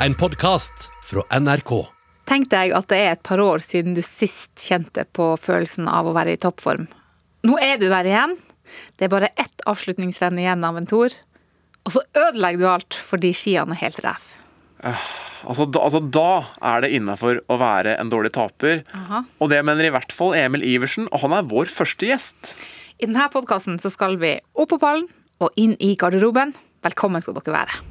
En 0.00 0.14
podkast 0.14 0.90
fra 1.04 1.22
NRK. 1.40 1.70
Tenk 2.28 2.50
deg 2.52 2.72
at 2.76 2.88
det 2.90 2.96
er 3.00 3.14
et 3.14 3.22
par 3.24 3.40
år 3.40 3.62
siden 3.64 3.94
du 3.96 4.02
sist 4.04 4.52
kjente 4.60 5.06
på 5.16 5.30
følelsen 5.40 5.88
av 5.88 6.10
å 6.10 6.12
være 6.12 6.34
i 6.36 6.40
toppform. 6.40 6.84
Nå 7.48 7.56
er 7.64 7.80
du 7.80 7.86
der 7.88 8.04
igjen. 8.04 8.34
Det 8.98 9.06
er 9.06 9.12
bare 9.14 9.30
ett 9.40 9.64
avslutningsrenn 9.64 10.36
igjen 10.42 10.66
av 10.68 10.76
en 10.76 10.88
tour. 10.90 11.14
Og 11.88 11.94
så 11.94 12.02
ødelegger 12.12 12.60
du 12.60 12.66
alt 12.68 12.98
fordi 12.98 13.30
skiene 13.36 13.72
er 13.72 13.80
helt 13.86 14.02
ræv. 14.04 14.26
Altså, 15.46 15.64
da, 15.64 15.80
altså, 15.86 16.02
da 16.02 16.28
er 16.74 16.84
det 16.84 16.92
innafor 16.98 17.40
å 17.48 17.58
være 17.62 17.96
en 17.96 18.12
dårlig 18.12 18.34
taper. 18.36 18.84
Aha. 18.92 19.22
Og 19.40 19.52
det 19.54 19.62
mener 19.64 19.88
i 19.88 19.94
hvert 19.96 20.12
fall 20.12 20.36
Emil 20.36 20.66
Iversen, 20.66 21.08
og 21.08 21.24
han 21.24 21.38
er 21.38 21.48
vår 21.48 21.72
første 21.72 22.10
gjest. 22.10 22.52
I 23.00 23.08
denne 23.08 23.30
podkasten 23.32 23.80
skal 23.80 24.20
vi 24.20 24.36
opp 24.52 24.74
på 24.74 24.82
pallen 24.82 25.08
og 25.40 25.56
inn 25.56 25.72
i 25.80 25.94
garderoben. 25.96 26.52
Velkommen 26.84 27.24
skal 27.24 27.40
dere 27.40 27.62
være. 27.62 27.82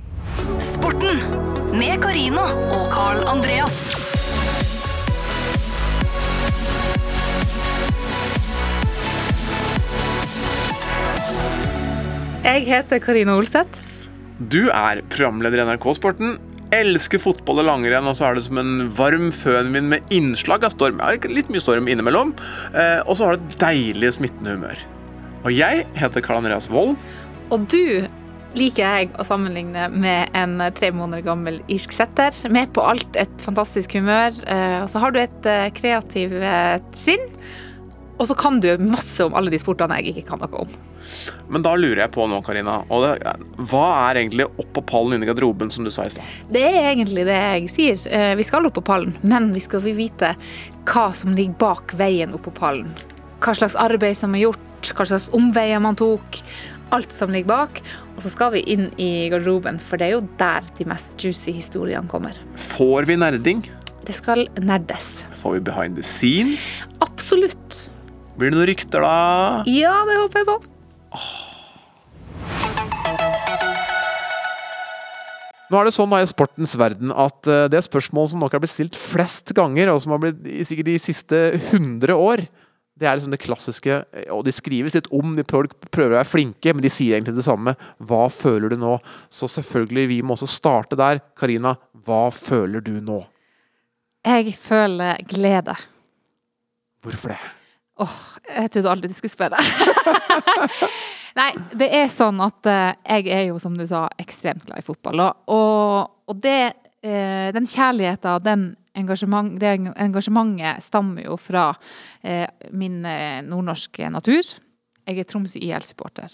Sporten 0.62 1.55
med 1.76 2.00
Carina 2.00 2.44
og 2.72 2.86
Carl 2.94 3.26
Andreas. 3.28 3.76
Jeg 12.46 12.64
heter 12.70 13.02
Karina 13.04 13.36
Olseth. 13.36 13.82
Du 14.40 14.70
er 14.70 15.02
programleder 15.12 15.60
i 15.60 15.68
NRK 15.68 15.90
Sporten. 15.98 16.38
Elsker 16.76 17.20
fotball 17.20 17.64
og 17.66 17.68
langrenn, 17.68 18.08
og 18.08 18.16
så 18.16 18.30
er 18.30 18.38
det 18.38 18.48
som 18.48 18.60
en 18.62 18.90
varm 18.96 19.32
fønvind 19.36 19.92
med 19.92 20.16
innslag 20.16 20.64
av 20.68 20.76
storm. 20.76 21.02
Ja, 21.04 21.18
litt 21.28 21.52
mye 21.52 21.64
storm 21.64 21.90
innimellom. 21.92 22.36
Eh, 22.72 23.02
og 23.04 23.18
så 23.18 23.28
har 23.28 23.36
du 23.36 23.50
et 23.50 23.60
deilig 23.64 24.16
smittende 24.16 24.56
humør. 24.56 24.86
Og 25.44 25.52
jeg 25.52 25.84
heter 26.00 26.24
Karl 26.24 26.40
Andreas 26.40 26.72
Wold. 26.72 26.96
Og 27.52 27.68
du 27.72 28.08
liker 28.56 28.84
jeg 28.84 29.12
å 29.20 29.26
sammenligne 29.28 29.90
med 29.94 30.34
en 30.38 30.58
tre 30.76 30.92
måneder 30.96 31.26
gammel 31.26 31.60
irsk 31.72 31.94
setter. 31.96 32.36
Med 32.54 32.72
på 32.76 32.84
alt 32.86 33.20
et 33.20 33.44
fantastisk 33.44 33.98
humør. 34.00 34.36
eh, 34.48 34.82
Og 34.84 34.90
så 34.92 35.02
har 35.04 35.12
du 35.12 35.20
et 35.22 35.46
eh, 35.50 35.70
kreativt 35.76 36.40
eh, 36.40 36.80
sinn. 36.96 37.24
Og 38.16 38.30
så 38.30 38.36
kan 38.40 38.62
du 38.64 38.70
masse 38.80 39.20
om 39.26 39.36
alle 39.36 39.52
de 39.52 39.60
sportene 39.60 39.98
jeg 40.00 40.14
ikke 40.14 40.30
kan 40.32 40.44
noe 40.46 40.64
om. 40.64 40.76
Men 41.52 41.66
da 41.66 41.74
lurer 41.76 42.06
jeg 42.06 42.14
på 42.16 42.26
nå, 42.32 42.40
Karina. 42.42 42.78
Og 42.90 43.04
det, 43.04 43.34
hva 43.70 43.86
er 44.08 44.22
egentlig 44.22 44.48
opp 44.48 44.72
på 44.78 44.86
pallen 44.88 45.18
inne 45.18 45.28
i 45.28 45.30
garderoben, 45.30 45.70
som 45.70 45.84
du 45.84 45.92
sa 45.92 46.08
i 46.08 46.14
stad? 46.14 46.24
Det 46.50 46.64
er 46.64 46.94
egentlig 46.94 47.28
det 47.28 47.36
jeg 47.36 47.68
sier. 47.74 48.36
Vi 48.40 48.48
skal 48.48 48.66
opp 48.66 48.80
på 48.80 48.86
pallen, 48.88 49.14
men 49.22 49.52
vi 49.54 49.62
skal 49.62 49.84
vite 49.84 50.32
hva 50.88 51.10
som 51.14 51.36
ligger 51.36 51.60
bak 51.60 51.94
veien 52.00 52.34
opp 52.34 52.48
på 52.48 52.56
pallen. 52.56 52.88
Hva 53.44 53.54
slags 53.60 53.76
arbeid 53.78 54.16
som 54.18 54.34
er 54.34 54.48
gjort, 54.48 54.65
hva 54.94 55.08
slags 55.10 55.30
omveier 55.34 55.82
man 55.82 55.98
tok. 55.98 56.42
Alt 56.94 57.16
som 57.16 57.34
ligger 57.34 57.50
bak. 57.50 57.82
Og 58.14 58.22
så 58.22 58.30
skal 58.30 58.54
vi 58.54 58.62
inn 58.76 58.92
i 59.02 59.28
garderoben, 59.34 59.80
for 59.82 59.98
det 59.98 60.12
er 60.12 60.14
jo 60.18 60.28
der 60.38 60.68
de 60.78 60.86
mest 60.92 61.18
juicy 61.18 61.56
historiene 61.56 62.06
kommer. 62.12 62.38
Får 62.76 63.10
vi 63.10 63.18
nerding? 63.18 63.66
Det 64.06 64.14
skal 64.14 64.46
nerdes. 64.62 65.24
Får 65.42 65.58
vi 65.58 65.66
behind 65.72 65.98
the 65.98 66.06
scenes? 66.06 66.86
Absolutt. 67.02 67.90
Blir 68.38 68.52
det 68.52 68.60
noen 68.60 68.70
rykter, 68.70 69.02
da? 69.02 69.64
Ja, 69.72 69.98
det 70.06 70.20
håper 70.22 70.44
jeg 70.44 70.50
på. 70.52 70.60
Nå 75.66 75.80
er 75.80 75.88
det 75.88 75.96
sånn 75.96 76.12
da 76.14 76.20
i 76.22 76.28
sportens 76.30 76.76
verden 76.78 77.10
at 77.10 77.40
det 77.48 77.72
det 77.74 77.82
spørsmålet 77.88 78.32
som 78.32 78.44
nok 78.44 78.54
har 78.54 78.62
blitt 78.62 78.76
stilt 78.76 78.98
flest 79.00 79.50
ganger, 79.58 79.90
og 79.92 80.04
som 80.04 80.14
har 80.14 80.22
blitt 80.22 80.44
sikkert 80.68 80.92
de 80.92 81.00
siste 81.02 81.40
100 81.74 82.14
år, 82.14 82.46
det 82.96 83.08
er 83.10 83.18
liksom 83.18 83.34
det 83.34 83.42
klassiske, 83.44 83.96
og 84.32 84.46
de 84.48 84.54
skrives 84.56 84.94
litt 84.96 85.10
om, 85.12 85.34
de 85.36 85.44
prøver, 85.44 85.68
prøver 85.92 86.14
å 86.14 86.20
være 86.22 86.30
flinke, 86.30 86.72
men 86.72 86.84
de 86.86 86.92
sier 86.94 87.18
egentlig 87.18 87.36
det 87.36 87.44
samme. 87.48 87.74
Hva 88.00 88.30
føler 88.32 88.72
du 88.72 88.78
nå? 88.80 88.94
Så 89.28 89.50
selvfølgelig, 89.52 90.06
vi 90.14 90.22
må 90.24 90.38
også 90.38 90.48
starte 90.48 90.96
der. 91.00 91.20
Karina, 91.36 91.76
hva 92.08 92.30
føler 92.32 92.84
du 92.86 92.94
nå? 93.04 93.20
Jeg 94.26 94.56
føler 94.58 95.20
glede. 95.28 95.76
Hvorfor 97.04 97.36
det? 97.36 97.42
Åh, 98.02 98.16
jeg 98.48 98.72
trodde 98.72 98.94
aldri 98.94 99.12
du 99.12 99.18
skulle 99.18 99.34
spørre. 99.34 99.60
Nei, 101.40 101.50
det 101.76 101.92
er 102.00 102.08
sånn 102.12 102.40
at 102.44 102.72
eh, 102.72 102.96
jeg 103.18 103.28
er 103.36 103.46
jo, 103.50 103.60
som 103.60 103.76
du 103.76 103.84
sa, 103.88 104.06
ekstremt 104.24 104.64
glad 104.68 104.80
i 104.80 104.88
fotball. 104.88 105.20
Og, 105.28 105.52
og, 105.52 106.32
og 106.32 106.42
det, 106.44 106.74
eh, 107.04 107.52
den 107.56 107.68
kjærligheten, 107.68 108.44
den 108.48 108.66
engasjement, 108.96 109.54
det 109.60 109.76
engasjementet 109.94 110.84
stammer 110.84 111.28
jo 111.28 111.38
fra 111.40 111.70
eh, 112.24 112.48
min 112.76 113.04
eh, 113.06 113.42
nordnorske 113.46 114.10
natur. 114.14 114.56
Jeg 115.06 115.22
er 115.22 115.28
Tromsø 115.30 115.60
IL-supporter. 115.62 116.34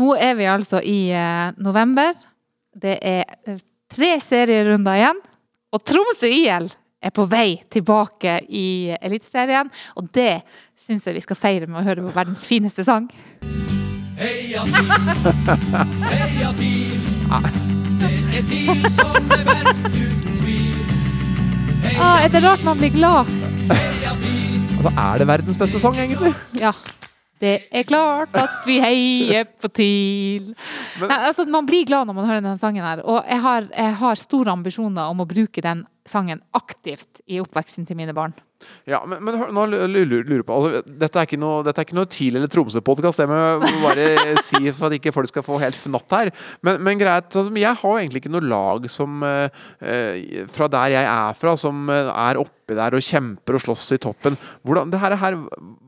Nå 0.00 0.14
er 0.18 0.34
vi 0.38 0.48
altså 0.50 0.80
i 0.82 1.10
eh, 1.14 1.52
november. 1.62 2.14
Det 2.74 2.96
er 3.02 3.36
eh, 3.46 3.60
tre 3.92 4.14
serierunder 4.24 4.98
igjen. 4.98 5.20
Og 5.74 5.84
Tromsø 5.86 6.30
IL 6.30 6.70
er 7.04 7.12
på 7.14 7.26
vei 7.28 7.60
tilbake 7.70 8.38
i 8.48 8.94
Eliteserien. 9.00 9.70
Og 10.00 10.08
det 10.14 10.40
syns 10.78 11.06
jeg 11.06 11.18
vi 11.18 11.24
skal 11.24 11.38
feire 11.38 11.68
med 11.68 11.82
å 11.82 11.86
høre 11.86 12.06
på 12.06 12.14
verdens 12.16 12.46
fineste 12.48 12.86
sang. 12.86 13.10
Heia 14.14 14.62
TIL, 14.62 14.90
heia 16.06 16.52
TIL. 16.58 17.02
Det 18.00 18.38
er 18.38 18.46
TIL 18.48 18.90
som 18.94 19.33
Ah, 22.00 22.28
det 22.28 22.40
rart 22.42 22.64
man 22.64 22.78
blir 22.78 22.90
glad? 22.90 23.30
Altså, 23.70 24.90
er 24.98 25.18
det 25.18 25.26
verdens 25.28 25.58
beste 25.58 25.80
sang, 25.80 25.96
egentlig? 25.96 26.34
Ja. 26.58 26.72
Det 27.40 27.54
er 27.72 27.84
klart 27.86 28.34
at 28.38 28.62
vi 28.66 28.78
heier 28.80 29.46
på 29.60 29.68
TIL. 29.68 30.52
Nei, 31.02 31.18
altså, 31.18 31.44
man 31.50 31.66
blir 31.66 31.86
glad 31.86 32.08
når 32.08 32.16
man 32.16 32.28
hører 32.28 32.42
denne 32.42 32.60
sangen 32.60 32.84
her. 32.84 33.02
Og 33.04 33.24
jeg 33.28 33.40
har, 33.42 33.68
jeg 33.70 33.96
har 34.00 34.20
store 34.20 34.54
ambisjoner 34.54 35.10
om 35.12 35.22
å 35.22 35.28
bruke 35.28 35.64
den 35.64 35.84
sangen 36.08 36.42
aktivt 36.56 37.22
i 37.26 37.40
oppveksten 37.42 37.86
til 37.88 37.98
mine 37.98 38.14
barn. 38.16 38.34
Ja, 38.88 39.00
men, 39.08 39.20
men 39.24 39.36
hør, 39.38 39.50
nå 39.54 39.64
lurer 39.68 40.28
jeg 40.28 40.44
på 40.46 40.56
altså, 40.56 40.80
Dette 40.86 41.20
er 41.20 41.28
ikke 41.28 41.40
noe, 41.40 41.62
dette 41.66 41.80
er 41.80 41.86
ikke 41.86 41.96
noe 41.98 42.08
TIL 42.10 42.38
eller 42.38 42.50
Tromsø-podkast, 42.52 43.20
det 43.20 43.26
må 43.28 43.36
jeg 43.36 43.80
bare 43.82 44.06
si 44.46 44.60
for 44.70 44.88
at 44.88 44.96
ikke 44.98 45.12
folk 45.14 45.30
skal 45.30 45.44
få 45.46 45.60
helt 45.62 45.78
fnatt 45.78 46.16
her. 46.16 46.32
Men, 46.64 46.80
men 46.84 47.00
greit, 47.00 47.28
altså, 47.30 47.52
jeg 47.60 47.80
har 47.80 48.00
egentlig 48.00 48.24
ikke 48.24 48.32
noe 48.32 48.44
lag 48.46 48.88
som 48.92 49.24
eh, 49.26 49.62
eh, 49.84 50.42
fra 50.52 50.68
der 50.72 50.96
jeg 50.96 51.08
er 51.10 51.38
fra, 51.38 51.56
som 51.60 51.88
eh, 51.92 52.10
er 52.12 52.40
oppi 52.40 52.78
der 52.78 52.96
og 52.96 53.04
kjemper 53.04 53.58
og 53.58 53.64
slåss 53.66 53.86
i 53.96 54.00
toppen. 54.00 54.38
Hvordan, 54.64 54.92
det 54.92 55.00
her, 55.02 55.16
her, 55.20 55.38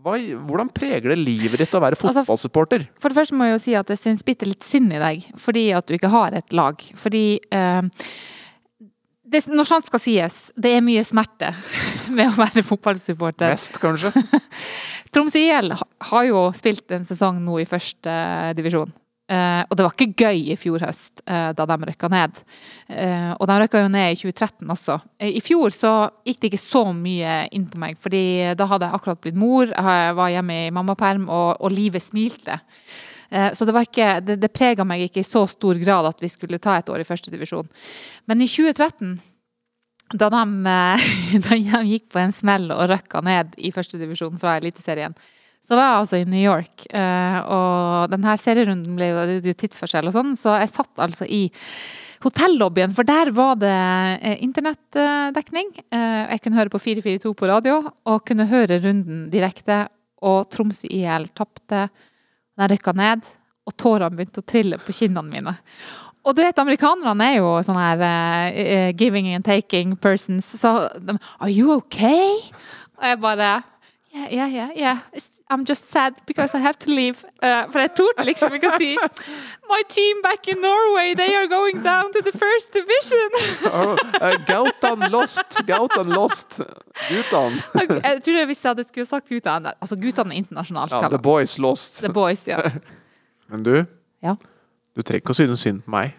hva, 0.04 0.16
hvordan 0.48 0.72
preger 0.76 1.12
det 1.12 1.20
livet 1.20 1.62
ditt 1.62 1.76
å 1.76 1.82
være 1.82 1.96
Altså, 1.96 2.22
fotballsupporter? 2.22 2.88
For 3.00 3.12
det 3.12 3.20
første 3.20 3.36
må 3.36 3.48
jeg 3.48 3.56
jo 3.56 3.64
si 3.64 3.76
at 3.78 3.92
jeg 3.92 4.02
syns 4.02 4.24
bitte 4.26 4.48
litt 4.48 4.66
synd 4.66 4.92
i 4.92 5.00
deg, 5.00 5.28
fordi 5.40 5.68
at 5.76 5.88
du 5.88 5.96
ikke 5.96 6.12
har 6.12 6.36
et 6.36 6.56
lag. 6.56 6.82
Fordi 7.00 7.26
eh, 7.40 8.08
det, 9.26 9.42
Når 9.50 9.68
sant 9.68 9.88
skal 9.88 10.02
sies, 10.02 10.36
det 10.56 10.76
er 10.76 10.84
mye 10.84 11.04
smerte 11.06 11.52
med 12.16 12.30
å 12.30 12.36
være 12.38 12.64
fotballsupporter. 12.66 13.54
Mest, 13.54 13.80
kanskje? 13.82 14.12
Tromsø 15.14 15.40
IL 15.40 15.74
har 16.10 16.28
jo 16.28 16.46
spilt 16.56 16.92
en 16.94 17.06
sesong 17.08 17.40
nå 17.44 17.60
i 17.62 17.68
første 17.68 18.12
eh, 18.12 18.54
divisjon. 18.58 18.92
Eh, 19.26 19.62
og 19.66 19.74
det 19.74 19.82
var 19.82 19.94
ikke 19.96 20.26
gøy 20.26 20.52
i 20.52 20.56
fjor 20.60 20.84
høst, 20.86 21.24
eh, 21.26 21.48
da 21.56 21.66
de 21.66 21.76
røkka 21.88 22.10
ned. 22.12 22.36
Eh, 22.86 23.32
og 23.34 23.48
de 23.50 23.56
røkka 23.62 23.82
jo 23.82 23.90
ned 23.90 24.12
i 24.12 24.18
2013 24.20 24.70
også. 24.76 24.98
Eh, 25.18 25.32
I 25.40 25.42
fjor 25.42 25.74
så 25.74 25.94
gikk 26.26 26.42
det 26.42 26.52
ikke 26.52 26.62
så 26.62 26.84
mye 26.94 27.40
inn 27.56 27.66
på 27.70 27.80
meg, 27.82 27.98
fordi 28.02 28.54
da 28.58 28.68
hadde 28.70 28.86
jeg 28.86 29.00
akkurat 29.00 29.22
blitt 29.24 29.40
mor, 29.40 29.66
jeg 29.72 30.16
var 30.20 30.32
hjemme 30.34 30.60
i 30.68 30.72
mammaperm, 30.74 31.26
og, 31.26 31.56
og 31.58 31.74
livet 31.74 32.04
smilte. 32.04 32.60
Eh, 33.30 33.52
Så 33.52 33.64
det, 33.64 33.74
var 33.74 33.86
det, 34.20 34.36
det 34.40 34.52
prega 34.52 34.84
meg 34.84 35.06
ikke 35.06 35.20
i 35.22 35.26
så 35.26 35.46
stor 35.50 35.78
grad 35.82 36.06
at 36.06 36.20
vi 36.22 36.28
skulle 36.28 36.58
ta 36.62 36.76
et 36.78 36.88
år 36.88 37.00
i 37.00 37.08
første 37.08 37.30
divisjon. 37.30 37.68
Men 38.26 38.40
i 38.40 38.46
2013 38.46 39.18
da 40.14 40.28
de, 40.30 40.42
eh, 40.70 41.06
da 41.44 41.56
de 41.56 41.86
gikk 41.90 42.10
på 42.14 42.22
en 42.22 42.34
smell 42.34 42.70
og 42.70 42.88
røkka 42.92 43.22
ned 43.26 43.56
i 43.58 43.72
førstedivisjon 43.74 44.38
fra 44.38 44.58
Eliteserien, 44.60 45.16
så 45.66 45.74
var 45.74 45.88
jeg 45.88 46.00
altså 46.00 46.18
i 46.20 46.28
New 46.30 46.42
York. 46.44 46.86
eh, 46.94 47.38
Og 47.50 48.10
denne 48.12 48.36
serierunden 48.38 48.94
ble 48.94 49.08
jo, 49.10 49.54
tidsforskjell 49.54 50.06
og 50.06 50.14
sånn, 50.14 50.36
så 50.38 50.60
jeg 50.60 50.70
satt 50.70 51.02
altså 51.02 51.26
i 51.26 51.48
hotellobbyen, 52.22 52.94
for 52.94 53.04
der 53.06 53.32
var 53.34 53.58
det 53.60 54.38
internettdekning. 54.40 55.68
Jeg 55.92 56.40
kunne 56.42 56.56
høre 56.56 56.72
på 56.72 56.80
442 56.80 57.34
på 57.36 57.50
radio, 57.50 57.74
og 58.08 58.24
kunne 58.26 58.46
høre 58.48 58.78
runden 58.82 59.26
direkte. 59.30 59.84
Og 60.24 60.48
Tromsø 60.50 60.88
IL 60.88 61.28
tapte. 61.36 61.90
De 62.56 62.68
rykka 62.72 62.94
ned, 62.96 63.24
og 63.66 63.74
tårene 63.76 64.16
begynte 64.16 64.42
å 64.42 64.46
trille 64.46 64.78
på 64.80 64.94
kinnene 64.96 65.28
mine. 65.28 65.54
Og 66.26 66.34
du 66.34 66.42
vet, 66.42 66.58
amerikanerne 66.58 67.28
er 67.30 67.36
jo 67.38 67.52
sånn 67.62 67.78
her 67.78 68.02
eh, 68.50 68.90
giving 68.98 69.28
and 69.30 69.46
taking 69.46 69.94
persons. 69.94 70.48
Så 70.58 70.72
de 70.98 71.14
Are 71.38 71.52
you 71.52 71.70
okay? 71.76 72.40
Og 72.98 73.06
jeg 73.06 73.20
bare 73.22 73.50
Yeah, 74.16 74.48
yeah, 74.48 74.70
yeah. 74.74 74.98
I'm 75.50 75.66
just 75.66 75.84
sad 75.90 76.14
because 76.26 76.54
I 76.54 76.58
have 76.58 76.78
to 76.78 76.90
leave. 76.90 77.24
Uh, 77.42 77.68
for 77.70 77.80
jeg 77.80 77.90
torde 77.98 78.24
liksom 78.24 78.54
ikke 78.56 78.70
å 78.72 78.78
si 78.80 78.94
My 79.68 79.82
team 79.92 80.22
back 80.24 80.48
in 80.48 80.62
Norway, 80.64 81.12
they 81.14 81.34
are 81.36 81.46
going 81.50 81.82
down 81.84 82.12
to 82.14 82.22
the 82.24 82.32
first 82.32 82.72
division. 82.72 83.28
Uh, 84.16 84.36
Gautan 84.48 85.10
lost! 85.12 85.60
Gautan 85.66 86.08
lost! 86.08 86.60
Gutan. 87.10 87.58
jeg 88.08 88.22
tror 88.24 88.38
jeg 88.38 88.48
hvis 88.48 88.62
jeg 88.64 88.70
hadde 88.70 88.84
skulle 88.88 89.06
sagt 89.06 89.28
Gutan 89.28 89.68
Altså, 89.74 89.98
Gutan 90.00 90.32
er 90.32 90.40
internasjonalt. 90.40 90.94
Ja, 90.94 91.10
the 91.12 91.20
boys 91.20 91.58
lost. 91.58 92.00
The 92.00 92.12
boys, 92.12 92.46
ja. 92.48 92.62
Men 93.50 93.66
du, 93.66 93.74
ja. 94.24 94.36
du 94.96 95.02
trenger 95.04 95.20
ikke 95.20 95.36
å 95.36 95.38
synes 95.42 95.66
synd 95.66 95.84
på 95.84 95.92
meg. 95.92 96.16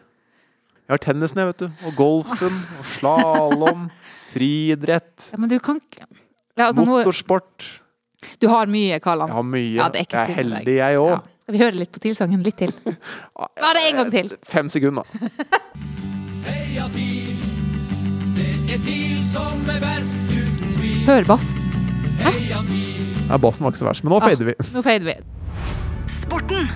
Jeg 0.86 0.94
har 0.94 1.04
tennisen, 1.04 1.42
jeg, 1.42 1.50
vet 1.50 1.66
du. 1.66 1.88
Og 1.90 1.98
golfen. 1.98 2.62
Og 2.78 2.88
slalåm. 2.94 3.90
Friidrett. 4.30 5.32
Ja, 5.34 5.42
men 5.42 5.50
du 5.52 5.58
kan 5.64 5.82
ikke 5.82 6.06
ja, 6.58 6.70
altså, 6.70 6.86
Motorsport. 6.86 7.66
Du 8.42 8.48
har 8.50 8.66
mye, 8.72 9.00
Karl 9.04 9.20
Jeg 9.28 9.36
har 9.38 9.44
mye. 9.46 9.74
Ja, 9.78 9.90
det 9.94 10.00
er 10.02 10.08
ikke 10.08 10.18
jeg 10.18 10.24
er 10.24 10.28
deg. 10.28 10.38
heldig, 10.42 10.76
jeg 10.80 10.98
òg. 11.02 11.10
Ja. 11.12 11.20
Vi 11.54 11.58
hører 11.62 11.78
litt 11.80 11.92
på 11.96 12.00
tilsangen 12.04 12.42
litt 12.44 12.58
til? 12.60 12.74
Bare 13.64 13.84
en 13.88 13.96
gang 14.02 14.10
til. 14.12 14.32
Fem 14.44 14.68
sekunder. 14.74 15.06
Heia 16.48 16.88
TIL, 16.96 17.38
det 18.36 18.50
er 18.76 18.82
TIL 18.84 19.22
som 19.24 19.70
er 19.72 19.80
best 19.84 20.18
uten 20.34 20.74
tvil. 20.80 21.00
Hør 21.08 21.30
bass. 21.30 21.48
Hæ? 22.26 22.34
Ja, 23.30 23.38
Bassen 23.44 23.64
var 23.68 23.72
ikke 23.74 23.82
så 23.84 23.88
verst, 23.90 24.04
men 24.04 24.12
nå 24.16 24.20
Ah. 24.22 24.28
fader 24.30 24.46
vi. 24.50 24.54
Nå 24.74 24.82
fader 24.84 25.06
vi. 25.08 25.16
Sporten 26.12 26.68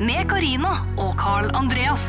med 0.00 0.28
Karina 0.30 0.76
og 0.98 1.16
Carl 1.18 1.50
Andreas. 1.54 2.08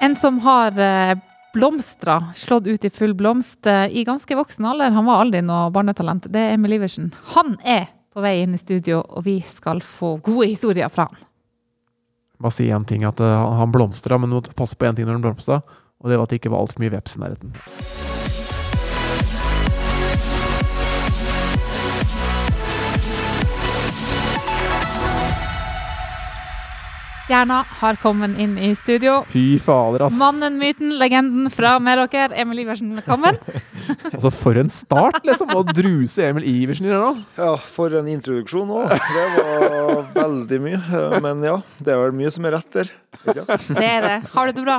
En 0.00 0.16
som 0.16 0.38
har 0.40 0.78
eh, 0.78 1.18
blomstra, 1.52 2.32
slått 2.34 2.66
ut 2.66 2.84
i 2.84 2.90
full 2.90 3.14
blomst 3.14 3.66
eh, 3.66 3.86
i 3.92 4.04
ganske 4.04 4.36
voksen 4.36 4.64
alder. 4.64 4.94
Han 4.96 5.04
var 5.04 5.20
aldri 5.20 5.42
noe 5.44 5.70
barnetalent. 5.74 6.28
Det 6.32 6.40
er 6.40 6.54
Emil 6.56 6.78
Iversen. 6.78 7.10
Han 7.34 7.58
er 7.60 7.90
på 8.10 8.24
vei 8.24 8.38
inn 8.40 8.56
i 8.56 8.60
studio, 8.60 9.02
og 9.04 9.26
vi 9.26 9.36
skal 9.44 9.82
få 9.84 10.16
gode 10.24 10.48
historier 10.50 10.88
fra 10.88 11.10
han. 11.10 11.26
Bare 12.40 12.56
si 12.56 12.70
én 12.72 12.86
ting, 12.88 13.04
at 13.04 13.20
uh, 13.20 13.50
han 13.60 13.72
blomstra, 13.72 14.16
men 14.16 14.32
du 14.32 14.38
må 14.38 14.56
passe 14.56 14.78
på 14.78 14.88
én 14.88 14.96
ting 14.96 15.04
når 15.04 15.18
han 15.18 15.26
blomstra. 15.28 15.60
Og 16.00 16.08
det 16.08 16.16
var 16.16 16.24
at 16.24 16.32
det 16.32 16.40
ikke 16.40 16.54
var 16.54 16.64
altfor 16.64 16.80
mye 16.80 16.94
veps 16.96 17.18
i 17.18 17.20
nærheten. 17.20 17.52
Stjerna 27.30 27.60
har 27.78 27.94
kommet 28.02 28.32
inn 28.42 28.56
i 28.58 28.72
studio. 28.74 29.20
Fy 29.30 29.54
fader, 29.62 30.02
ass. 30.08 30.16
Mannen, 30.18 30.56
myten, 30.58 30.96
legenden 30.98 31.46
fra 31.54 31.76
Meråker. 31.78 32.32
Emil 32.34 32.64
Iversen, 32.64 32.90
velkommen. 32.98 33.38
Altså, 34.10 34.30
for 34.34 34.58
en 34.58 34.68
start, 34.70 35.16
liksom! 35.26 35.50
Å 35.54 35.62
druse 35.66 36.22
Emil 36.28 36.44
Iversen 36.46 36.86
i 36.86 36.90
det 36.92 36.98
nå. 37.00 37.08
Ja, 37.38 37.52
for 37.70 37.94
en 37.98 38.06
introduksjon 38.10 38.68
òg. 38.74 38.92
Det 38.92 39.24
var 39.36 40.02
veldig 40.14 40.58
mye. 40.62 40.80
Men 41.24 41.42
ja, 41.46 41.54
det 41.78 41.94
er 41.94 42.02
vel 42.02 42.14
mye 42.18 42.30
som 42.34 42.46
er 42.50 42.54
rett 42.58 42.68
der. 42.76 42.92
Ikke? 43.22 43.46
Det 43.78 43.86
er 43.86 44.06
det. 44.06 44.18
Har 44.34 44.50
du 44.50 44.58
det 44.58 44.66
bra? 44.66 44.76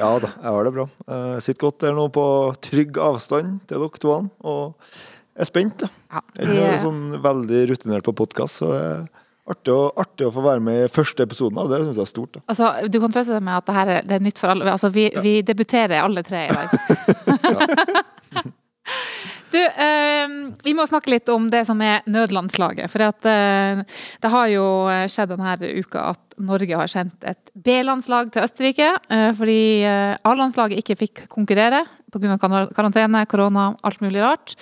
Ja 0.00 0.10
da, 0.24 0.32
jeg 0.34 0.56
har 0.56 0.68
det 0.68 0.74
bra. 0.76 0.88
Jeg 1.12 1.46
sitter 1.46 1.66
godt 1.68 1.80
der 1.86 1.96
nå 2.00 2.08
på 2.16 2.26
trygg 2.68 3.00
avstand 3.00 3.60
til 3.70 3.80
dere 3.84 4.02
to, 4.04 4.18
og 4.40 4.92
er 5.40 5.48
spent. 5.48 5.84
da. 5.84 5.92
Ja, 6.16 6.24
Jeg 6.42 6.68
er 6.74 6.80
sånn 6.84 7.02
veldig 7.24 7.64
rutinert 7.74 8.08
på 8.08 8.16
podkast, 8.24 8.60
så 8.60 8.72
det 8.74 8.84
er 8.90 9.08
artig 9.52 9.74
å, 9.74 9.80
artig 10.00 10.28
å 10.28 10.34
få 10.34 10.44
være 10.44 10.64
med 10.64 10.84
i 10.84 10.92
første 10.92 11.26
episoden 11.26 11.60
av 11.62 11.70
det. 11.72 11.82
syns 11.84 12.00
jeg 12.00 12.06
er 12.06 12.12
stort. 12.12 12.38
da. 12.38 12.44
altså, 12.52 12.70
du 12.88 13.00
kan 13.02 13.16
trøste 13.16 13.36
deg 13.36 13.44
med 13.48 13.58
at 13.58 13.68
det 13.68 13.76
her 13.76 13.92
er, 13.96 14.08
det 14.08 14.16
er 14.16 14.24
nytt 14.28 14.40
for 14.42 14.54
alle. 14.54 14.70
Altså, 14.70 14.92
vi, 14.94 15.08
vi 15.22 15.34
debuterer 15.46 16.00
alle 16.00 16.24
tre 16.26 16.46
i 16.48 16.56
dag. 16.56 16.68
Du, 19.50 19.58
eh, 19.58 20.30
vi 20.62 20.72
må 20.78 20.84
snakke 20.86 21.10
litt 21.10 21.30
om 21.32 21.48
det 21.50 21.64
som 21.66 21.80
er 21.82 22.04
nødlandslaget. 22.06 22.86
For 22.92 23.02
at, 23.02 23.26
eh, 23.26 23.80
det 24.22 24.30
har 24.30 24.50
jo 24.52 24.66
skjedd 25.10 25.32
denne 25.32 25.56
uka 25.82 26.04
at 26.12 26.36
Norge 26.40 26.76
har 26.78 26.90
sendt 26.90 27.26
et 27.26 27.50
B-landslag 27.54 28.30
til 28.32 28.46
Østerrike. 28.46 28.92
Eh, 29.10 29.30
fordi 29.36 29.62
eh, 29.86 30.14
A-landslaget 30.22 30.80
ikke 30.80 30.98
fikk 31.02 31.24
konkurrere 31.32 31.82
pga. 32.12 32.36
karantene, 32.74 33.24
korona, 33.30 33.70
alt 33.86 34.02
mulig 34.04 34.22
rart. 34.24 34.56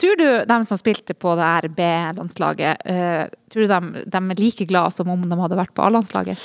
Tror 0.00 0.16
du 0.16 0.26
de 0.48 0.58
som 0.66 0.78
spilte 0.80 1.14
på 1.14 1.34
det 1.38 1.46
her 1.46 1.68
B-landslaget, 1.76 2.84
eh, 2.88 3.24
tror 3.52 3.66
du 3.66 3.72
de, 3.72 4.04
de 4.08 4.20
er 4.20 4.40
like 4.40 4.66
glad 4.68 4.94
som 4.94 5.10
om 5.12 5.22
de 5.22 5.40
hadde 5.42 5.58
vært 5.58 5.74
på 5.76 5.84
A-landslaget? 5.84 6.38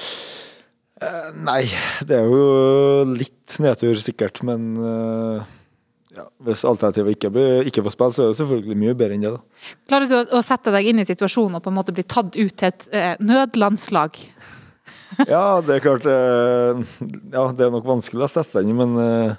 Eh, 1.01 1.29
Nei, 1.45 1.63
det 2.07 2.17
er 2.19 2.27
jo 2.31 3.05
litt 3.15 3.57
nedtur 3.63 3.99
sikkert, 4.03 4.41
men 4.47 4.73
eh, 4.79 5.53
ja, 6.15 6.27
hvis 6.47 6.63
alternativet 6.67 7.17
ikke, 7.17 7.31
blir, 7.35 7.67
ikke 7.67 7.83
får 7.85 7.95
spille, 7.95 8.15
så 8.15 8.25
er 8.25 8.31
det 8.31 8.39
selvfølgelig 8.41 8.79
mye 8.83 8.97
bedre 8.97 9.17
enn 9.17 9.25
det. 9.25 9.33
da. 9.35 9.73
Klarer 9.91 10.11
du 10.11 10.17
å, 10.19 10.23
å 10.39 10.43
sette 10.45 10.73
deg 10.75 10.91
inn 10.91 11.03
i 11.03 11.07
situasjonen 11.07 11.59
og 11.59 11.65
på 11.65 11.73
en 11.73 11.79
måte 11.79 11.95
bli 11.95 12.07
tatt 12.07 12.35
ut 12.35 12.55
til 12.55 12.69
et 12.71 12.87
nødlandslag? 13.23 14.19
Ja, 15.29 15.61
det 15.63 15.77
er 15.77 15.83
klart 15.83 16.07
Ja, 16.09 17.43
det 17.55 17.63
er 17.63 17.69
nok 17.71 17.85
vanskelig 17.87 18.25
å 18.25 18.27
sette 18.27 18.57
seg 18.57 18.65
inn 18.65 18.73
i, 18.73 18.79
men 18.79 19.37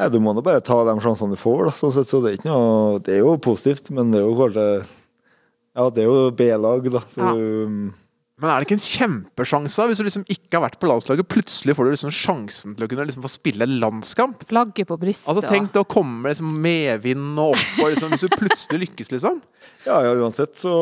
nei, 0.00 0.10
du 0.12 0.18
må 0.22 0.34
nå 0.34 0.42
bare 0.44 0.64
ta 0.64 0.80
de 0.88 0.96
sjansene 1.04 1.36
du 1.36 1.40
får. 1.40 1.66
Da, 1.68 1.76
sånn 1.76 1.94
sett, 1.94 2.10
så 2.10 2.22
det 2.24 2.32
er 2.32 2.38
ikke 2.40 2.50
noe 2.50 3.00
Det 3.04 3.18
er 3.18 3.22
jo 3.22 3.36
positivt, 3.42 3.92
men 3.94 4.12
det 4.14 4.22
er 4.22 4.26
jo 4.28 4.36
kanskje 4.38 4.68
Ja, 5.76 5.88
det 5.94 6.02
er 6.04 6.08
jo 6.08 6.30
B-lag, 6.36 6.88
da. 6.92 7.04
Så 7.06 7.20
Ja. 7.20 7.90
Men 8.40 8.48
er 8.48 8.62
det 8.62 8.70
ikke 8.70 8.78
en 8.78 8.86
kjempesjanse, 8.86 9.76
da, 9.76 9.84
hvis 9.90 9.98
du 10.00 10.06
liksom 10.06 10.22
ikke 10.32 10.56
har 10.56 10.62
vært 10.64 10.78
på 10.80 10.88
landslaget? 10.88 11.28
Plutselig 11.28 11.74
får 11.76 11.84
du 11.84 11.90
liksom 11.92 12.12
sjansen 12.14 12.72
til 12.72 12.86
å 12.86 12.88
kunne 12.88 13.04
liksom 13.04 13.24
få 13.26 13.28
spille 13.28 13.66
en 13.66 13.74
landskamp. 13.82 14.46
Flagget 14.48 14.88
på 14.88 14.96
brystet. 14.96 15.28
Altså 15.28 15.44
Tenk 15.44 15.74
deg 15.74 15.82
å 15.82 15.88
komme 15.92 16.22
med 16.24 16.32
liksom 16.32 16.54
medvind 16.64 17.36
og 17.36 17.52
opp, 17.52 17.66
og 17.82 17.90
liksom, 17.92 18.14
hvis 18.14 18.24
du 18.24 18.38
plutselig 18.40 18.80
lykkes, 18.86 19.12
liksom. 19.12 19.42
Ja, 19.86 19.96
ja, 20.04 20.10
uansett 20.20 20.58
så 20.60 20.72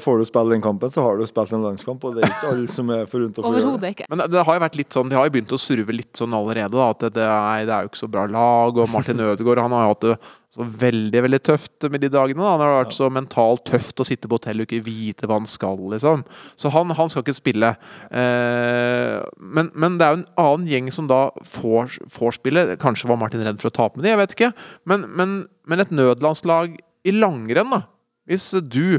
får 0.00 0.18
du 0.18 0.24
spille 0.28 0.54
den 0.54 0.62
kampen, 0.64 0.88
så 0.92 1.02
har 1.04 1.18
du 1.20 1.26
spilt 1.28 1.52
en 1.52 1.62
landskamp, 1.66 2.04
og 2.08 2.14
det 2.16 2.24
er 2.24 2.30
ikke 2.32 2.52
alle 2.54 2.72
som 2.72 2.88
er 2.94 3.04
forunt 3.10 3.36
å 3.36 3.44
få 3.44 3.50
gjøre 3.60 3.80
det. 3.82 3.90
Ikke. 3.96 4.06
Men 4.10 4.22
det- 4.32 4.44
har 4.46 4.54
jo 4.58 4.62
vært 4.64 4.76
litt 4.80 4.90
sånn, 4.96 5.10
de 5.10 5.16
har 5.18 5.26
jo 5.28 5.34
begynt 5.34 5.52
å 5.52 5.58
surve 5.60 5.92
litt 5.92 6.12
sånn 6.16 6.32
allerede. 6.32 6.70
da, 6.72 6.88
At 6.90 6.98
det, 7.04 7.12
det, 7.18 7.26
er, 7.28 7.66
det 7.68 7.74
er 7.76 7.82
jo 7.84 7.90
ikke 7.92 8.02
så 8.04 8.10
bra 8.10 8.26
lag. 8.26 8.76
Og 8.78 8.88
Martin 8.88 9.20
Ødegaard 9.20 9.58
han 9.60 9.72
har 9.76 9.84
jo 9.84 9.92
hatt 9.94 10.00
det 10.06 10.16
så 10.56 10.64
veldig 10.64 11.20
veldig 11.26 11.40
tøft 11.44 11.90
med 11.90 12.00
de 12.00 12.08
dagene. 12.08 12.38
da, 12.40 12.50
Han 12.56 12.60
har 12.64 12.84
vært 12.84 12.96
så 12.96 13.10
mentalt 13.12 13.64
tøft 13.68 14.00
å 14.00 14.06
sitte 14.08 14.26
på 14.30 14.38
hotell 14.38 14.62
og 14.62 14.66
ikke 14.70 14.82
vite 14.86 15.26
hva 15.28 15.36
han 15.36 15.44
skal, 15.44 15.76
liksom. 15.92 16.24
Så 16.56 16.70
han, 16.72 16.88
han 16.96 17.10
skal 17.12 17.22
ikke 17.26 17.36
spille. 17.36 17.74
Eh, 18.10 19.20
men, 19.38 19.70
men 19.74 19.98
det 19.98 20.06
er 20.06 20.14
jo 20.16 20.20
en 20.22 20.28
annen 20.46 20.66
gjeng 20.70 20.88
som 20.94 21.08
da 21.10 21.26
får, 21.44 21.98
får 22.08 22.38
spille. 22.38 22.64
Kanskje 22.80 23.10
var 23.10 23.20
Martin 23.20 23.44
redd 23.44 23.60
for 23.60 23.68
å 23.68 23.76
tape 23.76 23.98
med 24.00 24.06
det, 24.06 24.14
jeg 24.14 24.22
vet 24.22 24.36
ikke. 24.38 24.50
Men, 24.88 25.04
men, 25.18 25.36
men 25.68 25.84
et 25.84 25.92
nødlandslag 25.94 26.78
i 27.06 27.14
langrenn, 27.14 27.70
da. 27.76 27.82
Hvis 28.26 28.50
du 28.66 28.98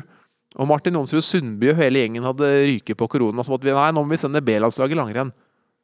og 0.58 0.66
Martin 0.70 0.96
Jonsrud 0.98 1.22
Sundby 1.22 1.70
og 1.70 1.78
hele 1.78 2.02
gjengen 2.02 2.26
hadde 2.26 2.48
ryket 2.66 2.98
på 2.98 3.10
korona, 3.12 3.44
så 3.46 3.54
måtte 3.54 3.68
vi 3.68 3.76
nei, 3.76 3.92
nå 3.94 4.02
må 4.02 4.16
vi 4.16 4.18
sende 4.18 4.42
B-landslaget 4.42 4.96
i 4.96 4.98
langrenn. 4.98 5.30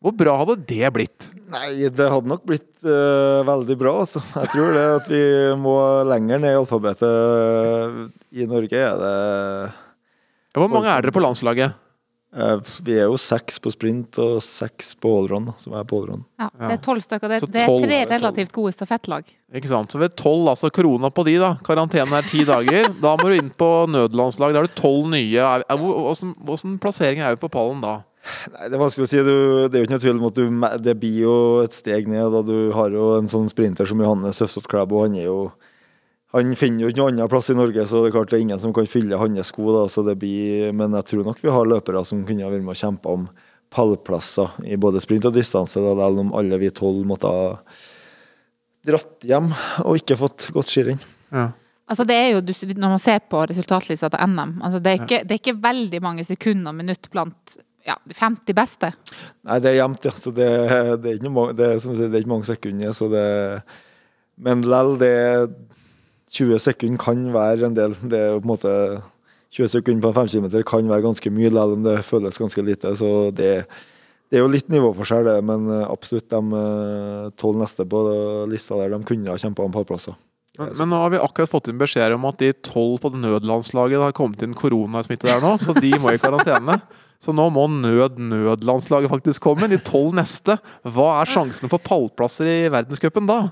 Hvor 0.04 0.16
bra 0.20 0.34
hadde 0.42 0.58
det 0.68 0.90
blitt? 0.96 1.28
Nei, 1.54 1.86
det 1.94 2.08
hadde 2.12 2.28
nok 2.28 2.42
blitt 2.48 2.72
uh, 2.84 3.44
veldig 3.48 3.78
bra, 3.80 3.94
altså. 4.04 4.20
Jeg 4.34 4.52
tror 4.52 4.74
det 4.76 4.88
at 4.98 5.06
vi 5.12 5.22
må 5.62 5.78
lenger 6.10 6.42
ned 6.44 6.56
i 6.56 6.60
alfabetet. 6.60 8.10
I 8.34 8.50
Norge 8.50 8.82
er 8.82 9.00
det 9.00 9.14
Hvor 10.58 10.72
mange 10.74 10.92
er 10.92 11.06
dere 11.06 11.16
på 11.16 11.24
landslaget? 11.24 11.78
Eh, 12.36 12.74
Vi 12.86 12.96
er 12.98 13.08
jo 13.08 13.18
seks 13.22 13.60
på 13.64 13.72
sprint 13.74 14.18
og 14.22 14.42
seks 14.44 14.94
på 15.00 15.12
allround, 15.22 15.54
som 15.62 15.76
er 15.78 15.86
på 15.88 16.02
allround. 16.02 16.26
Ja, 16.42 16.50
det 16.60 16.78
er 16.78 16.84
tolv 16.86 17.04
stykker. 17.06 17.32
Det, 17.32 17.50
det 17.54 17.66
er 17.66 17.74
tre 17.86 18.00
relativt 18.14 18.54
gode 18.56 18.74
stafettlag. 18.76 19.30
Ikke 19.54 19.70
sant? 19.70 19.94
Så 19.94 20.02
ved 20.02 20.16
tolv, 20.20 20.48
altså 20.52 20.72
korona 20.74 21.12
på 21.14 21.26
de, 21.28 21.38
da. 21.42 21.54
Karantene 21.66 22.20
er 22.20 22.30
ti 22.30 22.46
dager. 22.48 22.90
Da 23.04 23.14
må 23.20 23.30
du 23.30 23.38
inn 23.38 23.52
på 23.54 23.70
nødlandslag. 23.94 24.56
Da 24.56 24.64
har 24.64 24.70
du 24.70 24.80
tolv 24.80 25.12
nye. 25.14 25.52
Åssen 25.78 26.34
åssen 26.50 26.80
plassering 26.82 27.22
er 27.22 27.36
vi 27.36 27.44
på 27.44 27.52
pallen 27.54 27.84
da? 27.84 28.00
Nei, 28.54 28.70
Det 28.70 28.78
er 28.78 28.82
vanskelig 28.82 29.06
å 29.06 29.12
si. 29.12 29.22
Du, 29.26 29.36
det 29.68 29.78
er 29.78 29.84
jo 29.84 29.88
ikke 29.88 29.96
noe 29.98 30.04
tvil 30.06 30.22
om 30.22 30.30
at 30.30 30.40
du, 30.40 30.46
det 30.86 30.96
blir 31.02 31.20
jo 31.26 31.36
et 31.64 31.76
steg 31.76 32.10
ned. 32.10 32.32
Da. 32.34 32.42
Du 32.48 32.72
har 32.76 32.96
jo 32.96 33.14
en 33.20 33.30
sånn 33.32 33.52
sprinter 33.52 33.90
som 33.90 34.02
Johannes 34.02 34.40
Søfsot 34.42 34.70
Klæbo. 34.72 35.04
Han 35.04 35.18
er 35.20 35.28
jo 35.28 35.40
han 36.34 36.56
finner 36.58 36.86
jo 36.86 36.90
ikke 36.90 37.02
noen 37.02 37.18
annen 37.20 37.30
plass 37.30 37.52
i 37.54 37.56
Norge, 37.58 37.86
så 37.86 38.02
det 38.02 38.10
er 38.10 38.16
klart 38.16 38.32
det 38.32 38.40
er 38.40 38.46
ingen 38.48 38.62
som 38.62 38.74
kan 38.74 38.88
fylle 38.90 39.20
hans 39.22 39.52
sko. 39.52 39.68
Da, 39.76 39.88
så 39.92 40.02
det 40.08 40.18
blir, 40.22 40.72
men 40.74 40.96
jeg 40.98 41.10
tror 41.12 41.28
nok 41.28 41.42
vi 41.44 41.52
har 41.54 41.68
løpere 41.70 42.02
som 42.10 42.24
kunne 42.26 42.50
vært 42.50 42.66
med 42.66 42.74
og 42.74 42.80
kjempa 42.80 43.18
om 43.20 43.28
pallplasser 43.74 44.56
i 44.70 44.78
både 44.78 45.02
sprint 45.02 45.28
og 45.30 45.36
distanse, 45.36 45.82
da, 45.82 45.94
selv 45.98 46.24
om 46.24 46.32
alle 46.38 46.58
vi 46.62 46.72
tolv 46.74 47.06
måtte 47.10 47.30
ha 47.30 47.52
dratt 48.84 49.26
hjem 49.26 49.52
og 49.86 50.00
ikke 50.02 50.18
fått 50.20 50.50
gått 50.56 50.74
skirenn. 50.74 51.04
Ja. 51.34 51.52
Altså 51.94 52.06
det 52.08 52.16
er 52.16 52.30
jo, 52.32 52.42
Når 52.80 52.96
man 52.96 53.02
ser 53.02 53.20
på 53.30 53.42
resultatlista 53.50 54.10
til 54.10 54.34
NM, 54.34 54.58
altså 54.64 54.80
det, 54.82 54.92
er 54.92 55.04
ikke, 55.04 55.22
det 55.28 55.36
er 55.36 55.42
ikke 55.42 55.62
veldig 55.62 56.02
mange 56.02 56.26
sekunder 56.26 56.72
og 56.72 56.80
minutt 56.80 57.10
blant 57.12 57.58
ja, 57.86 57.98
50 58.08 58.56
beste. 58.56 58.90
Nei, 59.44 59.60
det 59.62 59.74
er 59.74 59.82
jevnt, 59.82 60.08
ja. 60.08 60.14
Så 60.16 60.32
det, 60.32 60.48
det 61.04 61.12
er 61.12 61.20
ikke 61.20 61.34
mange, 61.34 61.56
det, 61.60 61.68
er, 61.68 61.82
som 61.84 61.94
sier, 61.94 62.10
det 62.10 62.18
er 62.18 62.24
ikke 62.24 62.34
mange 62.34 62.48
sekunder. 62.48 62.96
Så 62.96 63.10
det, 63.12 63.26
men 64.48 64.64
lell, 64.66 64.96
det 65.02 65.12
20 66.34 66.62
sekunder 66.62 67.02
kan 67.02 67.26
være 67.34 67.70
en 67.70 67.78
del. 67.78 67.96
Det 68.02 68.20
er 68.20 68.38
på 68.40 68.48
en 68.48 68.54
måte 68.54 68.74
20 69.54 69.70
sekunder 69.76 70.02
på 70.02 70.12
en 70.12 70.30
5 70.30 70.32
km 70.34 70.64
kan 70.66 70.90
være 70.90 71.06
ganske 71.06 71.30
mye, 71.34 71.52
selv 71.52 71.78
om 71.78 71.86
det 71.86 71.98
føles 72.08 72.42
ganske 72.42 72.66
lite. 72.66 72.96
Så 72.98 73.30
det, 73.38 73.52
det 74.32 74.40
er 74.40 74.46
jo 74.46 74.52
litt 74.52 74.70
nivåforskjell, 74.74 75.30
det. 75.30 75.38
Men 75.46 75.70
eh, 75.70 75.86
absolutt 75.86 76.30
de 76.34 76.60
eh, 76.60 77.32
tolv 77.38 77.62
neste 77.62 77.86
på 77.86 78.04
lista 78.50 78.80
der, 78.82 78.96
de 78.96 79.04
kunne 79.06 79.30
ha 79.30 79.38
kjempa 79.38 79.66
om 79.66 79.74
pallplasser. 79.76 80.18
Men, 80.58 80.74
men 80.78 80.90
nå 80.90 81.00
har 81.02 81.14
vi 81.14 81.22
akkurat 81.22 81.50
fått 81.50 81.70
inn 81.70 81.80
beskjed 81.82 82.14
om 82.14 82.28
at 82.30 82.42
de 82.42 82.52
tolv 82.66 83.00
på 83.02 83.14
nødlandslaget 83.14 84.02
har 84.02 84.14
kommet 84.18 84.42
inn 84.46 84.58
koronasmitte 84.58 85.30
der 85.30 85.42
nå, 85.42 85.56
så 85.62 85.74
de 85.78 85.96
må 86.02 86.14
i 86.14 86.22
karantene. 86.22 86.78
Så 87.24 87.32
nå 87.32 87.46
må 87.56 87.70
nød-nødlandslaget 87.72 89.12
faktisk 89.14 89.46
komme. 89.46 89.70
De 89.72 89.78
tolv 89.80 90.12
neste. 90.18 90.58
Hva 90.84 91.22
er 91.22 91.30
sjansen 91.32 91.72
for 91.72 91.80
pallplasser 91.80 92.50
i 92.50 92.58
verdenscupen 92.74 93.30
da? 93.30 93.46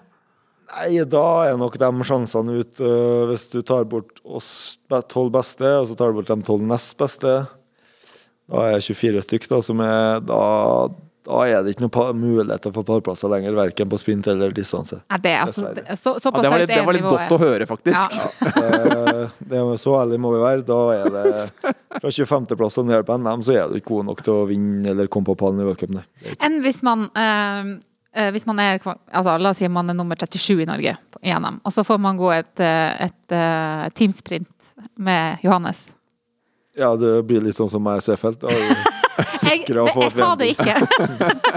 Nei, 0.71 1.01
da 1.09 1.25
er 1.49 1.57
nok 1.59 1.75
de 1.79 1.89
sjansene 2.07 2.61
ut 2.61 2.79
øh, 2.79 3.29
Hvis 3.31 3.49
du 3.51 3.59
tar 3.65 3.87
bort 3.91 4.21
oss 4.23 4.79
tolv 5.11 5.33
beste, 5.35 5.67
og 5.81 5.89
så 5.89 5.97
tar 5.99 6.11
du 6.11 6.21
bort 6.21 6.31
de 6.31 6.47
tolv 6.47 6.63
nest 6.67 6.95
beste, 6.99 7.41
da 8.51 8.67
er 8.67 8.77
jeg 8.77 8.95
24 8.95 9.23
stykk, 9.27 9.47
da, 9.51 9.61
som 9.63 9.81
er 9.83 10.21
Da, 10.27 10.41
da 11.27 11.41
er 11.47 11.61
det 11.63 11.75
ikke 11.75 11.85
noen 11.85 12.17
muligheter 12.19 12.73
for 12.75 12.87
pallplasser 12.87 13.31
lenger, 13.31 13.55
verken 13.57 13.91
på 13.91 13.99
sprint 14.01 14.27
eller 14.31 14.55
distanse. 14.55 15.01
Ja, 15.05 15.19
det, 15.21 15.35
er 15.35 15.43
altså, 15.45 15.67
Dessverre. 15.75 15.97
så, 15.99 16.15
Ja, 16.17 16.41
det, 16.41 16.51
var 16.53 16.63
litt, 16.63 16.71
det 16.73 16.85
var 16.87 16.97
litt 16.97 17.05
godt 17.07 17.35
å 17.35 17.39
høre, 17.41 17.67
faktisk. 17.69 18.15
Ja. 18.21 18.31
Eh, 18.61 19.37
det 19.51 19.59
er 19.59 19.77
så 19.79 19.93
ærlig 20.01 20.17
må 20.21 20.33
vi 20.33 20.41
være. 20.41 20.65
Da 20.67 20.79
er 20.95 21.13
det 21.13 21.27
fra 22.01 22.09
25.-plass 22.09 22.79
og 22.81 22.89
ned 22.89 23.05
på 23.07 23.19
NM, 23.21 23.45
så 23.45 23.55
er 23.55 23.69
du 23.69 23.77
ikke 23.77 23.93
god 23.93 24.09
nok 24.09 24.25
til 24.25 24.33
å 24.33 24.49
vinne 24.49 24.91
eller 24.95 25.11
komme 25.11 25.29
på 25.29 25.37
pallen 25.39 25.61
i 25.61 25.69
v-cupen. 25.69 26.01
Det 26.25 26.35
Enn 26.47 26.59
hvis 26.65 26.81
man 26.87 27.07
eh, 27.13 27.77
hvis 28.33 28.43
man 28.45 28.59
er, 28.59 28.81
altså, 28.83 29.37
La 29.39 29.53
oss 29.53 29.61
si 29.61 29.67
man 29.71 29.89
er 29.89 29.95
nummer 29.95 30.19
37 30.19 30.63
i 30.63 30.67
Norge 30.67 30.97
i 31.21 31.33
NM, 31.33 31.61
og 31.63 31.73
så 31.73 31.83
får 31.85 31.99
man 32.01 32.17
gå 32.19 32.31
et, 32.33 32.51
et, 32.59 33.07
et 33.07 33.35
eh, 33.37 33.85
teamsprint 33.95 34.49
med 34.97 35.43
Johannes. 35.45 35.91
Ja, 36.77 36.93
det 36.95 37.13
blir 37.27 37.43
litt 37.43 37.57
sånn 37.59 37.69
som 37.71 37.83
meg 37.85 38.01
Seefeld. 38.03 38.43
Jeg, 39.21 39.67
jeg, 39.67 40.11
sa 40.15 40.31
det 40.39 40.47
ikke. 40.55 40.73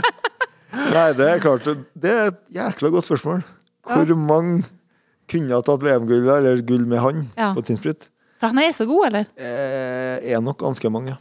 Nei, 0.94 1.04
det 1.16 1.26
er 1.30 1.38
klart. 1.40 1.68
Det 1.96 2.10
er 2.10 2.26
et 2.28 2.40
jækla 2.52 2.90
godt 2.92 3.06
spørsmål. 3.06 3.44
Hvor 3.86 4.10
mange 4.18 4.66
kunne 5.30 5.54
ha 5.54 5.62
tatt 5.64 5.84
VM-gull 5.86 6.28
eller 6.34 6.60
gull 6.66 6.84
med 6.90 7.00
han 7.00 7.22
Ja. 7.38 7.52
på 7.56 7.62
teamsprint? 7.64 8.08
For 8.42 8.50
han 8.52 8.60
er 8.60 8.74
så 8.76 8.84
god, 8.90 9.06
eller? 9.06 9.30
Eh, 9.38 10.34
er 10.34 10.42
nok 10.44 10.58
ganske 10.60 10.90
mange. 10.92 11.16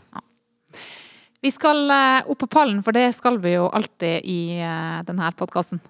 Vi 1.44 1.52
skal 1.52 1.92
eh, 1.92 2.30
opp 2.32 2.40
på 2.40 2.48
pallen, 2.48 2.78
for 2.84 2.96
det 2.96 3.10
skal 3.18 3.36
vi 3.44 3.58
jo 3.58 3.66
alltid 3.68 4.24
i 4.32 4.62
eh, 4.64 5.00
denne 5.04 5.28
podkasten. 5.36 5.82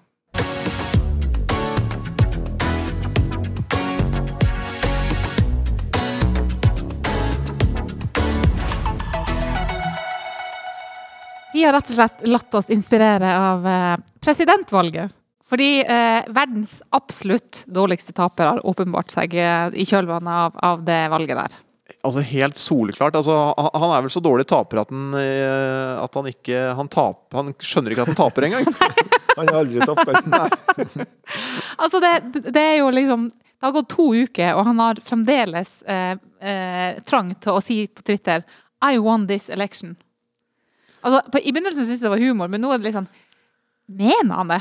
Vi 11.52 11.62
har 11.62 11.70
rett 11.76 11.86
og 11.86 12.00
slett 12.00 12.26
latt 12.26 12.58
oss 12.58 12.72
inspirere 12.74 13.30
av 13.38 13.68
eh, 13.70 13.92
presidentvalget. 14.26 15.14
Fordi 15.46 15.84
eh, 15.84 16.26
verdens 16.34 16.80
absolutt 16.90 17.62
dårligste 17.70 18.10
taper 18.16 18.56
har 18.56 18.66
åpenbart 18.66 19.14
seg 19.14 19.38
i 19.38 19.86
kjølvannet 19.86 20.34
av, 20.48 20.58
av 20.74 20.82
det 20.82 21.04
valget 21.14 21.44
der. 21.44 21.56
Altså 22.04 22.22
Helt 22.24 22.56
soleklart. 22.56 23.16
Altså, 23.18 23.34
han 23.56 23.90
er 23.92 24.04
vel 24.06 24.12
så 24.12 24.22
dårlig 24.24 24.46
taper 24.48 24.80
at 24.82 24.92
han, 24.92 25.10
eh, 25.20 26.00
at 26.00 26.16
han 26.16 26.28
ikke 26.30 26.62
han, 26.78 26.88
taper, 26.88 27.42
han 27.42 27.52
skjønner 27.60 27.92
ikke 27.92 28.06
at 28.06 28.12
han 28.12 28.20
taper 28.20 28.48
engang. 28.48 28.68
Han 29.34 29.48
har 29.50 29.64
aldri 29.64 29.80
tapt. 29.82 31.08
Altså, 31.82 31.98
det, 31.98 32.10
det 32.54 32.60
er 32.62 32.76
jo 32.78 32.90
liksom 32.94 33.24
Det 33.32 33.66
har 33.66 33.72
gått 33.74 33.88
to 33.90 34.04
uker, 34.14 34.52
og 34.54 34.68
han 34.68 34.78
har 34.78 35.00
fremdeles 35.02 35.72
eh, 35.90 36.12
eh, 36.38 37.00
trang 37.02 37.32
til 37.42 37.56
å 37.56 37.62
si 37.64 37.80
på 37.90 38.04
Twitter 38.06 38.44
I 38.84 39.00
won 39.02 39.24
this 39.26 39.48
election. 39.50 39.96
Altså, 41.02 41.24
på, 41.32 41.40
I 41.42 41.50
begynnelsen 41.50 41.82
syntes 41.82 41.98
jeg 41.98 42.06
det 42.06 42.12
var 42.14 42.22
humor, 42.22 42.52
men 42.52 42.62
nå 42.62 42.70
er 42.70 42.78
det 42.78 42.90
litt 42.90 42.98
sånn 43.00 43.10
Mener 43.90 44.38
han 44.38 44.54
det? 44.54 44.60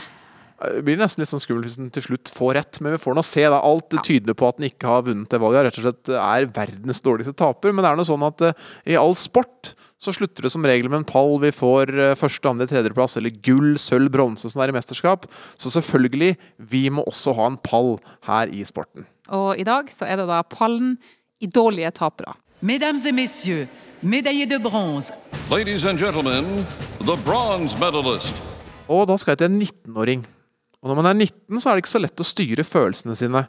Det 0.63 0.83
blir 0.87 0.99
nesten 0.99 1.23
litt 1.23 1.31
sånn 1.31 1.41
skummelt 1.43 1.67
hvis 1.67 1.79
den 1.79 1.89
til 1.93 2.05
slutt 2.05 2.31
får 2.31 2.53
rett, 2.57 2.79
men 2.83 2.95
vi 2.95 3.01
får 3.01 3.17
nå 3.17 3.23
se. 3.27 3.43
da 3.51 3.59
Alt 3.63 3.95
tyder 4.05 4.35
på 4.37 4.47
at 4.47 4.59
den 4.59 4.69
ikke 4.69 4.87
har 4.87 5.05
vunnet 5.07 5.31
det 5.31 5.39
valget. 5.43 5.67
Rett 5.67 5.79
og 5.81 5.87
slett 5.87 6.11
er 6.15 6.47
verdens 6.55 7.01
dårligste 7.03 7.35
taper. 7.39 7.73
Men 7.73 7.83
det 7.83 7.91
er 7.91 7.99
noe 7.99 8.07
sånn 8.07 8.27
at 8.27 8.45
eh, 8.47 8.69
i 8.93 8.99
all 8.99 9.15
sport 9.19 9.73
så 10.03 10.13
slutter 10.15 10.45
det 10.45 10.51
som 10.53 10.65
regel 10.67 10.89
med 10.91 11.01
en 11.01 11.07
pall. 11.07 11.35
Vi 11.43 11.51
får 11.55 11.91
eh, 11.95 12.13
første, 12.19 12.47
andre, 12.49 12.67
tredjeplass 12.69 13.17
eller 13.19 13.33
gull, 13.43 13.73
sølv, 13.81 14.11
bronse 14.13 14.51
som 14.51 14.63
er 14.63 14.71
i 14.71 14.75
mesterskap. 14.75 15.27
Så 15.59 15.71
selvfølgelig, 15.73 16.35
vi 16.59 16.85
må 16.93 17.05
også 17.07 17.35
ha 17.39 17.49
en 17.51 17.59
pall 17.63 17.97
her 18.27 18.51
i 18.51 18.63
sporten. 18.67 19.07
Og 19.33 19.59
i 19.59 19.67
dag 19.67 19.91
så 19.91 20.07
er 20.07 20.19
det 20.19 20.27
da 20.31 20.41
pallen 20.47 20.97
i 21.43 21.47
dårlige 21.47 21.91
tapere. 21.99 22.35
Mesdames 22.61 23.05
et 23.05 23.15
messieurs, 23.15 23.67
médaillés 24.01 24.47
de 24.47 24.59
bronze, 24.59 25.11
Ladies 25.51 25.83
and 25.85 25.99
gentlemen, 25.99 26.65
the 26.99 27.17
bronze 27.25 27.75
medalist. 27.79 28.33
Og 28.87 29.07
da 29.07 29.17
skal 29.19 29.35
jeg 29.35 29.43
til 29.43 29.51
en 29.51 29.61
19-åring. 29.61 30.23
Og 30.83 30.91
når 30.91 30.99
man 30.99 31.07
er 31.13 31.15
19, 31.15 31.61
så 31.63 31.69
er 31.69 31.77
det 31.77 31.85
ikke 31.85 31.93
så 31.93 32.03
lett 32.03 32.19
å 32.19 32.27
styre 32.27 32.65
følelsene 32.67 33.15
sine. 33.15 33.45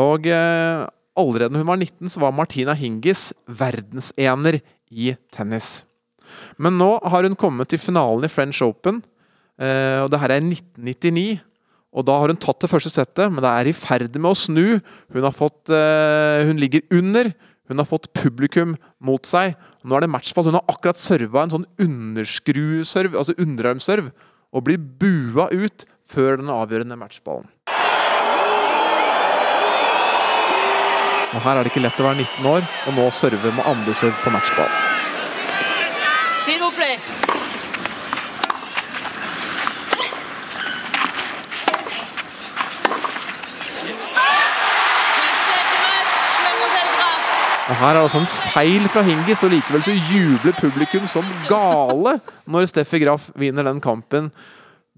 Og 0.00 0.24
eh, 0.32 0.86
allerede 1.20 1.52
når 1.52 1.64
hun 1.64 1.72
var 1.74 1.80
19, 1.82 2.12
så 2.14 2.22
var 2.22 2.32
Martina 2.32 2.74
Hingis 2.78 3.30
verdensener 3.44 4.62
i 4.88 5.12
tennis. 5.34 5.82
Men 6.56 6.78
nå 6.80 6.94
har 7.12 7.26
hun 7.26 7.36
kommet 7.38 7.68
til 7.70 7.82
finalen 7.82 8.24
i 8.24 8.32
French 8.32 8.62
Open, 8.64 9.02
eh, 9.60 10.00
og 10.00 10.08
det 10.12 10.22
her 10.22 10.36
er 10.38 10.46
1999. 10.46 11.42
Og 11.90 12.06
da 12.06 12.16
har 12.22 12.30
hun 12.30 12.38
tatt 12.38 12.62
det 12.62 12.70
første 12.70 12.92
settet, 12.92 13.28
men 13.28 13.42
det 13.42 13.50
er 13.50 13.68
i 13.68 13.76
ferd 13.76 14.14
med 14.16 14.30
å 14.30 14.38
snu. 14.38 14.78
Hun 15.12 15.30
fått 15.34 15.72
eh, 15.74 16.46
Hun 16.46 16.60
ligger 16.62 16.86
under. 16.94 17.32
Hun 17.70 17.82
har 17.82 17.86
fått 17.86 18.08
publikum 18.14 18.76
mot 19.02 19.26
seg. 19.26 19.56
Nå 19.82 19.96
er 19.96 20.06
det 20.06 20.10
matchfall. 20.10 20.48
Hun 20.48 20.58
har 20.58 20.70
akkurat 20.70 20.98
serva 20.98 21.44
en 21.44 21.52
sånn 21.52 21.68
underskruserv, 21.82 23.18
altså 23.18 23.36
underarmserv, 23.38 24.10
og 24.50 24.64
blir 24.66 24.78
bua 24.78 25.50
ut 25.50 25.84
før 26.10 26.40
den 26.40 26.50
avgjørende 26.50 26.98
matchballen. 26.98 27.48
Og 31.30 31.42
Her 31.44 31.56
er 31.56 31.62
det 31.62 31.70
ikke 31.70 31.84
lett 31.84 32.00
å 32.02 32.08
være 32.08 32.24
19 32.24 32.46
år, 32.50 32.64
og 32.90 32.96
nå 32.96 33.06
serve 33.14 33.52
med 33.54 33.66
andre 33.70 33.94
serv 33.94 34.16
på 34.24 34.32
matchball. 34.34 34.70
Og 47.70 47.76
Her 47.78 47.92
er 47.92 47.94
det 47.94 48.02
altså 48.02 48.18
en 48.18 48.32
feil 48.50 48.88
fra 48.90 49.02
Hingis, 49.06 49.44
og 49.46 49.52
likevel 49.54 49.84
så 49.86 49.94
jubler 49.94 50.56
publikum 50.58 51.06
som 51.06 51.28
gale 51.46 52.16
når 52.50 52.66
Steffi 52.72 52.98
Graff 53.04 53.28
vinner 53.38 53.62
den 53.70 53.78
kampen. 53.84 54.32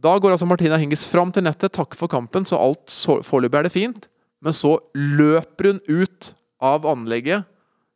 Da 0.02 0.16
går 0.18 0.35
altså 0.35 0.49
Martina 0.50 0.78
Hingis 0.80 1.04
fram 1.06 1.30
til 1.35 1.44
nettet, 1.47 1.75
takker 1.76 1.99
for 1.99 2.11
kampen, 2.11 2.47
så 2.49 2.59
alt 2.59 2.90
foreløpig 3.26 3.61
er 3.61 3.68
det 3.68 3.75
fint. 3.75 4.09
Men 4.42 4.54
så 4.56 4.75
løper 4.94 5.71
hun 5.71 5.82
ut 5.87 6.32
av 6.62 6.87
anlegget. 6.90 7.47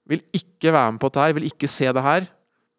Vil 0.07 0.23
ikke 0.37 0.71
være 0.71 0.95
med 0.95 1.03
på 1.03 1.11
dette 1.11 1.25
her, 1.25 1.35
vil 1.35 1.49
ikke 1.49 1.71
se 1.71 1.91
det 1.91 2.05
her. 2.05 2.29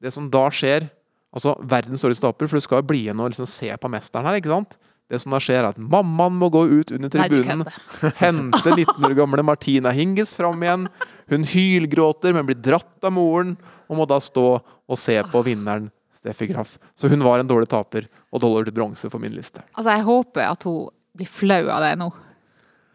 Det 0.04 0.14
som 0.16 0.30
da 0.32 0.48
skjer 0.54 0.92
Altså 1.38 1.52
verdens 1.70 2.02
dårligste 2.02 2.24
taper, 2.24 2.48
for 2.48 2.58
du 2.58 2.64
skal 2.64 2.80
jo 2.80 2.86
bli 2.88 3.02
igjen 3.04 3.20
og 3.22 3.28
liksom 3.30 3.46
se 3.52 3.68
på 3.78 3.90
mesteren 3.92 4.26
her, 4.26 4.38
ikke 4.40 4.50
sant? 4.50 4.78
Det 5.12 5.20
som 5.22 5.36
da 5.36 5.42
skjer, 5.44 5.60
er 5.60 5.68
at 5.70 5.78
mammaen 5.78 6.36
må 6.40 6.48
gå 6.50 6.64
ut 6.72 6.94
under 6.96 7.12
Nei, 7.20 7.28
tribunen, 7.28 7.68
hente 8.24 8.74
19 8.74 9.06
år 9.06 9.14
gamle 9.20 9.44
Martina 9.46 9.92
Hingis 9.94 10.34
fram 10.34 10.64
igjen. 10.64 10.88
Hun 11.30 11.46
hylgråter, 11.48 12.34
men 12.34 12.48
blir 12.48 12.58
dratt 12.58 13.06
av 13.06 13.14
moren, 13.14 13.54
og 13.86 14.00
må 14.00 14.08
da 14.10 14.18
stå 14.24 14.48
og 14.58 15.00
se 15.00 15.20
på 15.30 15.44
vinneren 15.46 15.92
Steffi 16.28 16.52
Graff. 16.52 16.76
Så 17.00 17.08
hun 17.08 17.24
var 17.24 17.40
en 17.40 17.48
dårlig 17.48 17.70
taper, 17.72 18.08
og 18.32 18.44
dollar 18.44 18.68
til 18.68 18.76
bronse 18.76 19.08
på 19.10 19.20
min 19.24 19.32
liste. 19.36 19.64
Altså, 19.74 19.94
jeg 19.96 20.04
håper 20.08 20.44
at 20.52 20.68
hun 20.68 20.90
blir 21.18 21.30
flau 21.32 21.64
av 21.72 21.82
det 21.86 21.94
nå. 22.04 22.12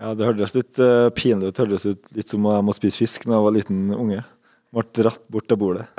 Ja, 0.03 0.13
det 0.19 0.27
hørtes 0.27 0.53
litt 0.57 0.79
uh, 0.83 1.09
pinlig 1.15 1.49
ut. 1.53 1.57
Det 1.57 1.65
hørtes 1.65 1.87
ut 1.87 2.15
litt 2.17 2.29
som 2.33 2.45
om 2.45 2.53
jeg 2.57 2.67
må 2.67 2.75
spise 2.77 2.99
fisk 3.05 3.25
da 3.29 3.37
jeg 3.39 3.47
var 3.47 3.55
liten 3.55 3.83
unge. 3.95 4.23
Ble 4.73 4.83
dratt 4.99 5.23
bort 5.31 5.47
til 5.51 5.59
bordet. 5.61 5.89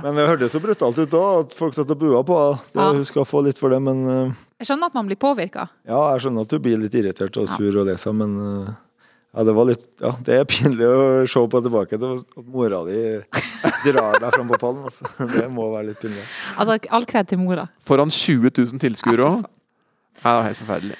Det, 0.00 0.08
men 0.08 0.16
det 0.16 0.24
hørtes 0.30 0.54
jo 0.56 0.60
brutalt 0.64 0.96
ut 0.96 1.10
da, 1.12 1.18
at 1.42 1.52
folk 1.54 1.74
satt 1.76 1.90
og 1.92 1.98
bua 2.00 2.22
på 2.24 2.36
henne. 2.40 2.70
Ja. 2.72 2.86
Hun 2.96 3.04
skal 3.04 3.26
få 3.28 3.42
litt 3.44 3.58
for 3.60 3.68
det, 3.72 3.82
men 3.84 3.98
uh, 4.08 4.38
Jeg 4.60 4.70
skjønner 4.70 4.88
at 4.88 4.96
man 4.96 5.10
blir 5.10 5.18
påvirka. 5.20 5.66
ja, 5.84 5.98
jeg 6.14 6.22
skjønner 6.24 6.46
at 6.46 6.54
du 6.54 6.62
blir 6.64 6.80
litt 6.80 6.96
irritert 6.96 7.36
og 7.36 7.48
sur 7.50 7.76
og 7.82 7.84
lei 7.88 7.96
seg, 8.00 8.16
men 8.16 8.32
eh, 8.40 8.70
ja, 9.30 9.44
det 9.46 9.54
var 9.54 9.68
litt 9.68 9.84
Ja, 10.02 10.10
det 10.26 10.38
er 10.40 10.46
pinlig 10.48 10.86
å 10.90 11.02
se 11.30 11.42
på 11.52 11.62
tilbake 11.62 11.98
til 12.00 12.16
at 12.18 12.38
mora 12.50 12.82
di 12.88 13.00
drar 13.84 14.18
deg 14.18 14.30
fram 14.34 14.48
på 14.50 14.58
pallen. 14.60 14.86
Altså. 14.88 15.06
Det 15.36 15.46
må 15.52 15.68
være 15.74 15.90
litt 15.92 16.00
pinlig. 16.02 16.24
Altså, 16.56 16.78
all 16.90 17.06
kred 17.08 17.30
til 17.30 17.40
mora. 17.42 17.68
Foran 17.86 18.10
20 18.10 18.50
000 18.50 18.82
tilskuere 18.82 19.28
òg. 19.28 19.44
Ja, 20.20 20.24
det 20.24 20.38
var 20.40 20.48
helt 20.48 20.60
forferdelig. 20.64 20.98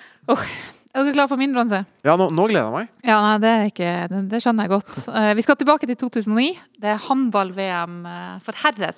Er 0.90 1.04
dere 1.06 1.14
klare 1.14 1.30
for 1.30 1.38
min 1.38 1.52
bronse? 1.54 1.84
Ja, 2.02 2.16
nå, 2.18 2.26
nå 2.34 2.44
gleder 2.50 2.64
jeg 2.66 2.74
meg. 2.74 2.88
Ja, 3.06 3.20
nei, 3.22 3.34
det, 3.38 3.50
er 3.50 3.68
ikke, 3.68 3.90
det, 4.10 4.22
det 4.32 4.40
skjønner 4.42 4.66
jeg 4.66 4.72
godt. 4.72 4.96
Uh, 5.06 5.28
vi 5.38 5.44
skal 5.46 5.58
tilbake 5.60 5.86
til 5.86 5.98
2009. 6.00 6.48
Det 6.80 6.88
er 6.90 7.02
håndball-VM 7.04 7.98
eh, 8.08 8.38
for 8.40 8.56
herrer. 8.56 8.96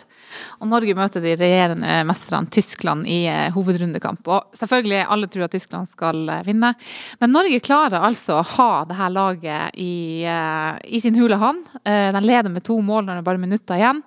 Og 0.62 0.68
Norge 0.70 0.94
møter 0.94 1.20
de 1.24 1.32
regjerende 1.34 1.96
mesterne 2.06 2.48
Tyskland 2.54 3.08
i 3.10 3.24
uh, 3.26 3.50
hovedrundekamp. 3.52 4.22
Og 4.24 4.56
selvfølgelig, 4.56 5.02
alle 5.02 5.28
tror 5.28 5.48
at 5.48 5.56
Tyskland 5.56 5.90
skal 5.90 6.22
uh, 6.30 6.38
vinne. 6.46 6.72
Men 7.20 7.34
Norge 7.34 7.60
klarer 7.66 8.06
altså 8.06 8.38
å 8.38 8.46
ha 8.54 8.70
det 8.88 8.96
her 8.96 9.12
laget 9.12 9.76
i, 9.82 10.24
i 10.24 11.02
sin 11.02 11.18
hule 11.18 11.36
hånd. 11.42 11.66
De 11.82 12.22
leder 12.22 12.52
med 12.54 12.64
to 12.64 12.78
mål 12.80 13.04
når 13.04 13.18
det 13.18 13.24
er 13.24 13.28
bare 13.32 13.42
minutter 13.42 13.82
igjen. 13.82 14.00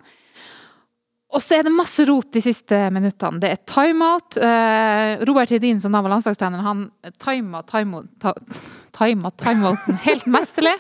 Og 1.36 1.44
så 1.44 1.58
er 1.58 1.66
det 1.68 1.74
masse 1.76 2.06
rot 2.08 2.30
de 2.32 2.42
siste 2.44 2.78
minuttene. 2.96 3.42
Det 3.44 3.50
er 3.52 3.64
timeout. 3.68 4.38
Eh, 4.40 5.24
Robert 5.28 5.52
Hedin, 5.52 5.82
som 5.84 5.92
da 5.92 6.00
var 6.04 6.14
landslagstrener, 6.14 6.64
han 6.64 6.86
tima 7.20 7.60
timeouten 7.68 8.38
time, 8.96 9.32
time 9.42 9.74
helt 10.08 10.30
mesterlig. 10.32 10.78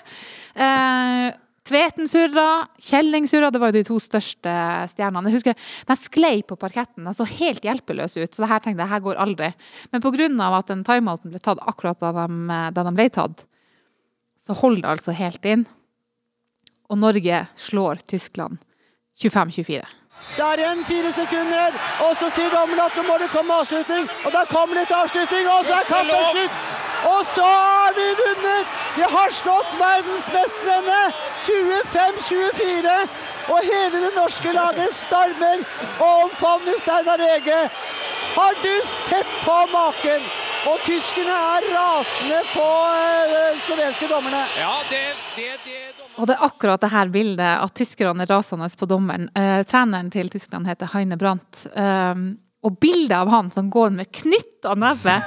Eh, 0.55 1.33
Tveten 1.65 2.05
surra, 2.05 2.67
Kjelling 2.77 3.25
surra. 3.27 3.49
Det 3.49 3.59
var 3.59 3.71
jo 3.71 3.79
de 3.79 3.87
to 3.87 3.95
største 3.97 4.51
stjernene. 4.91 5.31
Jeg 5.31 5.39
husker 5.39 5.71
De 5.89 5.95
sklei 5.97 6.43
på 6.45 6.57
parketten. 6.61 7.07
De 7.07 7.13
så 7.17 7.25
helt 7.25 7.65
hjelpeløse 7.65 8.21
ut. 8.21 8.35
Så 8.35 8.43
det 8.43 8.51
her 8.51 8.61
tenkte 8.61 8.85
jeg, 8.85 8.91
her 8.91 9.01
går 9.01 9.17
aldri. 9.17 9.49
Men 9.91 10.03
pga. 10.03 10.29
at 10.59 10.67
den 10.69 10.83
timeouten 10.85 11.33
ble 11.33 11.41
tatt 11.41 11.63
akkurat 11.65 11.99
da 11.99 12.11
de, 12.13 12.29
da 12.69 12.83
de 12.85 12.93
ble 12.93 13.09
tatt, 13.09 13.47
så 14.37 14.53
holder 14.53 14.83
det 14.83 14.93
altså 14.93 15.17
helt 15.17 15.45
inn. 15.45 15.65
Og 16.93 17.01
Norge 17.01 17.47
slår 17.57 18.05
Tyskland 18.05 18.61
25-24. 19.17 19.81
Det 20.35 20.45
er 20.45 20.61
igjen 20.63 20.85
fire 20.85 21.11
sekunder, 21.15 21.75
og 22.05 22.15
så 22.19 22.29
sier 22.35 22.49
dommeren 22.51 22.81
at 22.85 22.95
nå 22.97 23.03
må 23.07 23.17
det 23.21 23.29
komme 23.31 23.59
avslutning. 23.61 24.09
Og 24.25 24.33
da 24.33 24.41
kommer 24.49 24.79
det 24.79 24.87
til 24.89 24.97
avslutning, 25.03 25.47
og 25.53 25.65
så 25.69 25.77
er 25.79 25.87
kampen 25.91 26.25
slutt! 26.31 26.57
Og 27.05 27.25
så 27.35 27.45
har 27.45 27.93
vi 27.97 28.07
vunnet! 28.21 28.65
Vi 28.95 29.05
har 29.15 29.33
slått 29.41 29.71
verdensmestrene 29.79 31.01
25-24. 31.47 32.95
Og 33.53 33.59
hele 33.71 34.01
det 34.05 34.13
norske 34.15 34.53
laget 34.55 34.95
stormer 35.03 35.61
og 35.99 36.23
omfavner 36.23 36.79
Steinar 36.81 37.21
Ege. 37.35 37.61
Har 38.35 38.57
du 38.63 38.73
sett 38.83 39.37
på 39.43 39.59
maken? 39.73 40.25
Og 40.65 40.79
tyskerne 40.87 41.35
er 41.55 41.67
rasende 41.75 42.39
på 42.53 42.69
øh, 43.01 43.61
slovenske 43.65 44.07
dommerne. 44.07 44.41
Ja, 44.57 44.73
det, 44.89 45.03
det, 45.35 45.51
det 45.65 46.04
Og 46.15 46.29
det 46.29 46.37
er 46.37 46.45
akkurat 46.47 46.81
det 46.81 46.93
her 46.93 47.11
bildet, 47.11 47.59
at 47.59 47.75
tyskerne 47.75 48.23
er 48.23 48.31
rasende 48.31 48.69
på 48.79 48.87
dommeren. 48.87 49.27
Eh, 49.35 49.61
treneren 49.67 50.11
til 50.13 50.29
Tyskland 50.31 50.67
heter 50.69 50.91
Heine 50.93 51.17
Brandt. 51.19 51.65
Eh, 51.75 52.25
og 52.65 52.79
bildet 52.81 53.13
av 53.13 53.29
han 53.29 53.51
som 53.53 53.69
går 53.69 53.91
med 53.93 54.09
knytta 54.15 54.73
neve 54.79 55.19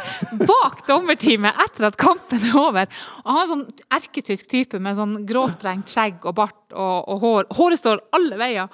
bak 0.48 0.80
dommerteamet 0.88 1.60
etter 1.66 1.86
at 1.88 1.98
kampen 2.00 2.42
er 2.42 2.56
over. 2.58 2.88
Og 3.22 3.28
han 3.30 3.42
er 3.42 3.50
sånn 3.52 3.66
erketysk 3.94 4.48
type 4.50 4.80
med 4.82 4.98
sånn 4.98 5.20
gråsprengt 5.28 5.92
skjegg 5.92 6.26
og 6.26 6.34
bart 6.40 6.74
og, 6.74 6.96
og 7.06 7.22
hår. 7.22 7.50
Håret 7.60 7.82
står 7.82 8.02
alle 8.18 8.40
veier. 8.40 8.72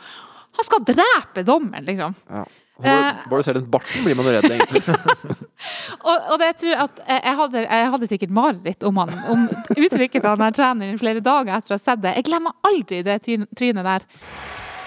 Han 0.55 0.69
skal 0.69 0.87
drepe 0.87 1.45
dommeren, 1.45 1.85
liksom. 1.85 2.17
Ja. 2.31 2.47
Bare, 2.83 3.13
bare 3.31 3.39
du 3.39 3.47
ser 3.47 3.55
den 3.55 3.69
barten, 3.71 4.03
blir 4.03 4.17
man 4.19 4.27
redd, 4.27 4.49
egentlig. 4.51 4.83
Og, 6.05 6.25
og 6.35 6.41
det 6.41 6.49
jeg 6.51 6.57
tror 6.61 6.81
at 6.83 6.99
jeg, 7.09 7.35
hadde, 7.39 7.61
jeg 7.63 7.91
hadde 7.95 8.07
sikkert 8.11 8.33
mareritt 8.37 8.83
om 8.85 8.99
han, 9.01 9.13
om 9.33 9.47
uttrykket 9.73 10.19
til 10.19 10.27
han 10.27 10.43
der 10.43 10.57
treneren 10.59 10.99
flere 11.01 11.23
dager 11.25 11.55
etter 11.57 11.73
å 11.73 11.79
ha 11.79 11.81
sett 11.81 12.03
det. 12.03 12.13
Jeg 12.19 12.27
glemmer 12.27 12.53
aldri 12.67 12.99
det 13.07 13.15
trynet 13.25 13.87
der. 13.87 14.05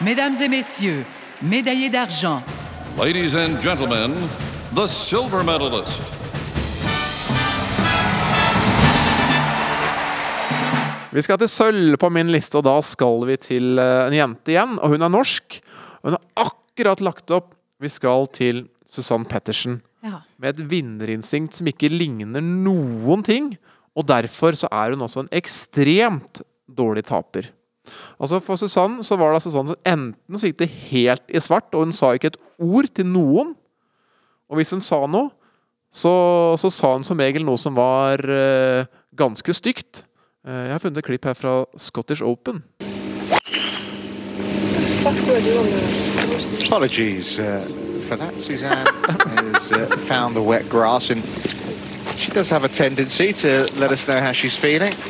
Mesdames 0.06 0.44
et 0.46 0.52
messieurs, 0.52 1.08
médaillés 1.42 1.90
d'argent, 1.90 2.44
Ladies 2.98 3.36
and 3.36 3.62
gentlemen, 3.62 4.14
the 4.74 4.88
silver 4.88 5.44
medalist. 5.44 6.02
Vi 11.14 11.22
skal 11.22 11.38
til 11.38 11.50
sølv 11.50 11.98
på 12.02 12.10
min 12.14 12.32
liste, 12.34 12.58
og 12.58 12.66
da 12.66 12.76
skal 12.82 13.22
vi 13.30 13.38
til 13.42 13.78
eh, 13.82 14.08
en 14.08 14.16
jente 14.18 14.54
igjen. 14.54 14.76
Og 14.82 14.96
hun 14.96 15.06
er 15.06 15.14
norsk. 15.14 15.60
Hun 16.06 16.18
har 16.18 16.48
akkurat 16.48 17.02
lagt 17.06 17.34
opp. 17.38 17.54
Vi 17.78 17.90
skal 17.94 18.26
til 18.34 18.66
Susann 18.90 19.26
Pettersen. 19.30 19.82
Ja. 20.06 20.22
Med 20.42 20.56
et 20.56 20.70
vinnerinstinkt 20.72 21.58
som 21.58 21.70
ikke 21.70 21.92
ligner 21.92 22.42
noen 22.42 23.26
ting. 23.26 23.52
Og 23.98 24.08
derfor 24.10 24.58
så 24.58 24.70
er 24.72 24.94
hun 24.94 25.06
også 25.06 25.26
en 25.26 25.34
ekstremt 25.36 26.42
dårlig 26.68 27.06
taper. 27.08 27.52
Altså 28.20 28.42
For 28.44 28.60
Susann 28.60 29.00
så 29.06 29.16
var 29.18 29.32
det 29.32 29.40
altså 29.40 29.54
sånn 29.54 29.72
at 29.74 29.90
enten 29.90 30.40
så 30.40 30.50
gikk 30.50 30.60
det 30.64 30.74
helt 30.90 31.32
i 31.32 31.42
svart, 31.42 31.70
og 31.74 31.88
hun 31.88 31.96
sa 31.96 32.12
ikke 32.14 32.34
et 32.34 32.42
ord 32.60 32.90
til 32.94 33.08
noen. 33.10 33.54
Og 34.48 34.60
hvis 34.60 34.74
hun 34.76 34.84
sa 34.84 35.04
noe, 35.08 35.32
så, 35.94 36.12
så 36.60 36.72
sa 36.74 36.94
hun 36.98 37.06
som 37.08 37.20
regel 37.22 37.46
noe 37.48 37.60
som 37.62 37.78
var 37.78 38.22
uh, 38.28 38.90
ganske 39.18 39.56
stygt. 39.56 40.04
Uh, 40.44 40.68
jeg 40.68 40.76
har 40.76 40.84
funnet 40.84 41.02
et 41.02 41.08
klipp 41.08 41.30
her 41.30 41.38
fra 41.38 41.62
Scottish 41.80 42.26
Open. 42.26 42.62
Apologies 46.68 47.40
uh, 47.40 47.62
for 48.08 48.16
that. 48.18 48.40
Suzanne 48.40 48.88
has 49.54 49.72
uh, 49.72 49.86
found 49.98 50.36
the 50.36 50.42
wet 50.42 50.70
grass 50.70 51.10
and 51.10 51.24
she 52.18 52.32
does 52.32 52.50
have 52.50 52.64
a 52.64 52.68
tendency 52.70 53.34
to 53.34 53.68
let 53.80 53.92
us 53.92 54.08
know 54.08 54.20
how 54.20 54.32
she's 54.32 54.58
feeling. 54.58 54.94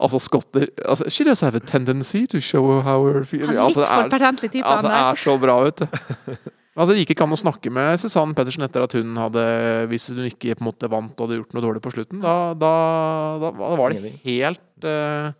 Altså 0.00 0.18
skotter 0.18 0.64
altså, 0.88 1.10
She 1.10 1.24
does 1.24 1.40
have 1.40 1.56
a 1.56 1.60
tendency 1.60 2.24
to 2.26 2.40
show 2.40 2.80
how 2.80 3.04
her 3.04 3.24
feeling 3.24 3.50
Han 3.50 3.56
er 3.58 3.66
altså, 3.66 3.80
det 3.80 3.88
for 3.88 4.24
altså, 4.64 4.88
det 4.88 4.96
er 4.96 5.14
så 5.14 5.38
bra, 5.38 5.58
vet 5.64 5.78
du. 5.78 5.86
Altså, 6.76 6.94
det 6.94 7.02
gikk 7.02 7.10
ikke 7.12 7.26
an 7.26 7.34
å 7.36 7.40
snakke 7.40 7.72
med 7.74 8.00
Susann 8.00 8.32
Pettersen 8.32 8.64
etter 8.64 8.86
at 8.86 8.94
hun 8.96 9.16
hadde 9.20 9.44
Hvis 9.90 10.08
hun 10.08 10.24
ikke 10.24 10.54
på 10.54 10.64
en 10.64 10.70
måte 10.70 10.88
vant 10.88 11.12
og 11.12 11.26
hadde 11.26 11.40
gjort 11.42 11.56
noe 11.56 11.64
dårlig 11.66 11.82
på 11.84 11.92
slutten. 11.92 12.22
Da, 12.24 12.36
da, 12.56 12.74
da, 13.42 13.50
da 13.52 13.70
var 13.76 13.92
det 13.92 14.14
helt 14.24 14.88
uh... 14.88 15.34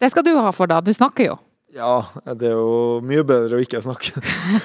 Det 0.00 0.12
skal 0.12 0.24
du 0.24 0.32
ha 0.38 0.52
for, 0.54 0.70
da. 0.70 0.78
Du 0.84 0.92
snakker 0.94 1.32
jo. 1.32 1.34
Ja, 1.70 2.00
det 2.34 2.48
er 2.50 2.56
jo 2.58 2.98
mye 3.06 3.22
bedre 3.22 3.58
å 3.58 3.62
ikke 3.62 3.78
snakke. 3.84 4.18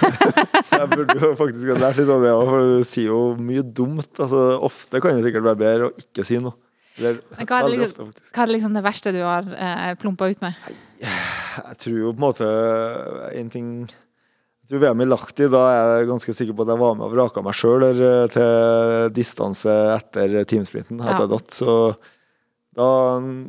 så 0.68 0.80
jeg 0.82 0.89
burde 0.96 1.15
jo 1.22 1.34
faktisk 1.38 1.70
ha 1.70 1.76
lært 1.84 2.00
litt 2.02 2.10
av 2.10 2.24
det 2.26 2.32
òg, 2.34 2.46
for 2.50 2.70
du 2.80 2.88
sier 2.88 3.12
jo 3.12 3.20
mye 3.38 3.62
dumt. 3.78 4.10
Altså, 4.18 4.39
ofte 4.65 5.02
kan 5.04 5.20
det 5.20 5.28
sikkert 5.28 5.46
være 5.46 5.60
bedre 5.62 5.89
å 5.91 5.94
ikke 6.02 6.26
si 6.26 6.39
noe. 6.41 6.58
Eller, 6.98 7.20
Hva 7.44 7.60
er, 7.60 7.68
det, 7.70 7.78
liksom- 7.84 8.08
ofte, 8.10 8.24
hva 8.34 8.44
er 8.46 8.52
liksom 8.56 8.74
det 8.80 8.84
verste 8.86 9.12
du 9.13 9.20
har 9.22 9.48
eh, 9.54 9.94
plumpa 10.00 10.30
ut 10.32 10.41
med? 10.41 10.58
Jeg 11.04 11.78
tror 11.84 11.98
jo 12.00 12.13
på 12.15 12.18
en 12.18 12.24
måte 12.24 12.48
en 13.36 13.50
ting 13.52 13.68
Jeg 13.86 14.70
tror 14.72 14.80
VM 14.82 15.02
i 15.04 15.08
Lahti, 15.10 15.50
da 15.52 15.60
er 15.70 15.89
jeg 16.00 16.08
ganske 16.10 16.34
sikker 16.39 16.56
på 16.58 16.63
at 16.65 16.72
jeg 16.72 16.80
var 16.82 16.96
med 16.98 17.06
og 17.06 17.12
vraka 17.13 17.44
meg 17.46 17.54
sjøl 17.54 17.84
til 18.34 19.12
distanse 19.13 19.76
etter 19.94 20.39
teamsprinten. 20.50 21.04
At 21.04 21.20
Ja. 21.20 21.20
jeg 21.28 21.34
datt. 21.36 21.52
Så 21.54 21.76
da, 22.75 22.88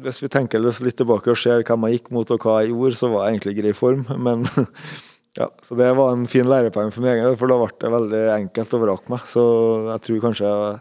hvis 0.04 0.20
vi 0.22 0.30
tenker 0.30 0.62
litt 0.62 0.96
tilbake 0.98 1.32
og 1.32 1.38
ser 1.40 1.64
hvem 1.66 1.86
jeg 1.88 1.98
gikk 1.98 2.12
mot 2.14 2.30
og 2.30 2.44
hva 2.46 2.60
jeg 2.62 2.72
gjorde, 2.72 2.98
så 2.98 3.10
var 3.12 3.26
jeg 3.26 3.36
egentlig 3.36 3.54
i 3.56 3.60
grei 3.60 3.72
form. 3.76 4.04
Men 4.22 4.44
ja, 5.40 5.48
så 5.66 5.78
det 5.78 5.88
var 5.98 6.12
en 6.14 6.28
fin 6.30 6.46
lærepenge 6.46 6.94
for 6.94 7.06
meg, 7.06 7.24
for 7.40 7.50
da 7.50 7.58
ble 7.62 7.72
det 7.82 7.90
veldig 7.96 8.22
enkelt 8.36 8.76
å 8.78 8.82
vrake 8.84 9.12
meg. 9.16 9.26
Så 9.30 9.42
jeg 9.90 10.04
tror 10.06 10.22
kanskje 10.28 10.46
jeg 10.46 10.78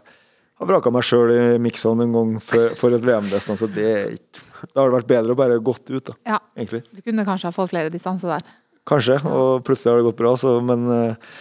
har 0.62 0.70
vraka 0.70 0.92
meg 0.94 1.04
sjøl 1.04 1.32
i 1.34 1.40
mix-on 1.60 2.00
en 2.06 2.14
gang 2.16 2.36
for, 2.40 2.70
for 2.78 2.96
et 2.96 3.04
VM-distanse. 3.04 3.68
Det 3.76 3.88
er 3.92 4.14
ikke 4.16 4.44
Da 4.72 4.80
har 4.80 4.88
det 4.88 4.96
vært 5.02 5.10
bedre 5.10 5.34
å 5.34 5.36
bare 5.38 5.58
gått 5.60 5.90
ut, 5.92 6.06
da, 6.06 6.14
Ja, 6.30 6.38
egentlig. 6.56 6.80
du 6.96 7.02
kunne 7.04 7.26
kanskje 7.28 7.50
ha 7.50 7.52
fått 7.52 7.74
flere 7.74 7.90
distanser 7.92 8.32
der. 8.38 8.46
Kanskje, 8.88 9.18
og 9.26 9.60
plutselig 9.66 9.92
har 9.92 9.98
det 10.00 10.06
gått 10.06 10.22
bra, 10.22 10.32
så, 10.40 10.54
men 10.64 10.86
eh, 10.94 11.34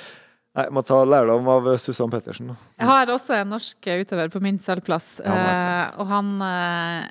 Nei, 0.56 0.66
må 0.72 0.82
ta 0.88 1.02
lærdom 1.04 1.48
av 1.52 1.66
Susann 1.84 2.12
Pettersen. 2.14 2.54
Jeg 2.80 2.88
har 2.88 3.10
også 3.12 3.36
en 3.42 3.50
norsk 3.52 3.90
utøver 3.92 4.30
på 4.32 4.40
min 4.44 4.58
sølvplass, 4.64 5.18
Ja, 5.26 5.34
eh, 5.36 5.90
og 6.00 6.08
han, 6.08 6.30
eh, 6.42 7.10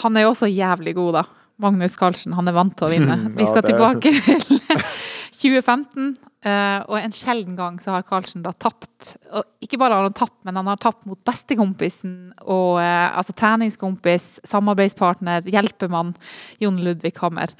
han 0.00 0.16
er 0.16 0.24
jo 0.24 0.30
også 0.32 0.48
jævlig 0.48 0.94
god, 0.96 1.12
da. 1.20 1.24
Magnus 1.60 1.94
Carlsen. 1.96 2.32
Han 2.36 2.48
er 2.48 2.52
vant 2.56 2.74
til 2.76 2.86
å 2.86 2.90
vinne. 2.92 3.16
Vi 3.36 3.46
skal 3.48 3.62
det- 3.62 3.74
tilbake 3.74 4.12
til 5.36 5.60
2015, 5.62 6.16
eh, 6.46 6.80
og 6.86 6.96
en 7.00 7.14
sjelden 7.14 7.56
gang 7.58 7.76
så 7.82 7.96
har 7.96 8.04
Carlsen 8.06 8.44
da 8.44 8.52
tapt. 8.54 9.16
Og 9.34 9.66
ikke 9.66 9.78
bare 9.80 9.98
har 9.98 10.06
han 10.06 10.14
tapt, 10.16 10.38
men 10.46 10.56
han 10.56 10.68
har 10.70 10.78
tapt 10.80 11.04
mot 11.08 11.18
bestekompisen 11.26 12.14
og 12.46 12.78
uh, 12.78 13.18
altså 13.18 13.34
treningskompis, 13.36 14.38
samarbeidspartner, 14.46 15.44
hjelpemann 15.52 16.14
Jon 16.62 16.78
Ludvig 16.84 17.12
Hammer. 17.20 17.52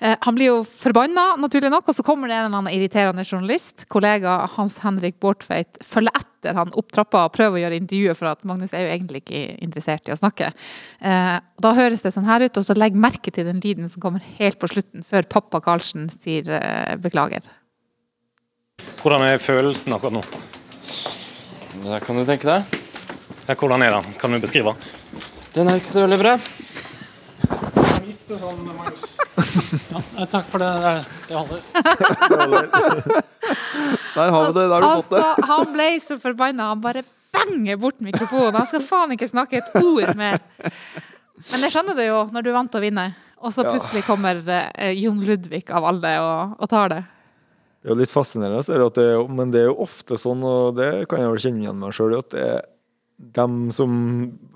Uh, 0.00 0.16
han 0.16 0.38
blir 0.38 0.50
jo 0.50 0.56
forbanna, 0.66 1.34
naturlig 1.40 1.70
nok, 1.72 1.92
og 1.92 1.98
så 1.98 2.06
kommer 2.06 2.30
det 2.30 2.38
en 2.38 2.48
eller 2.48 2.62
annen 2.62 2.74
irriterende 2.74 3.26
journalist, 3.26 3.86
kollega 3.92 4.40
Hans 4.56 4.80
Henrik 4.82 5.20
Bårdtveit, 5.22 5.78
følger 5.84 6.16
etter 6.16 6.56
han 6.56 6.72
opp 6.80 6.90
trappa 6.96 7.26
og 7.28 7.36
prøver 7.36 7.60
å 7.60 7.62
gjøre 7.66 7.80
intervjuet, 7.82 8.18
for 8.18 8.32
at 8.32 8.42
Magnus 8.48 8.74
er 8.74 8.86
jo 8.86 8.92
egentlig 8.96 9.22
ikke 9.22 9.44
interessert 9.60 10.08
i 10.08 10.14
å 10.14 10.18
snakke. 10.18 10.48
Da 11.04 11.72
høres 11.76 12.00
det 12.00 12.14
sånn 12.14 12.24
her 12.24 12.46
ut, 12.46 12.56
og 12.56 12.64
så 12.64 12.76
legg 12.78 12.96
merke 12.96 13.28
til 13.28 13.44
den 13.44 13.60
lyden 13.60 13.92
som 13.92 14.00
kommer 14.00 14.24
helt 14.38 14.56
på 14.56 14.72
slutten, 14.72 15.04
før 15.04 15.28
pappa 15.36 15.60
Karlsen 15.60 16.08
sier 16.16 16.48
beklager. 17.04 17.44
Hvordan 19.00 19.24
er 19.26 19.42
følelsen 19.42 19.94
akkurat 19.96 20.18
nå? 20.18 20.22
Det 21.80 22.00
kan 22.04 22.18
du 22.18 22.24
tenke 22.28 22.48
deg. 22.48 22.80
Ja, 23.48 23.54
hvordan 23.54 23.82
er 23.82 23.96
den? 23.96 24.12
Kan 24.20 24.34
du 24.34 24.40
beskrive? 24.42 24.74
Den 25.54 25.68
er 25.70 25.80
ikke 25.80 25.90
så 25.90 26.04
veldig 26.04 26.18
bra. 26.20 26.34
Ja, 30.18 30.26
takk 30.30 30.46
for 30.50 30.62
det. 30.62 30.70
Det 31.28 31.34
holder. 31.34 31.60
Der 34.14 34.30
har 34.30 34.46
vi 34.46 34.52
det. 34.52 34.68
Der 34.68 34.74
har 34.74 34.80
du 34.80 35.02
fått 35.02 35.10
det. 35.10 35.22
Altså, 35.22 35.46
han 35.48 35.72
ble 35.74 35.88
så 36.02 36.18
forbanna. 36.20 36.68
Han 36.74 36.82
bare 36.82 37.02
banger 37.32 37.76
bort 37.80 38.00
mikrofonen. 38.04 38.58
Han 38.58 38.68
skal 38.68 38.84
faen 38.84 39.14
ikke 39.14 39.28
snakke 39.30 39.60
et 39.60 39.70
ord 39.80 40.14
mer. 40.18 40.40
Men 41.50 41.64
jeg 41.64 41.74
skjønner 41.74 41.96
det 41.96 42.10
jo, 42.10 42.24
når 42.34 42.44
du 42.44 42.50
er 42.50 42.56
vant 42.58 42.70
til 42.72 42.82
å 42.82 42.84
vinne, 42.84 43.06
og 43.40 43.54
så 43.54 43.64
plutselig 43.64 44.02
kommer 44.04 44.42
eh, 44.44 44.92
Jon 45.00 45.22
Ludvig 45.24 45.62
av 45.72 45.86
alle 45.88 46.12
og, 46.20 46.58
og 46.60 46.70
tar 46.70 46.92
det. 46.92 47.00
Det 47.80 47.88
er 47.88 47.94
jo 47.94 48.00
litt 48.02 48.12
fascinerende, 48.12 48.60
så 48.64 48.74
er 48.76 48.82
det 48.92 49.04
er 49.08 49.28
men 49.32 49.52
det 49.54 49.62
er 49.62 49.70
jo 49.70 49.78
ofte 49.86 50.18
sånn, 50.20 50.42
og 50.44 50.74
det 50.76 51.08
kan 51.08 51.22
jeg 51.22 51.30
vel 51.32 51.40
kjenne 51.46 51.62
igjen 51.64 51.78
meg 51.80 51.94
sjøl, 51.96 52.18
at 52.18 52.28
det 52.34 52.42
er 52.44 52.60
dem 53.36 53.54
som 53.72 53.94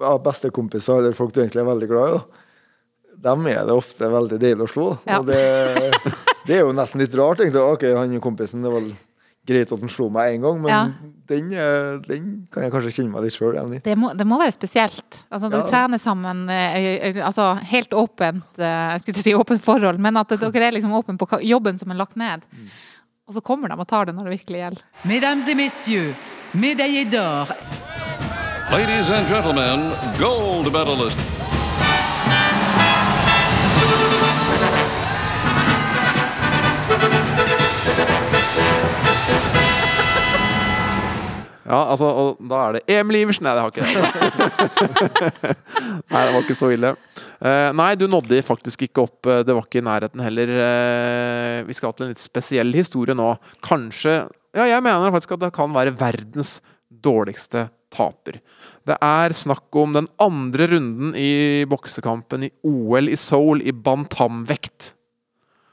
er 0.01 0.19
bestekompiser, 0.25 0.99
eller 1.01 1.17
folk 1.17 1.33
du 1.33 1.41
egentlig 1.41 1.63
er 1.65 1.71
veldig 1.71 1.89
glad 1.89 2.11
i, 2.11 2.19
da. 2.19 2.43
Dem 3.25 3.47
er 3.49 3.63
det 3.65 3.73
ofte 3.73 4.09
veldig 4.13 4.37
deilig 4.41 4.67
å 4.67 4.69
slå. 4.69 4.87
Ja. 5.09 5.23
Og 5.23 5.29
det, 5.31 5.41
det 6.45 6.59
er 6.59 6.63
jo 6.67 6.75
nesten 6.77 7.01
litt 7.01 7.17
rart, 7.17 7.41
egentlig. 7.41 7.63
Ok, 7.65 7.87
han 7.97 8.13
kompisen, 8.21 8.65
det 8.65 8.73
var 8.73 8.89
greit 9.49 9.73
at 9.73 9.81
han 9.85 9.93
slo 9.93 10.09
meg 10.13 10.35
én 10.35 10.45
gang, 10.45 10.61
men 10.61 10.73
Ja. 10.73 10.83
den, 11.29 11.53
eh, 11.53 11.99
den 12.09 12.29
kan 12.53 12.65
jeg 12.65 12.73
kanskje 12.73 12.93
kjenne 12.99 13.13
meg 13.13 13.25
litt 13.27 13.37
sjøl 13.37 13.53
igjen 13.57 13.75
i. 13.77 13.81
Det 13.85 13.97
må, 14.01 14.13
det 14.17 14.27
må 14.29 14.39
være 14.41 14.53
spesielt. 14.57 15.23
Altså, 15.31 15.51
dere 15.53 15.65
Ja. 15.65 15.71
trener 15.71 16.01
sammen 16.01 16.49
eh, 16.53 16.77
eh, 17.11 17.21
altså, 17.25 17.55
helt 17.73 17.91
åpent 17.93 18.45
eh, 18.59 18.93
Jeg 18.93 19.01
skulle 19.03 19.15
ikke 19.17 19.25
si 19.25 19.35
åpent 19.37 19.65
forhold, 19.65 19.99
men 20.01 20.17
at 20.17 20.29
dere 20.29 20.69
er 20.69 20.77
liksom 20.77 20.93
åpne 20.97 21.17
på 21.21 21.41
jobben 21.45 21.79
som 21.81 21.91
er 21.93 22.01
lagt 22.01 22.17
ned. 22.17 22.45
Og 23.27 23.35
så 23.35 23.41
kommer 23.41 23.69
de 23.69 23.77
og 23.81 23.89
tar 23.89 24.05
det 24.05 24.15
når 24.15 24.27
det 24.29 24.31
virkelig 24.39 24.59
gjelder. 24.59 24.83
Mesdames 25.05 25.49
et 25.49 25.57
messieurs, 25.57 26.15
médaillés 26.53 27.09
d'or, 27.09 27.49
Ladies 28.71 29.11
and 29.11 29.27
gentlemen, 29.29 29.93
gold 30.19 30.73
medalist. 30.73 31.19
Ja, 41.67 41.91
altså, 41.91 42.05
og 42.05 42.37
da 42.51 42.55
er 42.55 42.73
det 42.73 42.81
Emil 42.89 43.17
Iversen. 43.17 43.45
Nei, 43.45 43.55
det 43.55 43.61
har 43.61 43.71
ikke 43.71 43.81
det. 43.81 43.95
nei, 46.13 46.27
det 46.27 46.35
var 46.35 46.41
ikke 46.43 46.55
så 46.55 46.69
ille. 46.75 46.95
Eh, 47.45 47.71
nei, 47.77 47.91
du 48.01 48.07
nådde 48.09 48.41
faktisk 48.47 48.87
ikke 48.87 49.05
opp. 49.05 49.27
eh, 49.27 49.43
Det 49.45 49.53
var 49.55 49.67
ikke 49.67 49.83
i 49.83 49.85
nærheten 49.85 50.23
heller. 50.25 50.49
Eh, 50.49 51.63
vi 51.69 51.75
skal 51.77 51.93
til 51.93 52.07
en 52.07 52.15
litt 52.15 52.23
spesiell 52.23 52.73
historie 52.73 53.15
nå. 53.15 53.35
Kanskje 53.61 54.31
Ja, 54.55 54.65
jeg 54.71 54.83
mener 54.83 55.11
faktisk 55.11 55.33
at 55.35 55.41
det 55.41 55.53
kan 55.53 55.73
være 55.75 55.91
verdens 55.99 56.61
dårligste 56.89 57.69
taper. 57.91 58.39
Det 58.87 58.97
er 59.03 59.35
snakk 59.35 59.75
om 59.75 59.93
den 59.93 60.07
andre 60.23 60.69
runden 60.71 61.15
i 61.19 61.65
boksekampen 61.67 62.45
i 62.45 62.51
OL 62.65 63.09
i 63.09 63.17
Seoul 63.17 63.61
i 63.67 63.73
bantamvekt. 63.73 64.93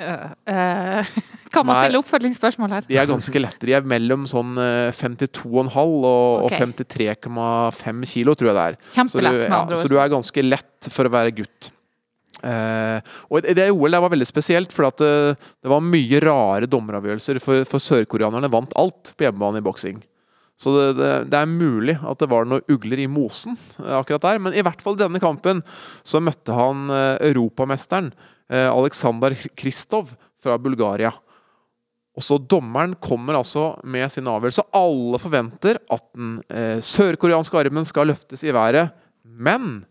Eh, 0.01 0.53
eh, 0.53 1.11
kan 1.53 1.67
man 1.67 1.83
stille 1.83 1.99
oppfølgingsspørsmål 2.01 2.73
her? 2.75 2.87
De 2.89 2.97
er 2.97 3.09
ganske 3.09 3.43
lette. 3.43 3.67
De 3.67 3.75
er 3.77 3.85
mellom 3.87 4.25
sånn 4.29 4.57
eh, 4.61 4.89
52,5 4.97 5.69
og, 5.77 6.47
og 6.47 6.55
53,5 6.55 8.07
kilo, 8.13 8.35
tror 8.37 8.51
jeg 8.51 8.57
det 8.57 8.65
er. 8.65 8.79
Kjempelett, 8.97 9.45
så 9.45 9.51
du, 9.51 9.59
ord. 9.59 9.77
Så 9.83 9.93
du 9.93 9.97
er 9.99 10.11
ganske 10.15 10.45
lett 10.47 10.91
for 10.91 11.09
å 11.09 11.13
være 11.13 11.35
gutt. 11.41 11.71
Uh, 12.41 12.97
og 13.29 13.45
det 13.45 13.67
OL 13.69 13.93
der 13.93 14.01
var 14.01 14.09
veldig 14.09 14.25
spesielt, 14.25 14.71
for 14.73 14.87
det, 14.97 15.09
det 15.61 15.69
var 15.69 15.83
mye 15.85 16.21
rare 16.23 16.69
dommeravgjørelser. 16.71 17.37
For, 17.43 17.67
for 17.69 17.83
sørkoreanerne 17.83 18.49
vant 18.49 18.73
alt 18.81 19.13
på 19.13 19.27
hjemmebane 19.27 19.61
i 19.61 19.65
boksing. 19.67 20.01
Så 20.61 20.73
det, 20.75 20.87
det, 20.99 21.09
det 21.33 21.39
er 21.39 21.49
mulig 21.49 21.95
at 21.97 22.21
det 22.21 22.29
var 22.29 22.45
noen 22.45 22.65
ugler 22.69 23.01
i 23.01 23.09
mosen 23.09 23.55
eh, 23.81 23.95
akkurat 23.97 24.27
der. 24.27 24.41
Men 24.45 24.53
i 24.53 24.63
hvert 24.65 24.81
fall 24.83 24.97
i 24.97 25.01
denne 25.01 25.21
kampen 25.23 25.63
så 26.05 26.21
møtte 26.21 26.53
han 26.53 26.85
eh, 26.93 27.31
europamesteren 27.31 28.11
eh, 28.13 28.27
Aleksandr 28.51 29.35
Kristov 29.55 30.11
fra 30.41 30.57
Bulgaria. 30.59 31.11
Og 32.17 32.25
så 32.25 32.35
Dommeren 32.37 32.93
kommer 32.99 33.37
altså 33.39 33.71
med 33.87 34.09
sin 34.11 34.27
avgjørelse. 34.27 34.65
Alle 34.75 35.19
forventer 35.21 35.79
at 35.91 36.03
den 36.11 36.39
eh, 36.51 36.79
sørkoreanske 36.83 37.59
armen 37.59 37.87
skal 37.87 38.11
løftes 38.11 38.43
i 38.43 38.51
været. 38.55 38.91
Men 39.23 39.85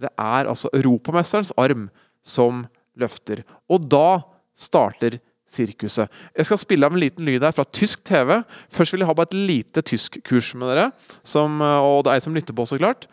det 0.00 0.08
er 0.16 0.48
altså 0.48 0.70
europamesterens 0.72 1.52
arm 1.60 1.90
som 2.24 2.64
løfter. 2.96 3.44
Og 3.68 3.84
da 3.92 4.22
starter 4.56 5.18
sirkuset. 5.50 6.08
Jeg 6.36 6.46
skal 6.46 6.60
spille 6.62 6.86
av 6.86 6.94
en 6.94 7.02
liten 7.02 7.26
lyd 7.26 7.44
her 7.44 7.52
fra 7.52 7.66
tysk 7.74 8.04
TV. 8.08 8.38
Først 8.72 8.94
vil 8.94 9.02
jeg 9.02 9.10
ha 9.10 9.16
bare 9.18 9.28
et 9.32 9.38
lite 9.50 9.84
tyskkurs 9.84 10.54
med 10.56 10.72
dere. 10.72 10.88
Som, 11.20 11.60
eh, 11.60 11.84
og 11.84 12.06
det 12.06 12.14
er 12.14 12.20
jeg 12.20 12.28
som 12.30 12.40
lytter 12.40 12.56
på, 12.56 12.64
så 12.64 12.80
klart. 12.80 13.04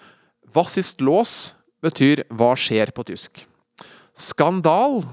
Hva 0.48 0.64
sist 0.72 1.04
lås 1.04 1.58
betyr 1.84 2.24
hva 2.32 2.54
skjer 2.56 2.96
på 2.96 3.04
tysk. 3.12 3.44
Skandal, 4.18 5.04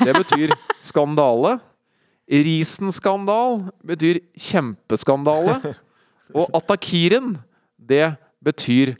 det 0.00 0.14
betyr 0.16 0.52
skandale. 0.80 1.58
Risenskandal 2.26 3.66
betyr 3.84 4.22
kjempeskandale. 4.32 5.74
Og 6.34 6.48
attakiren, 6.56 7.36
det 7.76 8.16
betyr 8.42 8.94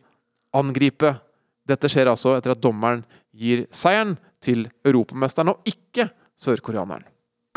angripe. 0.54 1.14
Dette 1.66 1.88
skjer 1.90 2.12
altså 2.12 2.36
etter 2.36 2.52
at 2.52 2.60
dommeren 2.62 3.00
gir 3.34 3.64
seieren 3.74 4.14
til 4.44 4.68
europamesteren, 4.84 5.50
og 5.50 5.64
ikke 5.66 6.10
sørkoreaneren. 6.38 7.02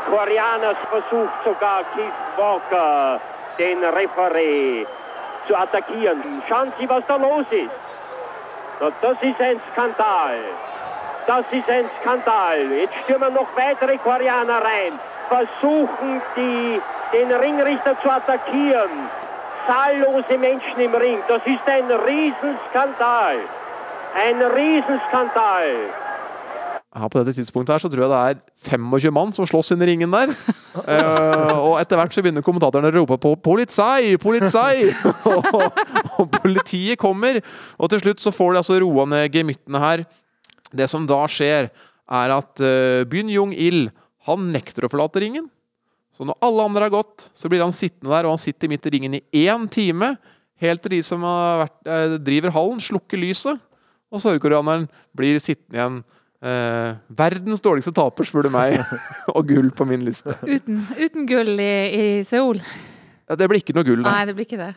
Koreaners 0.00 0.80
versucht 0.90 1.44
sogar 1.44 1.84
Keith 1.92 2.40
Walker, 2.40 3.20
den 3.60 3.84
Referee, 3.94 4.88
zu 5.46 5.54
attackieren. 5.54 6.42
Schauen 6.48 6.72
Sie, 6.78 6.88
was 6.88 7.04
da 7.06 7.16
los 7.16 7.46
ist. 7.52 7.76
Das 8.80 9.16
ist 9.22 9.40
ein 9.40 9.60
Skandal. 9.72 10.69
Das 11.26 11.44
ist 11.52 11.68
ein 11.68 11.84
Skandal. 12.00 12.72
Jetzt 12.72 12.94
stürmen 13.04 13.34
noch 13.34 13.48
weitere 13.56 13.98
Koreaner 13.98 14.62
rein, 14.62 14.92
versuchen 15.28 16.20
die, 16.36 16.80
den 17.12 17.30
Ringrichter 17.32 17.96
zu 18.02 18.10
attackieren. 18.10 18.90
Zahllose 19.66 20.38
Menschen 20.38 20.80
im 20.80 20.94
Ring. 20.94 21.18
Das 21.28 21.42
ist 21.44 21.66
ein 21.66 21.90
Riesenskandal. 21.90 23.36
Ein 24.14 24.42
Riesenskandal. 24.42 25.76
Her 26.90 27.06
på 27.06 27.20
dette 27.20 27.36
tidspunktet 27.36 27.70
her 27.72 27.78
så 27.78 27.88
tror 27.88 28.02
jeg 28.02 28.10
det 28.10 28.18
er 28.18 28.70
25 28.74 29.12
mann 29.14 29.30
som 29.30 29.46
slåss 29.46 29.70
inn 29.70 29.82
i 29.84 29.92
ringen 29.92 30.12
der. 30.12 30.34
Eh, 30.70 31.56
og 31.58 31.80
etter 31.80 31.98
hvert 31.98 32.14
så 32.14 32.22
begynner 32.22 32.44
kommentatorene 32.46 32.92
å 32.92 32.94
rope 32.94 33.16
på 33.18 33.32
'polizei! 33.42 34.14
Polizei!' 34.22 34.92
og, 35.26 35.80
og 36.22 36.30
politiet 36.30 36.98
kommer. 36.98 37.40
Og 37.76 37.90
til 37.90 38.00
slutt 38.00 38.22
så 38.22 38.30
får 38.30 38.52
de 38.52 38.60
altså 38.62 38.78
roa 38.78 39.04
ned 39.10 39.34
gemyttene 39.34 39.80
her. 39.82 40.04
Det 40.74 40.88
som 40.90 41.06
da 41.08 41.22
skjer, 41.30 41.70
er 42.10 42.34
at 42.34 42.62
uh, 42.64 43.06
Byn 43.10 43.30
Jong-il 43.32 43.88
han 44.28 44.50
nekter 44.52 44.86
å 44.86 44.90
forlate 44.92 45.22
ringen. 45.22 45.48
Så 46.14 46.26
når 46.28 46.36
alle 46.44 46.66
andre 46.68 46.88
har 46.88 46.92
gått, 46.92 47.30
så 47.34 47.48
blir 47.48 47.62
han 47.64 47.74
sittende 47.74 48.12
der, 48.12 48.26
og 48.28 48.34
han 48.34 48.42
sitter 48.42 48.70
midt 48.70 48.86
i 48.86 48.94
ringen 48.96 49.16
i 49.16 49.24
én 49.46 49.66
time. 49.72 50.14
Helt 50.60 50.82
til 50.84 50.98
de 50.98 51.02
som 51.06 51.22
har 51.24 51.64
vært, 51.64 51.78
uh, 51.88 52.16
driver 52.20 52.54
hallen, 52.56 52.82
slukker 52.84 53.20
lyset. 53.20 53.60
Og 54.10 54.22
sørkoreaneren 54.22 54.88
blir 55.16 55.38
sittende 55.42 55.78
igjen. 55.78 56.00
Uh, 56.40 56.96
verdens 57.12 57.60
dårligste 57.60 57.92
taper, 57.96 58.26
spør 58.26 58.48
du 58.48 58.52
meg. 58.54 58.78
og 59.36 59.42
gull 59.48 59.70
på 59.76 59.86
min 59.88 60.04
liste. 60.06 60.34
Uten, 60.44 60.82
uten 60.98 61.28
gull 61.30 61.54
i, 61.62 61.72
i 61.94 62.06
Seoul? 62.26 62.60
Ja, 63.30 63.36
det 63.38 63.46
blir 63.50 63.62
ikke 63.62 63.76
noe 63.76 63.86
gull, 63.86 64.02
Nei, 64.02 64.10
nei. 64.10 64.26
det 64.26 64.34
blir 64.34 64.48
ikke 64.48 64.58
det. 64.58 64.72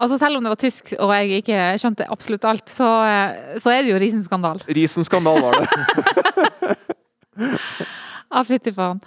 Altså 0.00 0.16
Selv 0.20 0.38
om 0.38 0.44
det 0.46 0.52
var 0.54 0.60
tysk 0.60 0.94
og 0.96 1.10
jeg 1.12 1.42
ikke 1.42 1.64
skjønte 1.82 2.06
absolutt 2.08 2.44
alt, 2.48 2.70
så, 2.72 2.88
eh, 3.04 3.58
så 3.60 3.72
er 3.74 3.82
det 3.84 3.92
jo 3.92 3.98
risenskandal. 4.00 4.62
Risenskandal 4.72 5.42
var 5.44 5.58
det. 5.60 6.76
ah, 8.32 8.44
fytti 8.48 8.72
faen. 8.72 9.02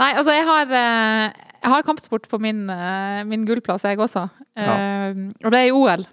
Nei, 0.00 0.12
altså, 0.14 0.32
jeg 0.32 0.46
har, 0.48 0.72
eh, 0.80 1.50
jeg 1.60 1.74
har 1.74 1.84
kampsport 1.84 2.28
på 2.30 2.40
min, 2.40 2.64
eh, 2.72 3.20
min 3.28 3.44
gullplass, 3.48 3.84
jeg 3.84 4.00
også. 4.00 4.28
Eh, 4.56 5.20
Og 5.44 5.52
det 5.52 5.60
er 5.60 5.68
i 5.68 5.76
OL. 5.76 6.06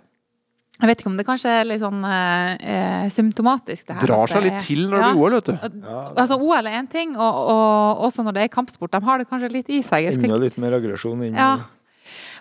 Jeg 0.77 0.89
vet 0.91 0.99
ikke 1.01 1.09
om 1.09 1.15
det 1.17 1.25
kanskje 1.25 1.49
er 1.49 1.63
litt 1.65 1.81
sånn 1.81 2.03
eh, 2.05 3.07
symptomatisk, 3.09 3.87
det 3.87 3.95
her. 3.95 4.03
Drar 4.05 4.29
seg 4.29 4.43
litt 4.45 4.59
til 4.61 4.83
når 4.85 4.99
det 4.99 5.07
er 5.07 5.15
blir 5.15 5.23
OL, 5.23 5.37
vet 5.39 5.47
du. 5.47 5.87
Altså, 6.21 6.37
OL 6.37 6.67
er 6.69 6.75
én 6.83 6.89
ting, 6.91 7.15
og, 7.17 7.39
og 7.55 8.03
også 8.05 8.27
når 8.27 8.35
det 8.37 8.43
er 8.43 8.51
kampsport. 8.53 8.91
De 8.93 9.01
har 9.07 9.17
det 9.23 9.25
kanskje 9.31 9.49
litt 9.55 9.71
i 9.73 9.81
seg. 9.81 10.11
Enda 10.13 10.37
litt 10.43 10.59
mer 10.61 10.77
aggresjon 10.77 11.23
inn 11.25 11.33
Ja. 11.39 11.55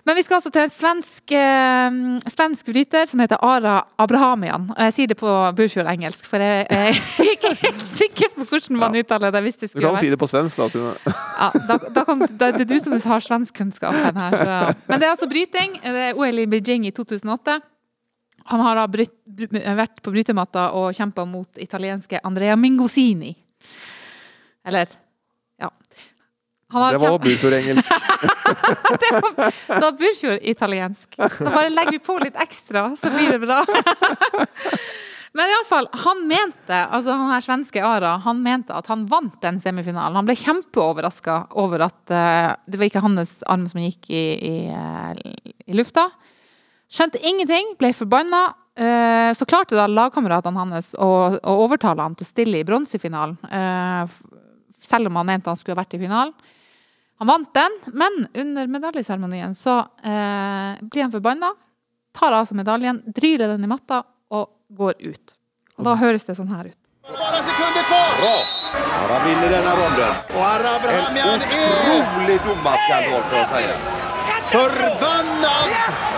Men 0.07 0.15
vi 0.15 0.23
skal 0.23 0.37
altså 0.37 0.49
til 0.55 0.63
en 0.63 0.71
svensk, 0.71 1.31
eh, 1.35 1.95
svensk 2.31 2.69
bryter 2.69 3.09
som 3.09 3.19
heter 3.19 3.41
Ara 3.43 3.81
Abrahamian. 3.99 4.69
Og 4.71 4.83
jeg 4.85 4.93
sier 4.95 5.09
det 5.11 5.17
på 5.19 5.31
Burfjord-engelsk, 5.57 6.29
for 6.29 6.39
jeg 6.39 6.63
er 6.71 6.99
ikke 7.33 7.51
helt 7.59 7.81
sikker 7.89 8.29
på 8.37 8.45
hvordan 8.47 8.77
man 8.79 8.95
uttaler 8.95 9.33
det. 9.35 9.41
hvis 9.43 9.59
det 9.59 9.69
skulle 9.69 9.83
Du 9.83 9.89
kan 9.91 9.99
si 9.99 10.11
det 10.13 10.19
på 10.21 10.29
svensk, 10.31 10.61
da. 10.63 10.93
Ja, 11.11 11.49
da, 11.67 11.77
da 11.91 12.03
kan, 12.07 12.23
da, 12.23 12.51
det 12.55 12.63
er 12.63 12.69
du 12.69 12.77
som 12.79 12.95
har 12.95 13.25
svenskkunnskapen 13.25 14.21
her. 14.21 14.37
Så. 14.37 14.75
Men 14.87 15.01
det 15.01 15.09
er 15.09 15.11
altså 15.11 15.27
bryting. 15.27 15.75
Det 15.83 16.05
er 16.05 16.15
OL 16.15 16.39
i 16.39 16.47
Beijing 16.47 16.87
i 16.87 16.93
2008. 16.95 17.57
Han 18.47 18.63
har 18.63 18.79
da 18.79 18.85
bryt, 18.87 19.11
vært 19.51 19.99
på 19.99 20.13
brytematta 20.15 20.69
og 20.79 20.95
kjempa 20.95 21.27
mot 21.27 21.59
italienske 21.59 22.23
Andrea 22.23 22.55
Mingosini. 22.55 23.33
Eller 24.63 24.87
Det 26.67 26.99
var 26.99 27.19
burfjord-engelsk. 27.23 27.91
det 29.01 29.11
var 29.81 29.91
Burfjord-italiensk. 29.95 31.13
Da 31.17 31.29
bare 31.39 31.69
legger 31.71 31.95
vi 31.95 31.99
på 32.03 32.17
litt 32.19 32.35
ekstra, 32.43 32.89
så 32.99 33.11
blir 33.13 33.37
det 33.37 33.39
bra. 33.45 33.61
Men 35.37 35.51
iallfall, 35.53 35.87
han 36.03 36.23
mente, 36.27 36.75
altså 36.75 37.13
han 37.13 37.31
her 37.31 37.43
svenske 37.45 37.83
Ara, 37.85 38.15
han 38.23 38.39
mente 38.43 38.73
at 38.75 38.87
han 38.91 39.05
vant 39.07 39.35
den 39.43 39.59
semifinalen. 39.63 40.17
Han 40.17 40.27
ble 40.27 40.35
kjempeoverraska 40.39 41.35
over 41.61 41.85
at 41.87 41.99
uh, 42.11 42.55
det 42.65 42.79
var 42.79 42.89
ikke 42.89 43.03
hans 43.05 43.37
arm 43.47 43.67
som 43.69 43.83
gikk 43.83 44.09
i, 44.09 44.23
i, 44.33 44.55
eh, 44.73 45.51
i 45.67 45.77
lufta. 45.77 46.07
Skjønte 46.89 47.21
ingenting, 47.21 47.75
ble 47.79 47.93
forbanna. 47.95 48.47
Uh, 48.77 49.31
så 49.37 49.45
klarte 49.49 49.77
da 49.77 49.85
lagkameratene 49.91 50.63
hans 50.63 50.91
å, 50.97 51.11
å 51.37 51.55
overtale 51.63 52.03
han 52.03 52.17
til 52.17 52.27
å 52.27 52.31
stille 52.33 52.59
i 52.59 52.67
bronsefinalen. 52.67 53.37
eh, 53.51 54.17
selv 54.87 55.09
om 55.09 55.17
han 55.19 55.27
mente 55.27 55.51
han 55.51 55.59
skulle 55.59 55.77
vært 55.79 55.95
i 55.97 56.01
finalen. 56.01 56.33
Han 57.17 57.27
vant 57.27 57.53
den, 57.53 57.79
men 57.93 58.27
under 58.33 58.67
medaljeseremonien 58.67 59.55
så 59.55 59.79
eh, 59.79 60.77
blir 60.81 61.01
han 61.01 61.11
forbanna, 61.11 61.49
tar 62.13 62.31
av 62.31 62.45
seg 62.45 62.59
medaljen, 62.59 63.01
dryler 63.05 63.47
den 63.55 63.63
i 63.65 63.69
matta 63.71 64.03
og 64.29 64.51
går 64.69 64.93
ut. 64.99 65.33
Og 65.77 65.85
da 65.85 65.95
høres 65.97 66.25
det 66.27 66.35
sånn 66.37 66.51
her 66.53 66.69
ut. 66.69 66.79
Bare 67.07 67.41
sekunder 67.41 67.85
kvar! 67.89 68.13
Bra! 68.21 68.37
Han 69.09 69.21
vinner 69.27 69.49
denna 69.49 69.73
ronden. 69.79 70.13
Och 70.35 70.45
Abrahamian 70.45 71.29
En 71.29 71.41
utrolig 71.41 72.39
otrolig 72.45 73.03
for 73.11 73.21
får 73.29 73.45
si. 73.45 73.53
säga. 73.53 73.75
förbannad 74.51 75.69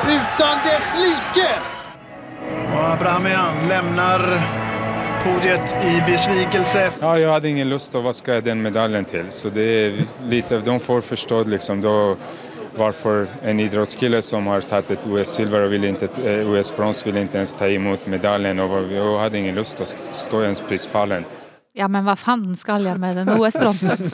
utan 0.03 0.55
dess 0.65 0.97
like! 1.05 1.49
Og 2.75 2.91
Abrahamian 2.91 3.67
lämnar 3.67 4.41
podiet 5.23 5.73
i 5.85 5.95
besvikelse. 6.07 6.83
Ja, 7.01 7.13
jeg 7.19 7.31
hadde 7.31 7.49
ingen 7.49 7.69
lyst 7.71 7.91
til 7.93 8.01
å 8.01 8.05
vaske 8.07 8.39
den 8.45 8.61
medaljen 8.63 9.07
til. 9.07 9.27
Så 9.35 9.51
det 9.53 9.65
er 9.65 9.97
litt, 10.31 10.51
de 10.65 10.77
får 10.79 11.01
förstå 11.01 11.43
liksom 11.49 11.81
da 11.81 11.95
varför 12.77 13.27
en 13.43 13.59
idrettskille 13.59 14.21
som 14.21 14.47
har 14.47 14.61
tatt 14.61 14.91
et 14.91 15.05
OS-silver 15.05 15.65
og 15.65 15.73
vill 15.73 15.83
inte, 15.89 16.07
eh, 16.23 16.47
OS-brons 16.47 17.01
vil 17.05 17.17
ikke 17.19 17.41
ens 17.41 17.55
ta 17.57 17.67
imot 17.67 18.07
medaljen 18.07 18.59
og 18.63 18.91
Jeg 18.91 19.03
hadde 19.19 19.37
ingen 19.37 19.55
lyst 19.55 19.77
til 19.77 19.85
å 19.85 19.89
stå 19.89 20.43
i 20.43 20.47
ens 20.47 20.61
prispallen. 20.61 21.25
Ja, 21.75 21.87
men 21.87 22.03
hva 22.07 22.15
faen 22.15 22.55
skal 22.55 22.85
jeg 22.87 22.99
med 22.99 23.19
den 23.19 23.35
OS-bronsen? 23.35 24.11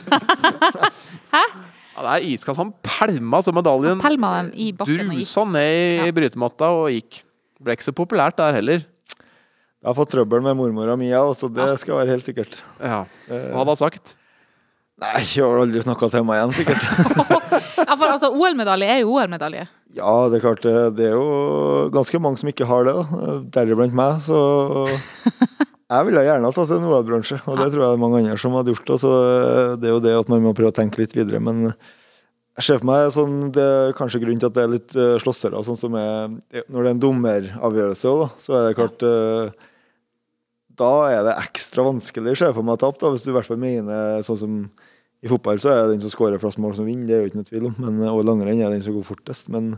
Ja, 1.96 2.02
det 2.04 2.10
er 2.12 2.24
iskaldt. 2.28 2.58
Han 2.60 2.72
pælma 2.84 3.38
så 3.40 3.54
medaljen. 3.56 4.00
Pælma 4.04 4.34
den 4.42 4.50
i 4.52 4.66
bakken 4.76 4.98
og 5.00 5.14
gikk. 5.16 5.22
Drusa 5.24 5.44
ned 5.48 6.02
i 6.04 6.10
brytematta 6.12 6.68
og 6.76 6.90
gikk. 6.92 7.22
Ble 7.64 7.72
ikke 7.72 7.86
så 7.86 7.94
populært 7.96 8.36
der 8.36 8.52
heller. 8.58 8.82
Jeg 9.86 9.92
har 9.92 9.98
fått 10.00 10.16
trøbbel 10.16 10.40
med 10.42 10.56
mormora 10.58 10.96
mi, 10.98 11.12
jeg 11.12 11.22
også. 11.22 11.46
Det 11.54 11.66
skal 11.78 12.00
være 12.00 12.16
helt 12.16 12.26
sikkert. 12.26 12.56
Ja. 12.82 13.04
Hva 13.30 13.60
hadde 13.60 13.70
han 13.70 13.78
sagt? 13.78 14.16
Nei, 14.98 15.20
jeg 15.22 15.44
har 15.44 15.60
aldri 15.62 15.78
snakka 15.84 16.08
til 16.10 16.24
meg 16.26 16.40
igjen, 16.40 16.54
sikkert. 16.58 16.82
Ja, 17.86 17.94
for 17.94 18.08
altså, 18.08 18.32
OL-medalje 18.34 18.86
er 18.90 19.02
jo 19.04 19.12
OL-medalje. 19.14 19.66
Ja, 19.94 20.12
det 20.32 20.40
er 20.40 20.42
klart 20.42 20.64
det. 20.64 20.72
Det 20.98 21.04
er 21.06 21.12
jo 21.14 21.86
ganske 21.94 22.18
mange 22.18 22.40
som 22.40 22.48
ikke 22.50 22.66
har 22.66 22.88
det, 22.88 22.94
da. 22.96 23.34
deriblant 23.54 23.94
meg. 23.94 24.16
Så 24.24 24.40
jeg 24.74 26.08
ville 26.08 26.24
gjerne 26.26 26.50
ha 26.50 26.56
tatt 26.56 26.72
en 26.74 26.88
OL-bransje, 26.88 27.38
og 27.44 27.60
det 27.60 27.68
tror 27.70 27.84
jeg 27.84 27.92
det 27.92 27.92
er 27.92 28.02
mange 28.02 28.24
andre 28.24 28.40
som 28.42 28.56
hadde 28.58 28.74
gjort. 28.74 28.90
Så 29.04 29.12
det 29.78 29.86
er 29.86 29.94
jo 29.94 30.02
det 30.02 30.16
at 30.18 30.32
man 30.32 30.42
må 30.48 30.56
prøve 30.56 30.72
å 30.74 30.76
tenke 30.80 31.04
litt 31.04 31.14
videre. 31.14 31.38
Men 31.38 31.68
jeg 31.68 32.66
ser 32.66 32.82
for 32.82 32.90
meg 32.90 33.12
sånn, 33.14 33.38
det 33.54 33.68
er 33.76 33.96
kanskje 34.00 34.24
grunnen 34.24 34.42
til 34.42 34.50
at 34.50 34.58
det 34.58 34.66
er 34.66 34.74
litt 34.74 34.98
slåssere. 35.22 35.62
Sånn 35.68 35.78
som 35.78 35.94
er, 36.00 36.34
når 36.66 36.74
det 36.80 36.88
er 36.88 36.92
en 36.96 37.06
dommeravgjørelse 37.06 38.16
òg, 38.16 38.26
så 38.42 38.58
er 38.58 38.66
det 38.66 38.76
klart 38.80 39.06
eh, 39.06 39.66
Da 40.76 40.92
er 41.08 41.24
det 41.26 41.36
ekstra 41.46 41.86
vanskelig, 41.86 42.36
ser 42.36 42.50
jeg 42.50 42.56
for 42.58 42.66
meg, 42.66 42.76
å 42.78 42.82
tape. 42.84 43.00
da, 43.02 43.12
Hvis 43.14 43.24
du 43.24 43.30
i 43.32 43.36
hvert 43.36 43.48
fall 43.48 43.60
mener 43.60 44.24
sånn 44.26 44.40
som 44.40 44.56
i 45.24 45.30
fotball 45.30 45.58
så 45.62 45.72
er 45.72 45.78
det 45.80 45.96
den 45.96 46.02
som 46.04 46.12
skårer 46.12 46.40
flest 46.40 46.60
mål, 46.62 46.74
som 46.76 46.86
vinner. 46.88 47.06
Det 47.08 47.16
er 47.16 47.22
jo 47.24 47.30
ikke 47.30 47.40
noe 47.40 47.48
tvil 47.48 47.68
om. 47.70 47.78
Men, 47.82 48.02
og 48.12 48.24
langrenn 48.28 48.60
er 48.60 48.74
den 48.74 48.84
som 48.84 48.94
går 48.94 49.06
fortest. 49.08 49.48
Men 49.52 49.72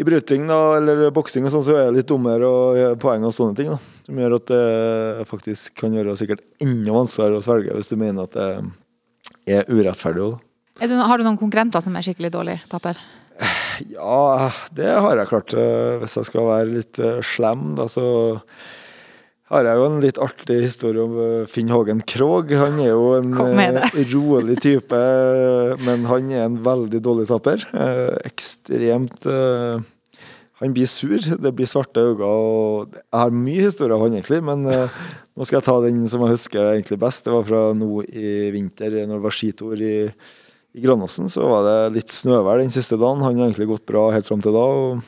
i 0.00 0.06
bryting 0.06 0.46
da, 0.48 0.58
eller 0.78 1.10
boksing 1.14 1.46
og 1.46 1.52
sånn, 1.54 1.66
så 1.66 1.76
er 1.76 1.88
det 1.90 2.00
litt 2.00 2.10
dummere 2.10 2.48
og 2.48 2.98
poeng 3.02 3.26
og 3.28 3.34
sånne 3.36 3.58
ting. 3.58 3.70
da, 3.74 3.78
Som 4.06 4.20
gjør 4.22 4.36
at 4.38 4.50
det 4.50 5.28
faktisk 5.30 5.76
kan 5.82 5.94
være 5.96 6.16
sikkert 6.18 6.44
enda 6.62 6.96
vanskeligere 6.96 7.40
å 7.40 7.46
svelge 7.46 7.76
hvis 7.76 7.92
du 7.92 7.96
mener 8.00 8.28
at 8.28 8.38
det 8.38 9.60
er 9.60 9.70
urettferdig 9.70 10.30
Da. 10.32 10.44
Er 10.80 10.88
du, 10.88 10.96
har 10.96 11.20
du 11.20 11.26
noen 11.26 11.36
konkurrenter 11.36 11.82
som 11.84 11.96
er 11.98 12.06
skikkelig 12.06 12.30
dårlig 12.32 12.60
taper? 12.70 12.96
Ja, 13.92 14.50
det 14.76 14.88
har 14.92 15.20
jeg 15.20 15.28
klart. 15.30 15.54
Hvis 16.00 16.16
jeg 16.16 16.28
skal 16.28 16.48
være 16.48 16.68
litt 16.68 16.98
eh, 17.00 17.20
slem, 17.24 17.74
da, 17.76 17.86
så 17.88 18.04
har 19.50 19.66
jeg 19.66 19.80
jo 19.80 19.86
en 19.88 20.00
litt 20.02 20.18
artig 20.22 20.58
historie 20.62 21.02
om 21.02 21.14
eh, 21.20 21.46
Finn 21.50 21.70
Hågen 21.72 22.02
Krogh. 22.06 22.52
Han 22.58 22.78
er 22.82 22.92
jo 22.92 23.14
en 23.18 23.32
eh, 23.34 23.96
rolig 24.12 24.58
type, 24.62 24.96
eh, 24.96 25.86
men 25.86 26.06
han 26.10 26.28
er 26.30 26.44
en 26.46 26.58
veldig 26.64 27.00
dårlig 27.02 27.26
taper. 27.30 27.66
Ekstremt 28.26 29.26
Han 30.60 30.74
blir 30.76 30.88
sur, 30.90 31.16
det 31.16 31.54
blir 31.56 31.66
svarte 31.66 32.02
øyne. 32.04 32.26
og 32.26 32.92
Jeg 32.92 33.16
har 33.16 33.32
mye 33.32 33.64
historier 33.64 33.96
av 33.96 34.04
han 34.04 34.18
egentlig, 34.18 34.42
men 34.44 34.66
nå 34.68 35.46
skal 35.46 35.58
jeg 35.58 35.66
ta 35.66 35.78
den 35.86 36.02
som 36.10 36.26
jeg 36.26 36.36
husker 36.36 36.74
egentlig 36.74 37.00
best. 37.00 37.24
Det 37.24 37.32
var 37.32 37.46
fra 37.48 37.62
nå 37.72 38.04
i 38.04 38.50
vinter, 38.52 39.00
når 39.06 39.16
det 39.16 39.24
var 39.24 39.36
skitur 39.38 39.80
i 39.80 39.94
i 40.70 40.84
Granåsen 40.84 41.26
så 41.26 41.48
var 41.50 41.64
det 41.66 41.96
litt 41.96 42.12
snøvær 42.14 42.60
den 42.60 42.70
siste 42.70 42.94
dagen. 42.94 43.24
Han 43.24 43.40
har 43.40 43.48
egentlig 43.48 43.72
gått 43.72 43.88
bra 43.88 44.04
helt 44.14 44.28
fram 44.28 44.42
til 44.44 44.54
da. 44.54 44.60
og 44.62 45.00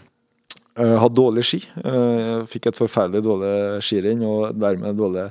uh, 0.78 0.96
Hadde 1.02 1.18
dårlig 1.18 1.44
ski. 1.46 1.60
Eh, 1.82 2.42
fikk 2.50 2.70
et 2.70 2.78
forferdelig 2.78 3.24
dårlig 3.26 3.54
skirenn 3.84 4.24
og 4.26 4.58
dermed 4.58 4.98
dårlig 4.98 5.28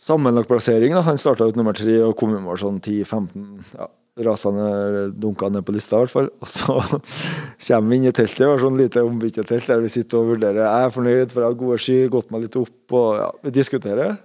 sammenlagt 0.00 0.48
plassering. 0.50 0.96
Han 0.96 1.20
starta 1.20 1.48
ut 1.48 1.58
nummer 1.58 1.76
tre 1.76 1.98
og 2.06 2.16
kom 2.18 2.34
i 2.36 2.42
mål 2.42 2.60
sånn 2.60 2.80
10-15. 2.80 3.48
Ja, 3.76 3.88
rasende 4.24 5.10
dunka 5.16 5.50
ned 5.52 5.64
på 5.66 5.74
lista, 5.74 5.98
i 5.98 6.04
hvert 6.04 6.14
fall. 6.14 6.30
Og 6.40 6.50
så 6.50 6.78
kommer 7.66 7.90
vi 7.90 8.00
inn 8.00 8.08
i 8.08 8.14
teltet, 8.14 8.40
det 8.42 8.48
var 8.50 8.62
sånn 8.62 8.80
lite 8.80 9.04
ombyttetelt 9.06 9.68
der 9.70 9.84
vi 9.84 9.92
sitter 9.92 10.22
og 10.22 10.34
vurderer. 10.34 10.64
Jeg 10.64 10.88
er 10.88 10.94
fornøyd, 10.96 11.34
for 11.34 11.42
jeg 11.42 11.52
har 11.52 11.60
gode 11.64 11.80
ski, 11.84 11.98
gått 12.12 12.32
meg 12.32 12.46
litt 12.46 12.58
opp, 12.60 12.78
og 12.96 13.10
ja, 13.20 13.28
vi 13.44 13.54
diskuterer. 13.60 14.16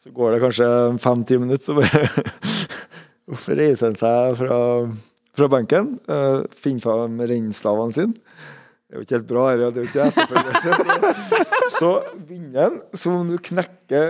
Så 0.00 0.12
går 0.16 0.34
det 0.34 0.42
kanskje 0.44 0.68
fem-ti 1.02 1.38
minutter, 1.40 1.64
så 1.66 1.76
bare 1.76 2.06
Hvorfor 3.30 3.54
reiser 3.54 3.86
han 3.86 3.98
seg 4.00 4.38
fra, 4.40 4.56
fra 5.38 5.46
benken, 5.52 5.92
uh, 6.10 6.40
finner 6.58 6.82
fram 6.82 7.20
rennstavene 7.30 7.94
sine? 7.94 8.29
Det 8.90 8.96
er 8.96 8.98
jo 8.98 9.04
ikke 9.06 9.14
helt 9.14 9.26
bra, 9.30 9.42
her, 9.46 9.60
det 9.70 9.78
er 9.78 9.84
jo 9.84 9.88
ikke 9.88 10.06
etterfølgelse. 10.10 10.70
Så, 11.70 11.76
så 11.78 11.90
han 12.56 12.80
som 12.98 13.20
om 13.20 13.28
du 13.30 13.36
knekker 13.38 14.08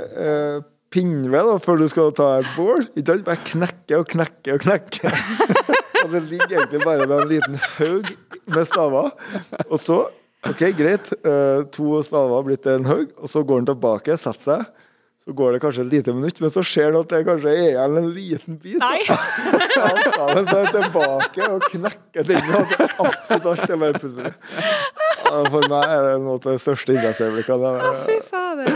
pinnen 0.88 1.26
pinnved 1.26 1.50
da, 1.50 1.56
før 1.60 1.82
du 1.82 1.84
skal 1.92 2.14
ta 2.16 2.28
et 2.40 2.48
bål. 2.56 2.86
Ikke 2.94 3.12
sant? 3.12 3.26
Bare 3.26 3.44
knekke 3.50 3.98
og 4.00 4.06
knekke 4.08 4.54
og 4.56 4.64
knekke. 4.64 5.12
og 6.00 6.14
det 6.14 6.22
ligger 6.30 6.56
egentlig 6.62 6.80
bare 6.86 7.04
med 7.10 7.14
en 7.18 7.28
liten 7.34 7.60
haug 7.76 8.08
med 8.56 8.70
staver. 8.70 9.12
Og 9.68 9.76
så, 9.84 9.98
OK, 10.48 10.64
greit, 10.80 11.12
uh, 11.28 11.60
to 11.76 12.00
staver 12.06 12.34
har 12.38 12.48
blitt 12.48 12.72
en 12.72 12.88
haug, 12.88 13.12
og 13.20 13.28
så 13.28 13.44
går 13.44 13.60
den 13.60 13.70
tilbake, 13.74 14.16
setter 14.24 14.46
seg. 14.48 14.88
Så 15.30 15.34
går 15.38 15.52
det 15.54 15.58
kanskje 15.62 15.84
et 15.84 15.92
lite 15.92 16.10
minutt, 16.16 16.40
men 16.42 16.50
så 16.50 16.62
ser 16.66 16.90
du 16.90 16.96
at 17.04 17.12
det 17.12 17.20
kanskje 17.28 17.50
er 17.54 17.68
igjen 17.68 17.98
en 18.00 18.06
liten 18.16 18.56
bit. 18.58 18.80
Nei. 18.82 18.98
Ja, 19.80 19.86
staven 20.10 20.48
så 20.48 20.56
er 20.58 20.72
tilbake 20.74 21.44
og 21.46 21.62
knekker 21.70 22.26
den. 22.26 22.48
Absolutt 22.98 23.46
alt 23.52 23.70
er 23.70 23.78
bare 23.78 24.00
pulver. 24.02 24.34
For 25.22 25.68
meg 25.70 25.86
er 25.94 26.02
det 26.08 26.16
noe 26.24 26.34
av 26.34 26.42
de 26.48 26.56
største 26.60 26.96
idrettsøyeblikkene. 26.96 27.70
Fy 28.02 28.16
fader. 28.26 28.74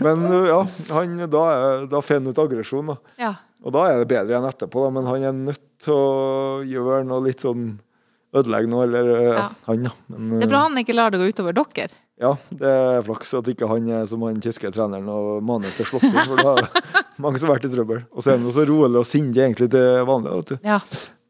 Men 0.00 0.24
ja, 0.48 0.62
han, 0.96 1.20
da, 1.36 1.42
er- 1.52 1.84
da 1.92 2.00
får 2.02 2.22
han 2.22 2.32
ut 2.32 2.40
aggresjon. 2.46 2.94
da. 2.94 2.96
Ja. 3.20 3.34
Og 3.66 3.76
da 3.76 3.84
er 3.92 4.00
det 4.00 4.08
bedre 4.14 4.32
igjen 4.32 4.48
etterpå, 4.48 4.86
da. 4.86 4.94
men 4.96 5.12
han 5.12 5.28
er 5.28 5.36
nødt 5.36 5.62
til 5.84 5.92
å 5.92 6.64
gjøre 6.64 7.04
noe 7.12 7.20
litt 7.28 7.44
sånn 7.44 7.68
ødelegge 8.36 8.72
noe, 8.72 8.88
eller 8.88 9.12
ja. 9.28 9.46
han, 9.68 9.86
da. 9.90 9.94
Men, 10.16 10.38
Det 10.40 10.48
er 10.48 10.54
bra 10.56 10.64
han 10.64 10.80
ikke 10.80 10.96
lar 10.96 11.12
det 11.12 11.20
gå 11.20 11.28
utover 11.36 11.60
dere. 11.60 11.92
Ja, 12.22 12.30
det 12.48 12.70
er 12.70 13.02
flaks 13.04 13.34
at 13.36 13.50
ikke 13.52 13.68
han 13.68 13.90
er 13.92 14.06
som 14.08 14.22
han 14.24 14.38
tyske 14.40 14.70
treneren 14.72 15.08
og 15.12 15.42
maner 15.44 15.74
til 15.76 15.88
slåssing, 15.88 16.16
for 16.24 16.40
da 16.40 16.54
er 16.54 16.64
det 16.64 16.84
mange 17.24 17.40
som 17.42 17.50
har 17.50 17.58
vært 17.58 17.68
i 17.68 17.74
trøbbel. 17.74 18.00
Og 18.12 18.24
så 18.24 18.32
er 18.32 18.38
han 18.38 18.48
jo 18.48 18.54
så 18.56 18.64
rolig 18.68 19.02
og 19.02 19.08
sindig 19.08 19.44
egentlig 19.44 19.68
til 19.74 20.00
vanlig, 20.08 20.32
vet 20.40 20.54
du. 20.54 20.56
Ja. 20.66 20.80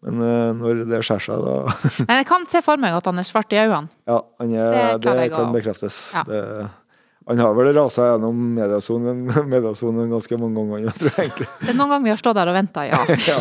Men 0.06 0.22
eh, 0.22 0.50
når 0.54 0.82
det 0.86 1.02
skjærer 1.02 1.24
seg, 1.24 1.42
da 1.42 2.02
Men 2.06 2.18
jeg 2.20 2.26
kan 2.28 2.44
se 2.50 2.60
for 2.62 2.78
meg 2.78 2.94
at 2.94 3.08
han 3.10 3.18
er 3.18 3.26
svart 3.26 3.54
i 3.56 3.58
øynene. 3.64 3.90
Ja, 4.06 4.20
han 4.42 4.52
er, 4.54 4.98
Det 5.02 5.14
det, 5.18 5.30
kan 5.34 5.54
bekreftes. 5.54 6.00
Ja. 6.14 6.22
Det, 6.28 6.42
han 7.26 7.38
har 7.42 7.54
vel 7.58 7.72
rasa 7.74 8.04
gjennom 8.12 8.42
mediasonen 8.54 9.24
mediasonen 9.54 10.10
ganske 10.14 10.36
mange 10.38 10.60
ganger, 10.60 10.84
jeg 10.84 10.98
tror 11.00 11.08
jeg 11.10 11.24
egentlig. 11.24 11.48
Det 11.58 11.72
er 11.72 11.78
noen 11.78 11.90
ganger 11.90 12.06
vi 12.06 12.12
har 12.12 12.20
stått 12.20 12.38
der 12.38 12.50
og 12.52 12.54
venta, 12.54 12.84
ja. 12.86 13.00
ja. 13.32 13.38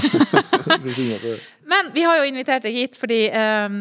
Du 0.82 0.88
kjenner 0.90 1.20
på 1.22 1.34
det. 1.36 1.36
Men 1.70 1.92
vi 1.94 2.06
har 2.06 2.18
jo 2.18 2.26
invitert 2.26 2.66
deg 2.66 2.78
hit 2.80 2.98
fordi 2.98 3.20
um, 3.30 3.78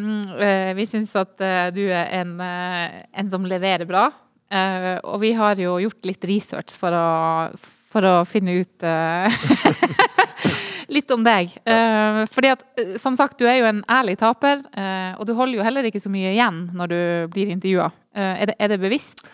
vi 0.76 0.84
syns 0.88 1.14
at 1.20 1.40
eh, 1.44 1.68
du 1.72 1.82
er 1.86 2.12
en, 2.20 2.34
eh, 2.40 2.98
en 3.16 3.32
som 3.32 3.48
leverer 3.48 3.88
bra. 3.88 4.10
Uh, 4.52 5.00
og 5.08 5.22
vi 5.22 5.32
har 5.36 5.56
jo 5.58 5.78
gjort 5.82 6.06
litt 6.06 6.26
research 6.28 6.76
for 6.78 6.94
å, 6.94 7.06
for 7.92 8.04
å 8.04 8.12
finne 8.28 8.58
ut 8.60 8.84
uh, 8.84 9.24
litt 10.94 11.16
om 11.16 11.24
deg. 11.24 11.52
Uh, 11.64 12.22
fordi 12.32 12.52
at, 12.52 12.66
som 13.00 13.16
sagt, 13.16 13.40
du 13.40 13.48
er 13.48 13.62
jo 13.62 13.70
en 13.70 13.80
ærlig 13.88 14.18
taper, 14.20 14.60
og 15.16 15.24
du 15.24 15.32
holder 15.32 15.58
jo 15.58 15.64
heller 15.66 15.88
ikke 15.88 16.02
så 16.02 16.12
mye 16.12 16.36
igjen 16.36 16.66
når 16.76 16.92
du 16.92 17.00
blir 17.32 17.56
intervjua. 17.56 17.88
er, 18.14 18.52
er 18.58 18.72
det 18.72 18.80
bevisst? 18.84 19.24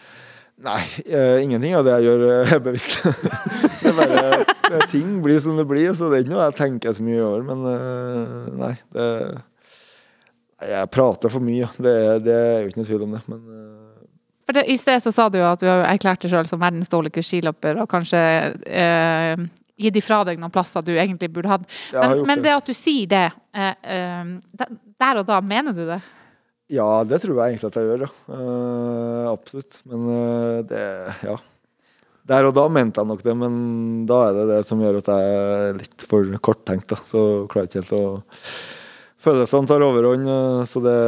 Nei, 0.60 0.80
uh, 1.08 1.38
ingenting 1.40 1.72
av 1.78 1.86
det 1.86 1.94
jeg 1.96 2.10
gjør 2.10 2.24
eh, 2.28 2.50
er 2.56 2.62
bevisst. 2.66 2.98
det 3.80 3.88
er 3.88 3.94
bare 3.96 4.24
det, 4.42 4.80
Ting 4.92 5.14
blir 5.24 5.40
som 5.40 5.56
det 5.56 5.64
blir, 5.68 5.88
så 5.96 6.10
det 6.10 6.18
er 6.18 6.26
ikke 6.26 6.34
noe 6.34 6.48
jeg 6.50 6.58
tenker 6.58 6.96
så 6.96 7.04
mye 7.06 7.22
over. 7.24 7.46
Men 7.48 7.64
uh, 7.64 8.50
nei, 8.60 8.74
det 8.96 9.06
Jeg 10.70 10.90
prater 10.92 11.32
for 11.32 11.40
mye, 11.40 11.70
det, 11.80 11.94
det 12.26 12.36
er 12.36 12.58
jo 12.60 12.68
ikke 12.68 12.82
noe 12.82 12.90
tvil 12.90 13.06
om 13.06 13.16
det. 13.16 13.22
Men 13.32 13.40
uh, 13.40 14.04
For 14.44 14.58
det, 14.58 14.66
I 14.68 14.76
sted 14.76 15.00
så 15.06 15.14
sa 15.16 15.30
du 15.32 15.40
jo 15.40 15.48
at 15.48 15.64
du 15.64 15.68
har 15.70 15.86
erklært 15.88 16.26
deg 16.26 16.34
sjøl 16.34 16.50
som 16.50 16.60
verdens 16.60 16.92
dårligste 16.92 17.24
skiløper, 17.24 17.80
og 17.80 17.88
kanskje 17.88 18.20
eh, 18.68 19.48
gitt 19.80 19.96
ifra 19.96 20.22
deg 20.28 20.40
noen 20.40 20.52
plasser 20.52 20.84
du 20.84 20.92
egentlig 20.92 21.30
burde 21.32 21.54
hatt. 21.54 21.66
Men, 21.94 22.24
men 22.28 22.44
det. 22.44 22.54
at 22.58 22.68
du 22.68 22.76
sier 22.76 23.08
det, 23.10 23.26
eh, 23.56 23.72
eh, 23.96 24.66
der 25.00 25.22
og 25.22 25.28
da, 25.28 25.40
mener 25.40 25.76
du 25.76 25.86
det? 25.88 26.00
Ja, 26.70 26.88
det 27.04 27.20
tror 27.22 27.38
jeg 27.40 27.54
egentlig 27.54 27.70
at 27.70 27.78
jeg 27.78 27.88
gjør, 27.88 28.04
ja. 28.06 28.10
Uh, 28.30 29.24
absolutt. 29.32 29.80
Men 29.90 30.10
uh, 30.10 30.58
det 30.66 30.84
Ja. 31.26 31.38
Der 32.30 32.46
og 32.46 32.52
da 32.54 32.66
mente 32.70 33.00
jeg 33.00 33.08
nok 33.10 33.24
det, 33.26 33.32
men 33.34 33.54
da 34.06 34.20
er 34.28 34.36
det 34.36 34.44
det 34.52 34.58
som 34.68 34.78
gjør 34.82 35.00
at 35.00 35.08
jeg 35.10 35.30
er 35.40 35.78
litt 35.80 36.04
for 36.06 36.36
korttenkt. 36.44 36.92
da, 36.92 36.98
Så 37.02 37.48
klarer 37.50 37.66
jeg 37.66 37.72
ikke 37.72 37.82
helt 37.82 37.96
å 37.96 38.20
Følelsene 39.20 39.68
tar 39.68 39.82
overhånd, 39.84 40.28
eh, 40.30 40.62
så 40.68 40.80
det 40.84 41.00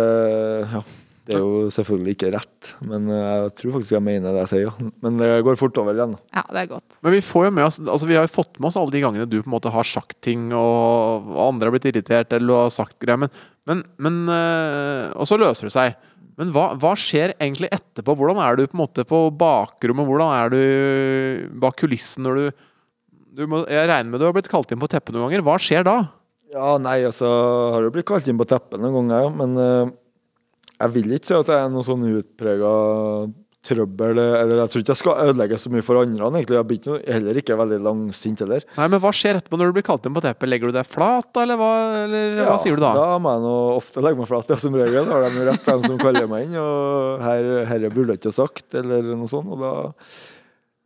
Ja. 0.72 0.83
Det 1.22 1.37
er 1.37 1.38
jo 1.38 1.68
selvfølgelig 1.70 2.16
ikke 2.16 2.33
rett, 2.35 2.68
men 2.83 3.07
jeg 3.07 3.51
tror 3.55 3.75
faktisk 3.77 3.92
jeg 3.94 4.03
mener 4.03 4.35
det 4.35 4.40
jeg 4.42 4.51
sier. 4.51 4.64
ja. 4.66 4.90
Men 5.05 5.20
det 5.20 5.29
går 5.46 5.57
fort 5.61 5.79
over 5.79 5.94
igjen. 5.94 6.16
Ja, 6.35 6.42
det 6.51 6.64
er 6.64 6.66
godt. 6.72 6.96
Men 7.01 7.14
vi 7.14 7.20
får 7.22 7.44
jo 7.46 7.53
med 7.55 7.64
oss 7.64 7.79
Altså 7.79 8.09
vi 8.11 8.16
har 8.18 8.27
jo 8.27 8.33
fått 8.35 8.59
med 8.59 8.66
oss 8.66 8.77
alle 8.77 8.90
de 8.90 9.01
gangene 9.05 9.29
du 9.31 9.38
på 9.38 9.46
en 9.46 9.55
måte 9.55 9.70
har 9.70 9.87
sagt 9.87 10.20
ting, 10.20 10.51
og, 10.51 11.31
og 11.31 11.38
andre 11.46 11.70
har 11.70 11.77
blitt 11.77 11.87
irritert, 11.94 12.33
eller 12.33 12.51
du 12.51 12.57
har 12.59 12.75
sagt 12.75 12.98
greier, 12.98 13.22
men, 13.22 13.31
men, 13.68 13.85
men 14.03 14.25
øh, 14.27 15.12
Og 15.14 15.29
så 15.29 15.38
løser 15.38 15.68
det 15.68 15.75
seg. 15.75 15.94
Men 16.40 16.51
hva, 16.55 16.72
hva 16.81 16.94
skjer 16.98 17.35
egentlig 17.37 17.68
etterpå? 17.75 18.14
Hvordan 18.18 18.40
er 18.42 18.57
du 18.59 18.64
på 18.64 18.77
en 18.77 18.83
måte 18.83 19.05
på 19.07 19.27
bakrommet? 19.38 20.09
Hvordan 20.09 20.33
er 20.35 20.53
du 20.53 21.59
bak 21.62 21.77
kulissen 21.79 22.25
når 22.27 22.40
du, 22.40 22.64
du 23.38 23.44
må, 23.51 23.62
Jeg 23.68 23.90
regner 23.90 24.11
med 24.11 24.22
du 24.22 24.27
har 24.27 24.35
blitt 24.37 24.51
kalt 24.51 24.72
inn 24.72 24.81
på 24.83 24.90
teppet 24.90 25.14
noen 25.14 25.29
ganger. 25.29 25.44
Hva 25.46 25.59
skjer 25.62 25.87
da? 25.87 25.98
Ja, 26.53 26.77
nei, 26.81 26.98
altså 27.09 27.29
Har 27.77 27.85
jo 27.87 27.92
blitt 27.94 28.09
kalt 28.09 28.29
inn 28.29 28.40
på 28.40 28.48
teppet 28.48 28.81
noen 28.81 29.12
ganger. 29.12 29.31
Men 29.37 29.55
uh, 29.61 29.92
jeg 30.79 30.96
vil 30.96 31.16
ikke 31.16 31.31
si 31.31 31.38
at 31.38 31.53
jeg 31.53 31.66
er 31.68 31.72
noe 31.72 31.87
sånn 31.87 32.09
utprega 32.09 32.72
trøbbel. 33.66 34.18
Eller 34.18 34.57
jeg 34.62 34.72
tror 34.72 34.83
ikke 34.85 34.92
jeg 34.94 35.01
skal 35.01 35.20
ødelegge 35.29 35.59
så 35.62 35.70
mye 35.72 35.85
for 35.87 36.01
andre. 36.01 36.29
egentlig. 36.33 36.57
Jeg 36.59 36.68
blir 36.70 36.81
ikke, 36.81 36.98
heller 37.14 37.40
ikke 37.42 37.59
veldig 37.62 37.79
langsint 37.87 38.42
heller. 38.44 38.66
Nei, 38.77 38.88
men 38.88 39.01
Hva 39.05 39.12
skjer 39.14 39.38
etterpå 39.40 39.61
når 39.61 39.70
du 39.72 39.77
blir 39.79 39.87
kalt 39.87 40.07
inn 40.09 40.16
på 40.16 40.25
teppet? 40.25 40.51
Legger 40.51 40.72
du 40.72 40.77
deg 40.79 40.87
flat, 40.88 41.31
eller 41.44 41.61
hva, 41.61 41.70
eller, 42.05 42.42
hva 42.48 42.59
sier 42.62 42.77
du 42.77 42.83
da? 42.85 42.92
Da 42.98 43.09
må 43.22 43.33
jeg 43.37 43.44
nå 43.46 43.55
ofte 43.79 44.05
legge 44.05 44.18
meg 44.22 44.31
flat, 44.33 44.51
ja, 44.53 44.61
som 44.66 44.75
regel. 44.79 45.07
Da 45.09 45.16
har 45.18 45.27
de 45.31 45.42
jo 45.42 45.48
rett, 45.51 45.66
de 45.70 45.88
som 45.88 45.98
kaller 46.03 46.29
meg 46.31 46.46
inn. 46.48 46.59
Og 46.61 47.22
her, 47.27 47.51
herre 47.70 47.90
burde 47.94 48.16
jeg 48.16 48.22
ikke 48.25 48.35
sagt, 48.42 48.68
eller 48.83 49.12
noe 49.14 49.31
sånt. 49.31 49.51
Og 49.57 49.62
da 49.62 49.75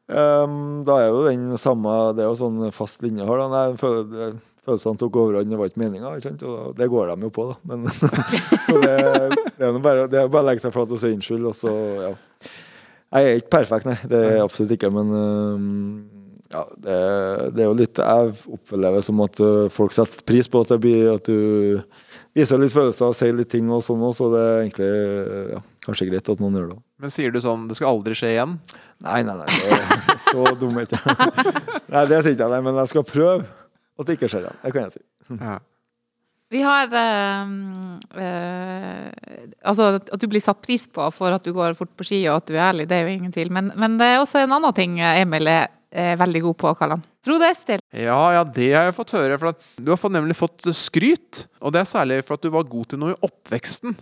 Um, 0.06 0.84
Da 0.86 1.00
er 1.02 1.08
jo 1.10 1.24
den 1.26 1.56
samme 1.58 2.14
Det 2.14 2.22
er 2.22 2.28
jo 2.28 2.36
sånn 2.38 2.70
fast 2.70 3.02
linje 3.02 3.26
her, 3.26 3.40
da. 3.40 3.48
Nei, 3.50 3.62
jeg 3.74 4.10
det- 4.12 4.40
Følelsene 4.66 5.00
tok 5.00 5.18
overhånd, 5.22 5.52
det 5.52 5.60
var 5.60 5.70
ikke 5.70 5.82
meninga. 5.84 6.12
Og 6.50 6.76
det 6.76 6.90
går 6.90 7.12
de 7.12 7.28
jo 7.28 7.32
på, 7.32 7.46
da. 7.52 7.56
Men, 7.70 7.86
så 8.66 8.76
det, 8.82 8.96
det 9.56 9.68
er 9.68 9.80
bare, 9.84 10.08
det 10.10 10.20
er 10.20 10.28
bare 10.32 10.44
å 10.44 10.48
legge 10.50 10.64
seg 10.64 10.74
flat 10.74 10.92
og 10.92 11.00
si 11.00 11.14
unnskyld, 11.14 11.46
og 11.46 11.56
så, 11.56 11.72
ja. 12.02 12.12
Jeg 13.16 13.30
er 13.30 13.40
ikke 13.40 13.54
perfekt, 13.60 13.86
nei. 13.86 13.96
Det 14.10 14.18
er 14.18 14.36
jeg 14.36 14.44
absolutt 14.44 14.74
ikke. 14.74 14.90
Men 14.92 15.14
ja, 16.52 16.62
det, 16.78 16.96
det 17.56 17.64
er 17.64 17.66
jo 17.66 17.74
litt 17.74 17.98
Jeg 17.98 18.34
opplever 18.54 19.02
som 19.02 19.22
at 19.24 19.40
øh, 19.42 19.66
folk 19.72 19.94
setter 19.96 20.22
pris 20.28 20.46
på 20.50 20.62
at 20.62 20.70
det 20.70 20.78
blir 20.84 21.08
at 21.16 21.26
du 21.26 21.80
viser 22.36 22.60
litt 22.60 22.74
følelser 22.74 23.10
og 23.10 23.16
sier 23.18 23.34
litt 23.34 23.50
ting 23.50 23.70
og 23.72 23.82
sånn 23.82 24.04
òg, 24.06 24.14
så 24.14 24.28
det 24.30 24.42
er 24.44 24.58
egentlig 24.60 24.90
øh, 24.92 25.48
ja, 25.56 25.62
kanskje 25.86 26.08
greit 26.10 26.30
at 26.30 26.42
noen 26.42 26.58
gjør 26.58 26.68
det. 26.74 26.78
Men 27.02 27.12
sier 27.12 27.34
du 27.34 27.40
sånn 27.42 27.66
'det 27.66 27.78
skal 27.78 27.96
aldri 27.96 28.16
skje 28.18 28.34
igjen'? 28.36 28.58
Nei, 29.04 29.20
nei, 29.26 29.36
nei. 29.42 29.48
Det, 29.50 30.18
så 30.30 30.44
dum 30.60 30.78
er 30.78 30.86
ikke 30.86 31.00
jeg. 31.02 31.54
Nei, 31.92 32.04
det 32.10 32.22
sier 32.22 32.36
ikke 32.36 32.46
jeg, 32.46 32.52
nei, 32.54 32.62
men 32.64 32.78
jeg 32.80 32.92
skal 32.94 33.04
prøve 33.06 33.40
at 33.96 34.08
det 34.08 34.18
ikke 34.18 34.28
skjer 34.30 34.46
igjen. 34.46 34.60
Det 34.62 34.74
kan 34.74 34.86
jeg 34.86 34.96
si. 34.96 35.02
Vi 36.54 36.60
har 36.62 36.92
eh, 36.94 37.48
eh, 38.22 39.08
Altså, 39.66 39.96
at 39.98 40.20
du 40.22 40.28
blir 40.30 40.42
satt 40.44 40.60
pris 40.62 40.84
på 40.86 41.08
for 41.14 41.34
at 41.34 41.42
du 41.42 41.50
går 41.56 41.74
fort 41.78 41.90
på 41.98 42.06
ski 42.06 42.20
og 42.28 42.38
at 42.38 42.46
du 42.46 42.54
er 42.54 42.68
ærlig, 42.68 42.86
det 42.86 43.00
er 43.00 43.08
jo 43.08 43.16
ingen 43.16 43.34
tvil. 43.34 43.50
Men, 43.54 43.72
men 43.74 43.96
det 43.98 44.12
er 44.12 44.20
også 44.20 44.44
en 44.44 44.54
annen 44.54 44.76
ting 44.76 45.00
Emil 45.02 45.50
er, 45.50 45.72
er 45.90 46.20
veldig 46.20 46.44
god 46.46 46.58
på, 46.62 46.74
Kallan. 46.78 47.02
Frode 47.26 47.48
Estil. 47.50 47.82
Ja, 47.90 48.20
ja, 48.36 48.44
det 48.46 48.68
har 48.76 48.86
jeg 48.86 48.98
fått 49.00 49.16
høre. 49.16 49.40
For 49.42 49.50
at 49.50 49.64
du 49.82 49.90
har 49.90 50.12
nemlig 50.14 50.38
fått 50.38 50.68
skryt. 50.76 51.46
Og 51.58 51.74
det 51.74 51.82
er 51.82 51.90
særlig 51.90 52.20
for 52.26 52.38
at 52.38 52.46
du 52.46 52.52
var 52.54 52.68
god 52.70 52.92
til 52.92 53.02
noe 53.02 53.16
i 53.16 53.20
oppveksten. 53.26 53.96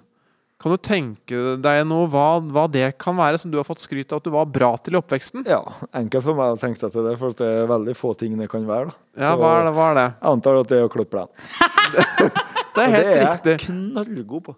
Kan 0.62 0.72
du 0.72 0.78
tenke 0.78 1.38
deg 1.60 1.80
noe 1.90 2.06
hva, 2.08 2.38
hva 2.40 2.64
det 2.70 2.86
kan 3.02 3.16
være 3.18 3.36
som 3.42 3.50
du 3.52 3.58
har 3.58 3.66
fått 3.66 3.82
skryt 3.82 4.12
av 4.14 4.20
at 4.22 4.24
du 4.28 4.30
var 4.32 4.46
bra 4.48 4.70
til 4.80 4.94
i 4.94 4.98
oppveksten? 5.00 5.42
Ja, 5.50 5.58
enkelt 5.98 6.24
for 6.24 6.38
meg 6.38 6.54
å 6.54 6.60
tenke 6.60 6.78
seg 6.80 6.94
til 6.94 7.04
det, 7.08 7.16
for 7.20 7.34
det 7.36 7.48
er 7.64 7.66
veldig 7.68 7.94
få 7.98 8.14
ting 8.16 8.36
det 8.38 8.46
kan 8.52 8.64
være. 8.68 8.92
da. 8.92 8.96
Ja, 9.26 9.32
Så 9.34 9.42
hva 9.42 9.50
er 9.58 9.66
det? 9.68 9.72
Hva 9.76 9.88
er 9.90 9.98
det? 9.98 10.06
Jeg 10.14 10.30
antar 10.30 10.60
at 10.62 10.70
det 10.70 10.78
er 10.78 10.86
å 10.86 10.92
klippe 10.94 11.24
den. 11.24 11.28
Det 12.74 12.82
er 12.82 12.90
helt 12.90 13.04
riktig. 13.06 13.12
det 13.14 13.20
er 13.22 13.34
riktig. 13.34 13.52
jeg 13.52 13.60
knallgod 13.68 14.42
på. 14.48 14.52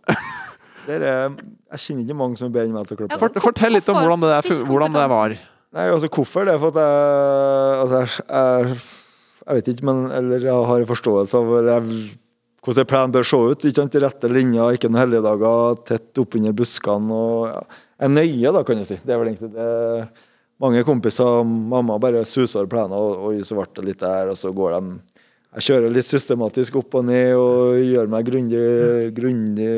Det 0.86 0.94
er, 1.04 1.34
jeg 1.74 1.80
kjenner 1.82 2.04
ikke 2.06 2.14
mange 2.16 2.38
som 2.40 2.46
er 2.46 2.52
bedre 2.54 2.70
enn 2.70 2.76
meg 2.78 2.86
til 2.88 2.96
å 2.96 3.00
klippe 3.02 3.18
Fort- 3.20 3.40
Fortell 3.44 3.74
litt 3.76 3.88
om 3.92 3.98
hvordan 3.98 4.22
det, 4.22 4.30
der, 4.32 4.62
hvordan 4.70 4.94
det 4.96 5.02
var. 5.12 5.34
Nei, 5.76 5.84
altså 5.92 6.08
hvorfor? 6.14 6.46
Det 6.48 6.54
er 6.54 6.62
for 6.62 6.72
at 6.72 6.78
jeg 6.80 7.82
Altså, 7.82 7.98
jeg, 8.00 8.24
jeg, 8.30 8.78
jeg 9.42 9.58
vet 9.58 9.68
ikke, 9.74 9.84
men 9.90 10.00
Eller 10.16 10.46
jeg 10.48 10.64
har 10.70 10.80
en 10.86 10.88
forståelse 10.94 11.42
av 11.42 11.50
eller 11.58 11.72
jeg, 11.74 12.06
hvordan 12.66 12.82
en 12.82 12.90
plan 12.90 13.12
bør 13.14 13.26
se 13.26 13.38
ut. 13.38 13.66
Ikke 13.68 13.78
sant? 13.78 13.98
Rette 14.02 14.30
linjer, 14.30 14.76
ikke 14.76 14.90
noen 14.90 15.04
helligdager, 15.04 15.82
tett 15.86 16.22
oppunder 16.22 16.54
buskene. 16.56 17.14
og 17.14 17.46
ja. 17.52 17.60
Er 18.02 18.12
nøye, 18.12 18.52
da, 18.52 18.62
kan 18.66 18.82
jeg 18.82 18.88
si. 18.90 18.98
Det 19.06 19.14
er 19.14 19.20
vel 19.22 19.30
egentlig 19.32 19.52
det. 19.54 20.08
Mange 20.60 20.82
kompiser, 20.88 21.44
mamma 21.44 21.98
bare 22.00 22.24
suser 22.24 22.68
plenen, 22.68 22.96
og 22.96 23.28
oi, 23.30 23.42
så 23.44 23.58
ble 23.58 23.68
det 23.76 23.84
litt 23.90 24.00
der, 24.00 24.32
og 24.32 24.38
så 24.40 24.52
går 24.56 24.78
de 24.78 24.96
Jeg 25.56 25.64
kjører 25.68 25.92
litt 25.92 26.08
systematisk 26.08 26.76
opp 26.80 26.94
og 26.98 27.04
ned 27.08 27.36
og 27.36 27.78
gjør 27.80 28.08
meg 28.12 28.26
grundig, 28.28 28.64
grundig 29.16 29.70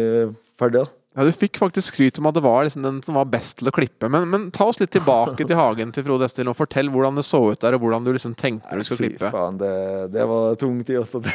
ferdig. 0.58 0.82
da. 0.82 0.97
Ja, 1.18 1.24
Du 1.26 1.32
fikk 1.34 1.58
faktisk 1.58 1.96
skryt 1.96 2.18
om 2.20 2.28
at 2.30 2.36
det 2.36 2.44
var 2.44 2.62
liksom 2.62 2.84
den 2.84 3.00
som 3.02 3.16
var 3.18 3.26
best 3.26 3.56
til 3.58 3.66
å 3.66 3.72
klippe. 3.74 4.06
Men, 4.06 4.28
men 4.30 4.44
ta 4.54 4.68
oss 4.70 4.78
litt 4.78 4.92
tilbake 4.94 5.42
til 5.42 5.58
hagen 5.58 5.90
til 5.90 6.04
Frode 6.06 6.28
Estil 6.28 6.46
og 6.46 6.54
fortell 6.54 6.92
hvordan 6.94 7.18
det 7.18 7.24
så 7.26 7.40
ut 7.50 7.58
der, 7.64 7.74
og 7.74 7.82
hvordan 7.82 8.06
du 8.06 8.12
liksom 8.14 8.36
tenkte 8.38 8.78
du 8.78 8.84
skulle 8.86 9.08
klippe. 9.08 9.26
Fy 9.26 9.34
faen, 9.34 9.58
det, 9.58 9.72
det 10.14 10.26
var 10.30 10.54
tung 10.60 10.76
tid 10.86 11.00
også. 11.00 11.18
Det, 11.24 11.34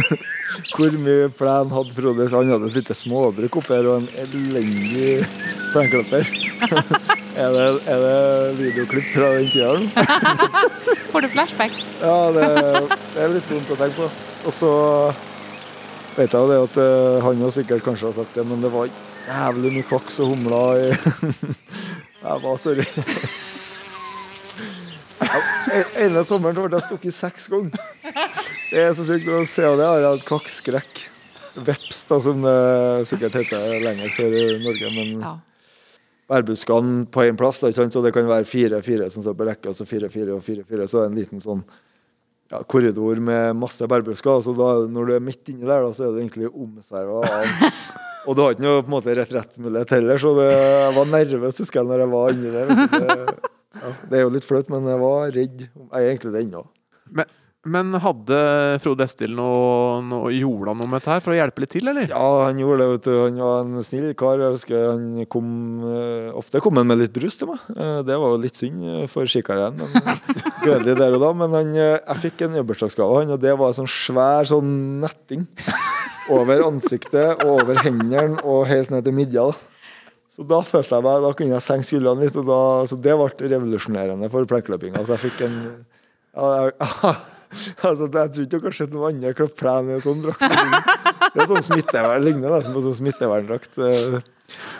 Hvor 0.74 0.96
mye 1.04 1.28
plen 1.36 1.74
hadde 1.74 1.92
Frode? 1.98 2.30
Han 2.32 2.54
hadde 2.54 2.70
et 2.70 2.78
lite 2.80 2.96
småbruk 2.96 3.60
oppi 3.60 3.76
her 3.76 3.90
og 3.92 4.00
en 4.00 4.08
elendig 4.24 5.18
plenklipper. 5.74 6.32
er, 7.44 7.58
det, 7.58 7.68
er 7.84 8.06
det 8.06 8.16
videoklipp 8.62 9.12
fra 9.12 9.34
den 9.36 9.52
tida? 9.52 10.08
Får 11.12 11.26
du 11.26 11.30
flashbacks? 11.36 11.84
Ja, 12.00 12.16
det, 12.32 12.48
det 13.12 13.20
er 13.20 13.36
litt 13.36 13.52
vondt 13.52 13.76
å 13.76 13.80
tenke 13.84 14.00
på. 14.00 14.10
Og 14.48 14.56
så 14.62 14.72
vet 16.16 16.32
jeg 16.34 16.40
jo 16.40 16.50
det 16.50 16.58
at 16.68 16.76
eh, 16.84 17.22
han 17.24 17.40
jo 17.42 17.50
sikkert 17.54 17.84
kanskje 17.86 18.08
har 18.10 18.16
sagt 18.20 18.34
det, 18.38 18.44
men 18.46 18.62
det 18.62 18.70
var 18.72 18.88
jævlig 19.26 19.72
mye 19.78 19.88
kvaks 19.88 20.20
og 20.24 20.34
humler 20.34 20.84
Jeg 22.24 22.40
var 22.44 22.56
sorry. 22.60 22.86
En- 25.74 25.90
ene 26.06 26.22
sommeren 26.24 26.56
ble 26.56 26.78
jeg 26.78 26.86
stukket 26.86 27.16
seks 27.16 27.48
ganger. 27.52 27.80
Det 28.70 28.80
er 28.80 28.94
så 28.96 29.04
sykt 29.06 29.28
å 29.28 29.42
se 29.48 29.64
det. 29.64 29.84
Jeg 29.84 30.04
har 30.06 30.06
hatt 30.14 30.24
kvakkskrekk. 30.28 31.02
Veps, 31.66 32.00
da, 32.08 32.16
som 32.24 32.40
det 32.42 32.54
sikkert 33.10 33.36
heter 33.38 33.76
lenger 33.84 34.10
sør 34.14 34.32
i 34.34 34.44
Norge. 34.62 34.88
Men 34.96 35.26
bærbuskene 36.30 37.04
på 37.14 37.26
én 37.28 37.36
plass, 37.38 37.60
da, 37.62 37.70
så 37.74 38.02
det 38.02 38.14
kan 38.16 38.26
være 38.30 38.48
fire-fire 38.48 39.10
som 39.12 39.22
står 39.26 39.36
på 39.38 39.46
rekke, 39.50 39.70
og 39.70 39.76
så 39.78 39.86
fire-fire 39.86 40.34
og 40.34 40.42
fire-fire. 40.46 40.88
Så 40.88 40.98
det 40.98 41.04
er 41.04 41.12
en 41.12 41.20
liten 41.20 41.44
sånn 41.44 41.62
ja, 42.52 42.60
korridor 42.68 43.20
med 43.24 43.56
masse 43.58 43.86
bærbusker. 43.90 44.42
Så 44.44 44.54
da, 44.56 44.70
når 44.90 45.08
du 45.08 45.14
er 45.16 45.24
midt 45.24 45.52
inni 45.52 45.66
der, 45.66 45.84
da, 45.84 45.92
så 45.96 46.08
er 46.08 46.14
du 46.14 46.20
egentlig 46.22 46.50
omsverva 46.50 47.22
av 47.24 47.68
Og 48.24 48.32
du 48.36 48.40
har 48.40 48.54
ikke 48.54 48.64
noe 48.64 48.80
på 48.80 48.88
en 48.88 48.94
måte 48.94 49.14
retrettmulighet 49.18 49.90
heller, 49.98 50.20
så 50.20 50.30
det, 50.38 50.46
jeg 50.56 50.92
var 50.96 51.08
nervøs 51.12 51.58
husker 51.60 51.82
jeg, 51.82 51.88
når 51.90 52.00
jeg 52.00 52.10
var 52.14 52.30
inni 52.32 52.52
der. 52.54 52.70
Så 52.78 53.00
det, 53.02 53.50
ja, 53.74 53.90
det 54.08 54.16
er 54.16 54.22
jo 54.22 54.30
litt 54.32 54.46
flaut, 54.48 54.70
men 54.72 54.86
jeg 54.88 55.00
var 55.02 55.34
redd. 55.34 55.64
Jeg 55.66 55.90
er 55.98 56.06
egentlig 56.08 56.32
det 56.32 56.42
ennå. 56.46 56.62
Men, 57.18 57.28
men 57.64 57.94
hadde 58.02 58.38
Frode 58.82 59.04
Estil 59.06 59.32
noe, 59.36 60.00
noe 60.04 60.32
Gjorde 60.34 60.72
han 60.72 60.80
noe 60.82 60.90
med 60.90 61.00
dette 61.00 61.12
her 61.14 61.22
for 61.24 61.32
å 61.32 61.36
hjelpe 61.38 61.62
litt 61.64 61.72
til, 61.74 61.88
eller? 61.90 62.10
Ja, 62.12 62.24
han 62.44 62.58
gjorde 62.60 62.82
det. 62.82 62.88
vet 62.92 63.06
du. 63.08 63.12
Han 63.22 63.38
var 63.40 63.62
en 63.64 63.86
snill 63.86 64.10
kar. 64.20 64.42
Jeg 64.42 64.56
husker 64.58 64.86
han 64.90 65.26
kom 65.32 65.48
eh, 65.88 66.28
Ofte 66.36 66.60
kom 66.64 66.76
han 66.80 66.90
med 66.90 67.00
litt 67.00 67.14
brus 67.16 67.38
til 67.40 67.52
meg. 67.52 67.62
Eh, 67.76 67.98
Det 68.04 68.18
var 68.20 68.34
jo 68.34 68.40
litt 68.42 68.60
synd 68.60 68.84
eh, 68.84 69.04
for 69.10 69.24
men 69.24 69.76
gledelig 70.64 70.96
der 71.00 71.16
og 71.16 71.24
da. 71.24 71.32
Men 71.42 71.56
han, 71.56 71.74
jeg 71.80 72.20
fikk 72.26 72.44
en 72.48 72.58
bursdagsgave 72.68 73.08
av 73.10 73.22
han, 73.22 73.34
og 73.36 73.42
det 73.44 73.56
var 73.58 73.72
en 73.72 73.78
sånn 73.82 73.90
svær 73.90 74.48
sånn 74.50 74.74
netting 75.04 75.46
over 76.34 76.62
ansiktet 76.68 77.42
og 77.44 77.62
over 77.62 77.80
hendene 77.84 78.40
og 78.44 78.64
helt 78.70 78.92
ned 78.92 79.04
til 79.04 79.16
midja. 79.16 79.48
Så 80.34 80.42
da 80.48 80.60
følte 80.66 80.96
jeg 80.98 81.04
meg, 81.06 81.20
da 81.22 81.30
kunne 81.38 81.54
jeg 81.54 81.62
senke 81.62 81.86
skuldrene 81.86 82.24
litt, 82.26 82.36
og 82.40 82.48
da, 82.48 82.60
så 82.90 82.96
det 82.98 83.14
ble 83.20 83.50
revolusjonerende 83.54 84.30
for 84.32 84.48
plenkløpinga. 84.50 85.04
Så 85.06 85.14
jeg 85.14 85.24
fikk 85.28 85.44
en 85.46 85.58
ja, 86.34 86.48
jeg, 86.66 86.74
altså, 87.88 88.08
Jeg 88.08 88.32
tror 88.34 88.46
ikke 88.46 88.58
dere 88.58 88.70
har 88.70 88.76
sett 88.78 88.94
noen 88.94 89.08
andre 89.12 89.32
klippe 89.38 89.58
plen 89.60 89.90
i 89.90 89.96
en 89.96 90.04
sånn 90.04 90.24
drakt. 90.24 90.44
Det 91.34 91.42
er 91.42 91.50
sånn 91.50 91.66
smittevern, 91.66 92.22
ligner 92.22 92.52
nesten 92.54 92.74
på 92.76 92.82
sånn 92.84 92.98
smitteverndrakt. 93.00 93.78
Det, 93.80 94.20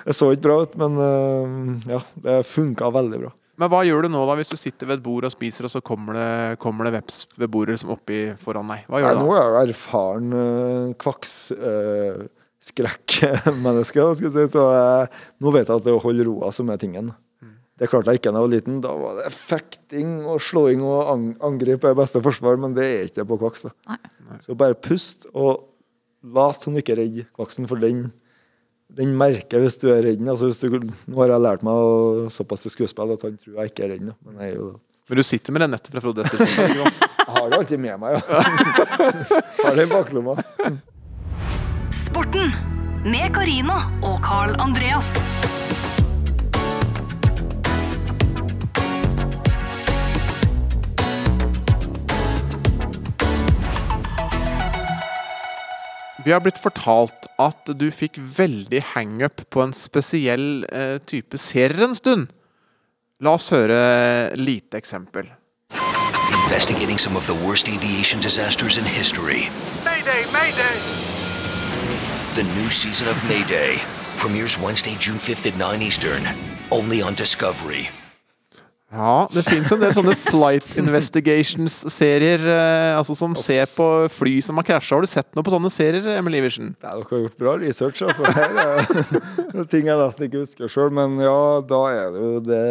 det 0.06 0.14
så 0.14 0.28
ikke 0.34 0.46
bra 0.46 0.60
ut, 0.62 0.76
men 0.78 1.00
øh, 1.02 1.88
ja, 1.96 2.00
det 2.26 2.36
funka 2.46 2.92
veldig 2.94 3.24
bra. 3.24 3.32
Men 3.60 3.70
hva 3.70 3.84
gjør 3.86 4.06
du 4.06 4.10
nå 4.10 4.22
da 4.26 4.34
hvis 4.38 4.50
du 4.50 4.56
sitter 4.58 4.88
ved 4.90 4.98
et 4.98 5.04
bord 5.04 5.26
og 5.26 5.32
spiser, 5.34 5.66
og 5.66 5.72
så 5.72 5.82
kommer 5.84 6.16
det, 6.18 6.30
kommer 6.62 6.88
det 6.88 6.96
veps 6.96 7.24
ved 7.38 7.50
bordet 7.54 7.76
liksom 7.76 7.92
oppi 7.94 8.22
foran 8.40 8.70
deg? 8.72 8.86
Hva 8.88 8.98
Nei, 8.98 9.04
gjør 9.04 9.18
du 9.18 9.22
nå 9.22 9.34
er 9.34 9.42
jeg 9.42 9.50
jo 9.50 9.60
erfaren 9.74 10.32
kvaks... 11.04 11.34
kvakkskrekkmenneske, 12.64 14.00
uh, 14.00 14.14
si, 14.18 14.46
så 14.50 14.62
jeg, 14.74 15.08
nå 15.44 15.52
vet 15.54 15.68
jeg 15.68 15.76
at 15.76 15.84
det 15.86 15.92
er 15.92 15.98
å 15.98 16.02
holde 16.02 16.26
roa 16.26 16.50
som 16.54 16.70
er 16.72 16.78
tingen. 16.82 17.12
Det 17.74 17.88
klarte 17.90 18.12
jeg 18.12 18.20
ikke 18.20 18.30
da 18.30 18.38
jeg 18.38 18.46
var 18.46 18.52
liten. 18.52 18.80
Da 18.84 18.92
var 18.94 19.16
det 19.18 19.30
fekting 19.34 20.10
og 20.30 20.42
slåing 20.42 20.82
og 20.86 21.08
ang 21.10 21.24
angrep 21.48 21.86
er 21.88 21.96
beste 21.98 22.22
forsvar, 22.22 22.58
men 22.62 22.76
det 22.76 22.84
er 22.86 23.08
ikke 23.08 23.22
det 23.22 23.28
på 23.32 23.38
kvaks. 23.40 23.66
da. 23.66 23.96
Så 24.44 24.54
bare 24.58 24.78
pust 24.78 25.26
og 25.32 25.66
lat 26.34 26.62
som 26.62 26.74
du 26.74 26.80
ikke 26.80 26.94
er 26.94 27.02
redd 27.02 27.18
kvaksen, 27.34 27.66
for 27.68 27.82
den, 27.82 28.06
den 28.94 29.12
merker 29.18 29.62
hvis 29.64 29.76
du 29.82 29.88
er 29.90 30.04
redd. 30.06 30.22
den. 30.22 30.30
Altså, 30.30 30.52
du, 30.54 30.78
nå 31.10 31.22
har 31.22 31.34
jeg 31.34 31.44
lært 31.44 31.66
meg 31.66 31.74
å, 31.74 32.26
såpass 32.32 32.64
til 32.64 32.76
skuespill 32.76 33.16
at 33.16 33.26
han 33.26 33.38
tror 33.40 33.60
jeg 33.60 33.74
ikke 33.74 33.88
er 33.88 33.96
redd, 33.96 34.06
den. 34.06 34.18
men 34.22 34.44
jeg 34.46 34.58
er. 34.58 34.74
Men 35.04 35.20
du 35.20 35.26
sitter 35.26 35.52
med 35.52 35.60
det 35.60 35.72
nettet 35.74 35.92
fra 35.92 36.00
Frode 36.00 36.24
Estil? 36.24 36.40
Jeg 36.48 37.34
har 37.34 37.50
det 37.50 37.58
alltid 37.58 37.80
med 37.80 37.98
meg, 38.00 38.14
ja. 38.14 38.40
har 39.64 39.76
det 39.76 39.84
i 39.84 39.90
baklomma. 39.90 40.38
Sporten 41.92 42.54
med 43.04 43.34
Karina 43.36 43.82
og 44.00 44.22
Carl 44.24 44.56
Andreas. 44.64 45.12
Vi 56.24 56.32
har 56.32 56.40
blitt 56.40 56.56
fortalt 56.56 57.26
at 57.36 57.68
du 57.76 57.90
fikk 57.92 58.16
veldig 58.16 58.80
hangup 58.94 59.42
på 59.52 59.60
en 59.60 59.74
spesiell 59.76 60.64
eh, 60.72 60.96
type 61.04 61.36
serier 61.36 61.84
en 61.84 61.96
stund. 61.96 62.30
La 63.20 63.34
oss 63.36 63.50
høre 63.52 64.32
lite 64.40 64.80
eksempel. 64.80 65.28
Investigating 66.44 66.98
some 66.98 67.16
of 67.16 67.26
the 67.26 67.36
worst 67.44 67.68
aviation 67.68 68.20
disasters 68.20 68.78
in 68.78 68.84
history. 68.84 69.50
Mayday, 69.84 70.24
mayday! 70.32 70.76
The 72.34 72.44
new 72.56 72.70
season 72.70 73.06
of 73.08 73.16
Mayday 73.28 73.76
premieres 74.16 74.58
Wednesday, 74.58 74.96
June 74.98 75.18
5th 75.18 75.46
at 75.46 75.58
9 75.58 75.82
Eastern, 75.82 76.22
only 76.70 77.02
on 77.02 77.14
Discovery. 77.14 77.90
Ja, 78.94 79.26
det 79.34 79.42
fins 79.42 79.72
en 79.74 79.80
del 79.82 79.90
sånne 79.96 80.14
flight 80.14 80.76
investigations-serier 80.78 82.44
eh, 82.46 82.92
altså 82.94 83.16
som 83.18 83.34
ser 83.38 83.66
på 83.74 83.86
fly 84.14 84.36
som 84.44 84.60
har 84.60 84.66
krasja. 84.68 84.94
Har 84.94 85.02
du 85.02 85.10
sett 85.10 85.30
noe 85.34 85.42
på 85.46 85.50
sånne 85.50 85.70
serier, 85.74 86.06
Emil 86.14 86.38
Iversen? 86.38 86.72
Ja, 86.78 86.94
dere 86.94 87.08
har 87.10 87.24
gjort 87.24 87.40
bra 87.40 87.56
research, 87.58 88.04
altså. 88.06 88.22
Her 88.36 88.54
er 88.62 89.66
ting 89.72 89.90
jeg 89.90 89.98
nesten 89.98 90.28
ikke 90.28 90.44
husker 90.44 90.70
sjøl. 90.70 90.94
Men 90.94 91.18
ja, 91.22 91.38
da 91.66 91.80
er 91.90 92.14
det 92.14 92.22
jo 92.22 92.42
det 92.46 92.66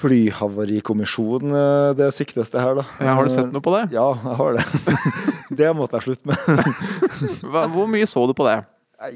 Flyhavarikommisjonen 0.00 1.56
eh, 1.56 1.94
det 1.96 2.10
siktes 2.16 2.52
til 2.52 2.60
her, 2.60 2.82
da. 2.82 2.84
Ja, 3.00 3.16
har 3.16 3.24
du 3.24 3.32
sett 3.32 3.50
noe 3.54 3.64
på 3.64 3.72
det? 3.76 3.86
Ja, 3.96 4.10
jeg 4.20 4.36
har 4.42 4.58
det. 4.58 4.66
det 5.62 5.72
måtte 5.76 6.00
jeg 6.00 6.10
slutte 6.10 6.28
med. 6.28 7.72
Hvor 7.72 7.88
mye 7.88 8.08
så 8.08 8.28
du 8.28 8.36
på 8.36 8.48
det? 8.48 8.60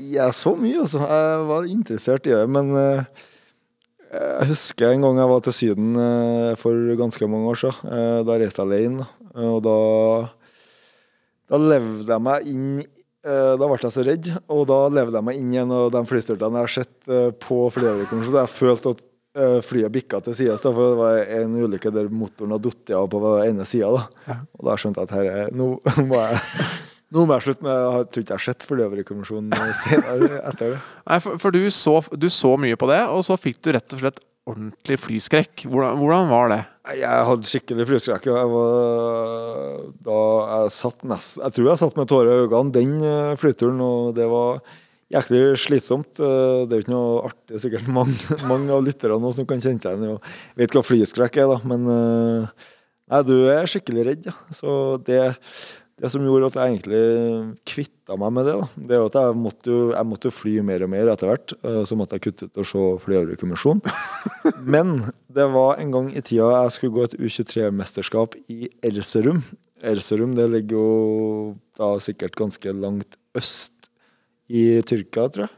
Jeg 0.01 0.33
så 0.33 0.57
mye, 0.57 0.81
altså. 0.87 1.05
Jeg 1.05 1.47
var 1.53 1.69
interessert 1.69 2.29
i 2.29 2.33
det, 2.33 2.45
men 2.57 2.73
eh, 2.81 3.25
jeg 4.15 4.49
husker 4.53 4.93
en 4.95 5.05
gang 5.05 5.19
jeg 5.21 5.31
var 5.31 5.45
til 5.45 5.55
Syden 5.57 5.95
eh, 6.01 6.53
for 6.61 6.79
ganske 7.01 7.29
mange 7.31 7.53
år 7.53 7.61
siden. 7.65 7.93
Eh, 7.95 8.19
Da 8.29 8.37
reiste 8.41 8.63
jeg 8.63 8.71
alene. 8.71 9.07
Og 9.45 9.57
da, 9.67 9.77
da 11.51 11.59
levde 11.61 12.07
jeg 12.13 12.23
meg 12.23 12.47
inn 12.53 12.69
eh, 12.83 13.55
Da 13.59 13.67
ble 13.67 13.81
jeg 13.83 13.95
så 13.97 14.05
redd, 14.07 14.29
og 14.53 14.63
da 14.71 14.79
levde 14.95 15.19
jeg 15.19 15.27
meg 15.31 15.41
inn 15.41 15.51
i 15.57 15.61
en 15.65 15.75
av 15.75 15.91
de 15.95 16.05
flystyrtene 16.07 16.61
jeg 16.63 16.69
har 16.69 16.75
sett 16.77 17.11
eh, 17.11 17.29
på. 17.43 17.59
Så 17.75 18.39
jeg 18.39 18.53
følte 18.55 18.95
at 18.95 19.05
eh, 19.41 19.59
flyet 19.67 19.95
bikka 19.99 20.23
til 20.27 20.37
sides, 20.39 20.63
for 20.65 20.79
det 20.93 20.99
var 21.01 21.21
en 21.41 21.59
ulykke 21.65 21.93
der 21.95 22.11
motoren 22.15 22.55
hadde 22.55 22.71
falt 22.75 22.95
av 23.01 23.11
på 23.13 23.23
ene 23.43 23.67
sida. 23.69 24.07
Og 24.39 24.69
da 24.69 24.79
skjønte 24.79 25.03
jeg 25.03 25.11
at 25.11 25.17
her 25.19 25.31
er, 25.35 25.55
nå 25.57 25.75
må 26.09 26.21
jeg 26.23 26.43
nå 27.15 27.25
må 27.25 27.37
jeg 27.39 27.47
slutte 27.47 27.65
med 27.67 27.75
Jeg 27.79 28.07
tror 28.11 28.25
ikke 28.25 28.33
jeg 28.35 28.41
har 28.41 28.45
sett 28.49 28.65
Flyhavarikommisjonen 28.69 29.67
senere 29.85 30.43
etter 30.51 30.75
det. 30.75 30.79
Nei, 31.07 31.19
for, 31.23 31.41
for 31.43 31.55
du, 31.55 31.63
så, 31.75 31.97
du 32.19 32.29
så 32.33 32.55
mye 32.61 32.79
på 32.81 32.89
det, 32.91 33.01
og 33.15 33.23
så 33.27 33.39
fikk 33.41 33.61
du 33.65 33.73
rett 33.77 33.95
og 33.97 34.03
slett 34.05 34.23
ordentlig 34.45 34.99
flyskrekk. 35.01 35.63
Hvordan, 35.73 35.97
hvordan 36.03 36.27
var 36.29 36.51
det? 36.53 36.61
Jeg 36.99 37.29
hadde 37.31 37.49
skikkelig 37.49 37.87
flyskrekk. 37.89 38.27
Jeg 38.29 38.49
var 38.53 39.85
da 40.05 40.17
jeg 40.51 40.73
satt 40.77 41.07
nest 41.09 41.39
Jeg 41.41 41.55
tror 41.57 41.69
jeg 41.71 41.81
satt 41.81 41.97
med 41.97 42.11
tårer 42.11 42.43
i 42.43 42.43
øynene 42.45 42.75
den 42.75 42.97
eh, 43.01 43.31
flyturen, 43.41 43.81
og 43.81 44.11
det 44.19 44.27
var 44.29 44.61
jæklig 45.15 45.43
slitsomt. 45.63 46.21
Eh, 46.21 46.67
Det 46.69 46.77
er 46.77 46.83
jo 46.83 46.85
ikke 46.85 46.93
noe 46.97 47.23
artig, 47.31 47.63
sikkert 47.65 47.89
mange, 47.89 48.37
mange 48.53 48.75
av 48.77 48.85
lytterne 48.85 49.33
som 49.39 49.49
kan 49.49 49.65
kjenne 49.65 49.81
seg 49.81 49.97
igjen 49.97 50.17
og 50.19 50.29
vet 50.61 50.77
hva 50.77 50.85
flyskrekk 50.85 51.41
er, 51.41 51.55
da, 51.55 51.61
men 51.73 51.89
eh, 51.95 52.71
Nei, 53.13 53.19
du 53.29 53.35
er 53.53 53.67
skikkelig 53.69 54.05
redd, 54.07 54.29
ja. 54.31 54.33
Så 54.57 54.97
det 55.05 55.19
det 56.03 56.11
som 56.11 56.25
gjorde 56.27 56.49
at 56.51 56.57
jeg 56.59 56.73
egentlig 56.75 57.03
kvitta 57.71 58.17
meg 58.19 58.33
med 58.35 58.49
det, 58.49 58.55
da, 58.59 58.67
det 58.89 58.97
er 58.97 59.05
at 59.07 59.19
jeg 59.21 59.37
måtte 59.39 59.71
jo, 59.71 59.81
jeg 59.95 60.09
måtte 60.11 60.27
jo 60.31 60.35
fly 60.35 60.55
mer 60.67 60.83
og 60.83 60.91
mer 60.91 61.11
etter 61.13 61.31
hvert. 61.31 61.55
eh, 61.63 61.83
Så 61.87 61.95
måtte 61.97 62.17
jeg 62.19 62.25
kutte 62.27 62.49
ut 62.49 62.59
og 62.59 62.67
se 62.67 62.83
Flyhavarikommisjonen. 63.05 63.83
Men 64.75 64.95
det 65.31 65.47
var 65.55 65.79
en 65.79 65.93
gang 65.95 66.09
i 66.11 66.21
tida 66.27 66.49
jeg 66.65 66.75
skulle 66.75 66.97
gå 66.97 67.05
et 67.07 67.15
U23-mesterskap 67.21 68.35
i 68.51 68.69
Elserum. 68.83 69.43
Elserum 69.85 70.35
det 70.35 70.49
ligger 70.51 70.77
jo 70.81 70.89
da 71.79 71.93
sikkert 72.03 72.35
ganske 72.39 72.73
langt 72.75 73.15
øst 73.39 73.91
i 74.51 74.81
Tyrkia, 74.87 75.29
tror 75.31 75.47
jeg. 75.47 75.55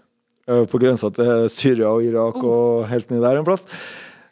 Eh, 0.47 0.65
På 0.71 0.79
grensa 0.79 1.09
til 1.17 1.49
Syria 1.51 1.89
og 1.97 2.05
Irak 2.07 2.37
og 2.45 2.85
helt 2.93 3.09
ned 3.11 3.25
der 3.25 3.41
en 3.41 3.49
plass. 3.49 3.65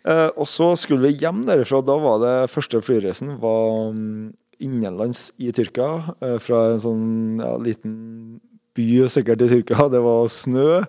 Eh, 0.05 0.29
Og 0.37 0.47
så 0.47 0.75
skulle 0.77 1.09
vi 1.09 1.17
hjem 1.25 1.47
derifra. 1.49 1.81
Da 1.83 1.97
var 1.99 2.21
det 2.23 2.51
første 2.53 2.81
flyreisen 2.85 3.39
var 3.41 3.89
mm, 3.97 4.33
innenlands 4.63 5.29
i 5.39 5.53
Tyrkia. 5.55 6.17
eh, 6.21 6.39
Fra 6.43 6.71
en 6.73 6.83
sånn 6.83 7.05
ja, 7.43 7.55
liten 7.59 8.41
by 8.75 8.89
sikkert 9.11 9.45
i 9.45 9.51
Tyrkia. 9.53 9.89
Det 9.93 10.03
var 10.03 10.29
snø, 10.33 10.83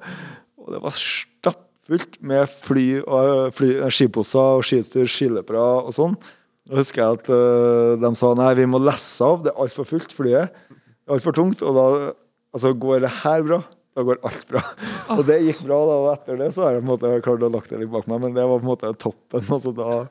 og 0.61 0.73
det 0.73 0.81
var 0.83 0.95
stappfullt 0.97 2.19
med 2.25 2.49
fly 2.49 2.87
og 3.03 3.53
fly, 3.57 3.75
skiposer 3.93 4.59
og 4.59 4.65
skiutstyr, 4.65 5.05
skiløpere 5.09 5.65
og 5.85 5.93
sånn. 5.95 6.17
Da 6.65 6.79
husker 6.79 7.03
jeg 7.03 7.19
at 7.19 7.27
uh, 7.29 7.93
de 8.01 8.09
sa 8.17 8.31
nei, 8.37 8.53
vi 8.57 8.65
må 8.65 8.81
lesse 8.81 9.21
av, 9.21 9.43
det 9.45 9.51
er 9.53 9.61
altfor 9.61 9.85
fullt 9.85 10.15
flyet. 10.17 10.55
Det 10.71 11.11
er 11.11 11.17
altfor 11.19 11.35
tungt. 11.37 11.61
Og 11.61 11.77
da 11.77 11.85
altså, 12.55 12.73
går 12.73 13.03
det 13.05 13.11
her 13.21 13.45
bra, 13.45 13.59
da 13.95 14.03
går 14.03 14.17
alt 14.27 14.47
bra. 14.49 14.61
Og 15.15 15.21
det 15.27 15.37
gikk 15.45 15.61
bra, 15.63 15.77
da, 15.87 15.93
og 16.03 16.07
etter 16.11 16.39
det 16.41 16.49
så 16.55 16.65
har 16.65 16.73
jeg 16.75 16.81
på 16.83 16.85
en 16.85 16.91
måte 16.91 17.11
klart 17.23 17.43
å 17.47 17.49
lagt 17.53 17.69
det 17.71 17.77
litt 17.79 17.91
bak 17.93 18.07
meg, 18.11 18.19
men 18.25 18.33
det 18.35 18.43
var 18.43 18.59
på 18.59 18.65
en 18.67 18.71
måte 18.73 18.89
toppen. 18.99 19.45
altså 19.55 19.71
da 19.77 20.01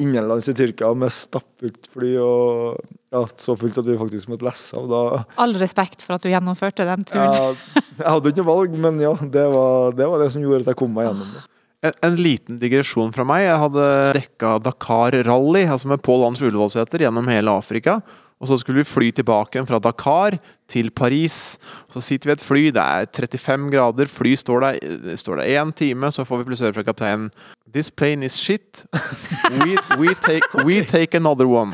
Innenlands 0.00 0.48
i 0.48 0.54
Tyrkia 0.56 0.92
med 0.96 1.12
stappfullt 1.12 1.90
fly, 1.92 2.14
og 2.22 2.78
ja, 3.12 3.22
så 3.40 3.56
fullt 3.60 3.76
at 3.82 3.88
vi 3.90 3.98
faktisk 4.00 4.30
måtte 4.32 4.46
lesse 4.48 4.76
av. 4.80 4.88
Da 4.88 5.02
All 5.44 5.52
respekt 5.60 6.00
for 6.06 6.16
at 6.16 6.24
du 6.24 6.30
gjennomførte 6.32 6.86
den 6.88 7.04
turen. 7.08 7.28
ja, 7.36 7.82
Jeg 8.00 8.08
hadde 8.08 8.32
ikke 8.32 8.40
noe 8.44 8.50
valg, 8.54 8.80
men 8.88 9.04
ja, 9.04 9.12
det 9.36 9.44
var, 9.52 9.92
det 10.00 10.08
var 10.14 10.24
det 10.24 10.30
som 10.32 10.44
gjorde 10.44 10.64
at 10.64 10.72
jeg 10.72 10.80
kom 10.80 10.96
meg 10.96 11.10
gjennom 11.10 11.36
det. 11.36 11.44
En, 11.86 11.92
en 12.08 12.16
liten 12.16 12.56
digresjon 12.58 13.12
fra 13.12 13.24
meg. 13.28 13.44
Jeg 13.44 13.60
hadde 13.62 13.88
dekka 14.16 14.54
Dakar 14.64 15.14
Rally, 15.28 15.66
altså 15.68 15.92
med 15.92 16.00
Pål 16.04 16.24
Hans 16.30 16.40
Ullevålsæter, 16.40 17.04
gjennom 17.04 17.28
hele 17.30 17.52
Afrika. 17.52 17.98
Og 18.36 18.50
så 18.50 18.58
skulle 18.60 18.82
vi 18.82 18.88
fly 18.88 19.10
tilbake 19.16 19.62
fra 19.64 19.78
Dakar 19.80 20.36
til 20.68 20.90
Paris. 20.90 21.56
Så 21.88 22.02
sitter 22.04 22.28
vi 22.28 22.34
i 22.34 22.36
et 22.36 22.44
fly, 22.44 22.64
det 22.74 22.82
er 22.82 23.06
35 23.08 23.70
grader, 23.72 24.10
fly 24.12 24.34
står 24.36 24.60
der 24.60 25.16
står 25.16 25.40
der 25.40 25.62
én 25.62 25.72
time, 25.72 26.10
så 26.12 26.24
får 26.24 26.42
vi 26.42 26.44
plutselig 26.44 26.68
høre 26.68 26.82
fra 26.82 26.90
kapteinen 26.90 27.30
This 27.72 27.90
plane 27.90 28.24
is 28.24 28.32
shit. 28.32 28.84
We, 29.60 29.76
we, 29.98 30.14
take, 30.14 30.64
we 30.64 30.82
take 30.84 31.16
another 31.16 31.46
one. 31.46 31.72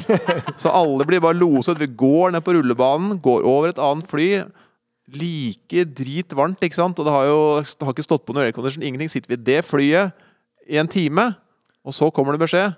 Så 0.57 0.71
alle 0.71 1.05
blir 1.07 1.21
bare 1.21 1.35
loset. 1.35 1.79
Vi 1.79 1.87
går 1.87 2.31
ned 2.31 2.41
på 2.41 2.53
rullebanen, 2.53 3.19
går 3.19 3.45
over 3.47 3.69
et 3.69 3.79
annet 3.79 4.09
fly. 4.11 4.43
Like 5.13 5.85
dritvarmt, 5.85 6.63
ikke 6.63 6.79
sant? 6.79 6.99
Og 6.99 7.07
det 7.07 7.13
har 7.13 7.25
jo 7.27 7.61
det 7.61 7.87
har 7.87 7.95
ikke 7.95 8.07
stått 8.07 8.27
på 8.27 8.35
noe 8.35 8.49
aircondition, 8.49 8.83
ingenting. 8.83 9.11
Sitter 9.11 9.35
vi 9.35 9.39
i 9.39 9.45
det 9.45 9.65
flyet 9.65 10.11
i 10.67 10.79
en 10.79 10.89
time, 10.89 11.35
og 11.85 11.95
så 11.95 12.11
kommer 12.11 12.33
det 12.33 12.43
beskjed 12.47 12.73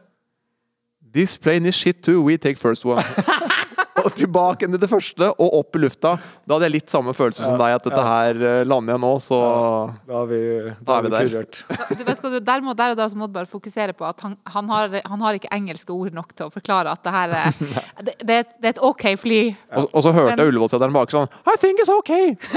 This 1.15 1.39
plane 1.39 1.69
is 1.69 1.75
shit 1.75 2.03
too, 2.03 2.23
we 2.23 2.37
take 2.37 2.59
first 2.59 2.85
one. 2.85 3.05
og 4.05 4.15
tilbake 4.19 4.69
til 4.69 4.79
det 4.81 4.89
første, 4.91 5.29
og 5.41 5.55
opp 5.61 5.77
i 5.77 5.81
lufta. 5.83 6.15
Da 6.45 6.55
hadde 6.57 6.67
jeg 6.69 6.75
litt 6.77 6.93
samme 6.93 7.15
følelse 7.17 7.45
som 7.47 7.57
deg, 7.61 7.75
at 7.79 7.87
dette 7.89 8.03
her 8.05 8.41
eh, 8.51 8.63
lander 8.69 8.95
jeg 8.97 9.03
nå, 9.05 9.13
så 9.25 9.39
Da 10.09 10.21
er 10.23 10.29
vi, 10.31 10.41
Da 10.85 10.99
er 10.99 11.07
vi 11.07 11.13
der. 11.15 11.33
Da, 11.35 11.89
Du 11.95 12.05
vet 12.05 12.21
hva, 12.25 12.31
du, 12.35 12.39
der, 12.51 12.65
må, 12.67 12.75
der 12.79 12.95
og 12.95 13.01
da 13.01 13.09
så 13.09 13.17
må 13.21 13.29
du 13.31 13.35
bare 13.37 13.49
fokusere 13.51 13.95
på 13.97 14.07
at 14.09 14.21
han, 14.27 14.37
han, 14.55 14.69
har, 14.75 14.99
han 15.09 15.25
har 15.27 15.39
ikke 15.41 15.51
engelske 15.57 15.93
ord 15.95 16.13
nok 16.17 16.35
til 16.37 16.47
å 16.49 16.53
forklare 16.55 16.93
at 16.93 17.03
det 17.07 17.15
her 17.17 17.35
er 17.41 17.59
det, 18.07 18.15
det, 18.23 18.35
er 18.35 18.45
et- 18.45 18.55
det 18.61 18.71
er 18.71 18.75
et 18.77 18.83
OK 18.85 19.07
fly. 19.21 19.41
Og, 19.79 19.89
og 19.93 20.05
så 20.07 20.13
hørte 20.17 20.37
jeg 20.39 20.53
Ullevålseteren 20.53 20.95
bak 20.95 21.13
sånn 21.15 21.29
I 21.49 21.57
think 21.63 21.81
it's 21.83 21.93
ok! 21.93 22.13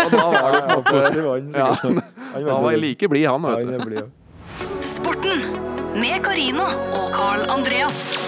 Og 0.06 0.14
da 0.14 0.26
var 0.36 0.58
det 0.58 0.62
på 0.74 0.82
positiv, 0.92 1.28
han, 1.32 1.52
måte. 1.54 2.08
Han 2.36 2.48
var 2.68 2.72
jeg 2.76 2.84
like 2.84 3.10
blid, 3.12 3.28
han, 3.30 3.48
Ja, 3.48 3.56
vet 3.56 3.72
han 3.72 3.82
er 3.82 3.90
du. 3.90 3.98
ja. 4.04 4.08
Sporten 4.84 5.44
med 5.98 6.20
Karina 6.26 6.68
og 6.98 7.08
Carl 7.16 7.46
Andreas. 7.50 8.27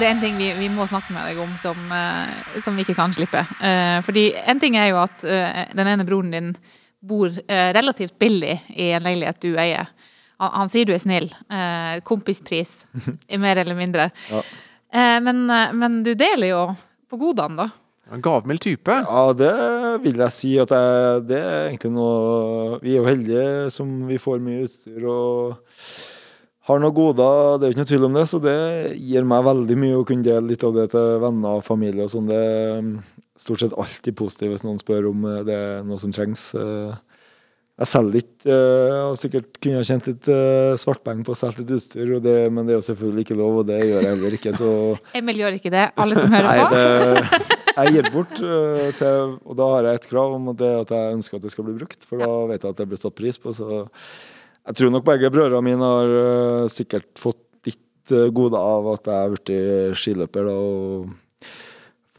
Det 0.00 0.06
er 0.08 0.14
en 0.14 0.20
ting 0.22 0.36
vi, 0.40 0.46
vi 0.56 0.68
må 0.72 0.86
snakke 0.88 1.12
med 1.12 1.26
deg 1.28 1.38
om 1.42 1.50
som, 1.60 1.80
eh, 1.92 2.60
som 2.64 2.72
vi 2.72 2.86
ikke 2.86 2.96
kan 2.96 3.12
slippe. 3.12 3.42
Eh, 3.60 3.98
fordi 4.00 4.30
en 4.48 4.60
ting 4.62 4.78
er 4.80 4.94
jo 4.94 5.00
at 5.02 5.24
eh, 5.28 5.66
den 5.76 5.90
ene 5.92 6.06
broren 6.08 6.30
din 6.32 6.54
bor 7.04 7.28
relativt 7.48 8.16
billig 8.20 8.54
i 8.76 8.90
en 8.96 9.04
leilighet 9.04 9.40
du 9.44 9.50
eier. 9.60 9.88
Han, 10.40 10.50
han 10.54 10.72
sier 10.72 10.88
du 10.88 10.94
er 10.94 11.02
snill. 11.02 11.28
Eh, 11.52 12.00
kompispris, 12.08 12.86
i 13.28 13.40
mer 13.44 13.60
eller 13.60 13.76
mindre. 13.76 14.08
Ja. 14.30 14.40
Eh, 14.88 15.18
men, 15.24 15.44
men 15.76 16.00
du 16.06 16.14
deler 16.14 16.48
jo 16.48 16.62
på 17.10 17.20
godene, 17.20 17.66
da. 17.66 18.14
En 18.16 18.24
gavmild 18.24 18.64
type. 18.64 18.96
Ja, 19.04 19.24
det 19.36 19.52
vil 20.06 20.24
jeg 20.24 20.34
si 20.34 20.54
at 20.64 20.72
jeg, 20.72 21.26
det 21.28 21.42
er 21.44 21.68
egentlig 21.68 21.92
noe 21.94 22.80
Vi 22.80 22.96
er 22.96 23.04
jo 23.04 23.06
heldige 23.06 23.44
som 23.70 23.92
vi 24.08 24.16
får 24.18 24.40
mye 24.42 24.64
utstyr 24.64 25.04
og 25.12 25.76
har 26.70 26.80
noen 26.82 26.94
goder, 26.96 27.58
det 27.60 27.66
er 27.66 27.70
jo 27.70 27.74
ikke 27.76 27.82
noe 27.82 27.90
tvil 27.92 28.08
om 28.08 28.16
det. 28.18 28.24
Så 28.30 28.40
det 28.44 28.56
gir 29.02 29.26
meg 29.28 29.44
veldig 29.50 29.76
mye 29.84 29.98
å 30.00 30.06
kunne 30.08 30.26
dele 30.26 30.46
litt 30.54 30.64
av 30.66 30.74
det 30.78 30.88
til 30.94 31.12
venner 31.26 31.60
og 31.60 31.66
familie 31.66 32.06
og 32.06 32.12
sånn. 32.14 32.30
Det 32.30 32.40
er 32.40 32.90
stort 33.40 33.62
sett 33.66 33.76
alltid 33.80 34.16
positivt 34.18 34.54
hvis 34.54 34.66
noen 34.66 34.80
spør 34.82 35.10
om 35.12 35.22
eh, 35.30 35.42
det 35.48 35.54
er 35.56 35.86
noe 35.88 36.00
som 36.00 36.12
trengs. 36.14 36.50
Eh, 36.54 36.98
Jeg 37.80 37.88
selger 37.88 38.18
ikke 38.20 38.52
Jeg 38.52 39.04
og 39.08 39.14
sikkert 39.16 39.54
kunne 39.56 39.78
jeg 39.80 39.86
tjent 39.88 40.08
litt 40.10 40.26
eh, 40.28 40.74
svartpenger 40.82 41.24
på 41.24 41.32
å 41.32 41.38
selge 41.40 41.62
litt 41.62 41.70
utstyr, 41.78 42.10
det, 42.20 42.34
men 42.52 42.66
det 42.68 42.74
er 42.74 42.78
jo 42.82 42.88
selvfølgelig 42.90 43.24
ikke 43.24 43.38
lov, 43.38 43.54
og 43.62 43.70
det 43.70 43.78
gjør 43.80 44.02
jeg 44.04 44.10
heller 44.10 44.36
ikke. 44.36 44.52
Så 44.58 44.72
Emil 45.22 45.40
gjør 45.40 45.56
ikke 45.56 45.72
det, 45.72 45.86
alle 45.96 46.18
som 46.18 46.34
hører 46.34 46.50
Nei, 46.50 46.58
på. 46.60 46.76
det, 46.76 47.56
jeg 47.80 47.94
gir 47.96 48.10
bort, 48.12 48.42
eh, 48.44 48.90
til, 49.00 49.32
og 49.48 49.56
da 49.62 49.70
har 49.72 49.88
jeg 49.88 50.02
et 50.02 50.10
krav 50.12 50.36
om 50.36 50.52
at, 50.52 50.60
det, 50.60 50.70
at 50.84 50.92
jeg 50.98 51.16
ønsker 51.16 51.40
at 51.40 51.46
det 51.48 51.54
skal 51.56 51.68
bli 51.70 51.78
brukt, 51.80 52.04
for 52.10 52.20
da 52.20 52.30
vet 52.52 52.68
jeg 52.68 52.74
at 52.76 52.82
det 52.84 52.88
blir 52.92 53.00
satt 53.00 53.16
pris 53.16 53.40
på. 53.40 53.56
Så 53.56 53.80
jeg 54.68 54.76
tror 54.78 54.92
nok 54.94 55.06
begge 55.06 55.30
brødrene 55.32 55.64
mine 55.66 55.90
har 55.94 56.12
uh, 56.12 56.70
sikkert 56.72 57.08
fått 57.20 57.40
litt 57.68 58.12
uh, 58.14 58.28
gode 58.34 58.60
av 58.60 58.92
at 58.94 59.08
jeg 59.08 59.24
har 59.24 59.34
blitt 59.34 59.52
skiløper. 59.98 60.50
Da, 60.50 60.56
og 60.60 61.50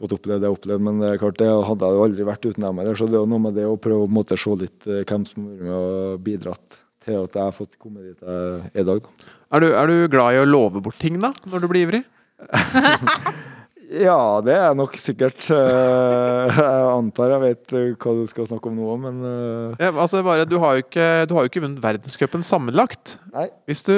fått 0.02 0.16
oppleve 0.16 0.40
det 0.40 0.48
jeg 0.48 0.50
har 0.50 0.58
opplevd, 0.58 0.84
men 0.88 1.02
det 1.02 1.10
er 1.12 1.20
klart 1.22 1.38
det 1.38 1.50
hadde 1.50 1.88
jeg 1.88 1.98
jo 1.98 2.06
aldri 2.08 2.26
vært 2.26 2.48
uten 2.48 2.66
dem 2.66 2.80
heller. 2.82 2.98
Så 2.98 3.06
det 3.06 3.18
er 3.18 3.22
jo 3.22 3.30
noe 3.30 3.44
med 3.44 3.58
det 3.58 3.68
å 3.68 3.78
prøve 3.80 4.08
å 4.08 4.10
måte, 4.10 4.38
se 4.40 4.56
litt 4.58 4.88
uh, 4.90 5.02
hvem 5.04 5.28
som 5.28 5.46
har 5.46 5.52
vært 5.52 5.68
med 5.68 5.76
og 5.78 6.26
bidratt 6.26 6.82
til 7.02 7.18
at 7.18 7.34
jeg 7.38 7.42
har 7.42 7.54
fått 7.54 7.78
komme 7.82 8.04
dit 8.04 8.18
jeg 8.18 8.34
er 8.72 8.82
i 8.82 8.86
dag. 8.86 9.02
Da. 9.02 9.30
Er 9.52 9.62
du, 9.62 9.70
er 9.74 9.90
du 9.90 9.96
glad 10.10 10.36
i 10.36 10.42
å 10.42 10.48
love 10.48 10.82
bort 10.84 11.00
ting, 11.02 11.18
da? 11.22 11.32
Når 11.50 11.64
du 11.64 11.70
blir 11.70 11.86
ivrig? 11.88 12.04
Ja, 13.92 14.40
det 14.44 14.54
er 14.56 14.76
nok 14.76 14.94
sikkert. 14.96 15.44
eh, 15.52 16.56
Jeg 16.62 16.84
antar 16.92 17.34
jeg 17.34 17.42
vet 17.42 17.74
eh, 17.76 17.90
hva 18.00 18.14
du 18.16 18.22
skal 18.30 18.46
snakke 18.48 18.70
om 18.70 18.78
nå, 18.78 18.94
men 19.02 19.18
eh, 19.28 19.84
Ja, 19.84 19.90
altså 19.92 20.22
bare, 20.24 20.46
du, 20.48 20.56
har 20.62 20.78
jo 20.78 20.84
ikke, 20.86 21.08
du 21.28 21.34
har 21.36 21.44
jo 21.44 21.52
ikke 21.52 21.64
vunnet 21.64 21.82
verdenscupen 21.84 22.44
sammenlagt. 22.46 23.18
Nei. 23.34 23.48
Hvis 23.68 23.84
du, 23.88 23.94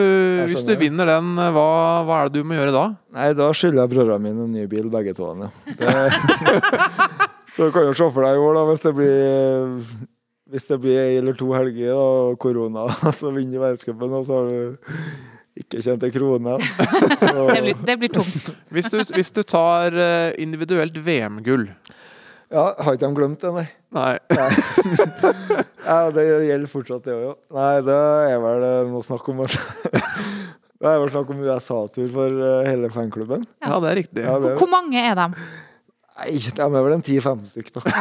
hvis 0.51 0.67
du 0.67 0.75
vinner 0.81 1.13
den, 1.15 1.35
hva, 1.39 1.69
hva 2.09 2.23
er 2.23 2.33
det 2.33 2.43
du 2.43 2.49
må 2.49 2.59
gjøre 2.59 2.75
da? 2.75 2.89
Nei, 3.15 3.31
da 3.39 3.53
skylder 3.55 3.85
jeg 3.85 3.95
brødrene 3.95 4.27
mine 4.27 4.49
en 4.49 4.57
ny 4.57 4.67
bil, 4.71 4.91
begge 4.93 5.15
to. 5.15 5.31
Så 7.55 7.69
du 7.69 7.75
kan 7.75 7.87
jo 7.87 7.95
se 7.95 8.11
for 8.11 8.27
deg 8.27 8.35
i 8.35 8.43
år, 8.43 8.59
da, 8.59 8.67
hvis 8.73 8.83
det 8.83 8.93
blir 8.99 9.15
hvis 10.55 10.69
det 10.69 10.77
blir 10.83 10.99
ei 11.01 11.15
eller 11.19 11.35
to 11.39 11.49
helger 11.55 11.95
og 11.97 12.37
korona, 12.43 12.89
så 13.19 13.31
vinner 13.35 13.63
verdenscupen, 13.63 14.13
og 14.15 14.27
så 14.27 14.43
har 14.43 14.51
du 14.51 14.59
ikke 15.55 15.83
kjente 15.85 16.11
krona. 16.15 16.59
Det 17.25 17.61
blir, 17.63 17.77
det 17.87 17.95
blir 18.01 18.11
tungt. 18.13 18.49
Hvis 18.75 18.91
du, 18.91 18.99
hvis 19.15 19.31
du 19.35 19.43
tar 19.47 19.95
eh, 19.95 20.33
individuelt 20.43 20.97
VM-gull 20.99 21.69
ja, 22.55 22.65
har 22.85 22.95
ikke 22.95 23.09
de 23.09 23.17
glemt 23.17 23.43
det, 23.43 23.51
nei? 23.55 23.65
Nei. 23.95 24.13
ja, 25.89 25.97
det 26.15 26.25
gjelder 26.47 26.71
fortsatt, 26.71 27.03
det 27.07 27.15
òg, 27.17 27.23
ja. 27.25 27.33
Nei, 27.57 27.73
det 27.87 27.97
er 28.31 28.43
vel 28.45 28.67
eh, 28.69 28.91
noe 28.93 29.03
snakk 29.03 29.31
om 29.33 29.43
at 29.47 29.57
Det 30.85 30.91
er 30.91 30.99
vel 31.01 31.13
snakk 31.15 31.31
om 31.33 31.41
USA-tur 31.41 32.09
for 32.13 32.43
eh, 32.45 32.67
hele 32.69 32.91
fanklubben. 32.93 33.47
Ja, 33.65 33.79
det 33.81 33.91
er 33.91 33.99
riktig. 34.03 34.25
Ja, 34.27 34.37
det, 34.43 34.53
Hvor 34.61 34.69
mange 34.71 35.01
er 35.01 35.17
de? 35.17 35.47
Nei, 36.15 36.35
de 36.39 36.63
er 36.63 36.85
vel 36.87 36.95
en 36.95 37.03
10-15 37.05 37.49
stykk, 37.49 37.71
da. 37.75 37.93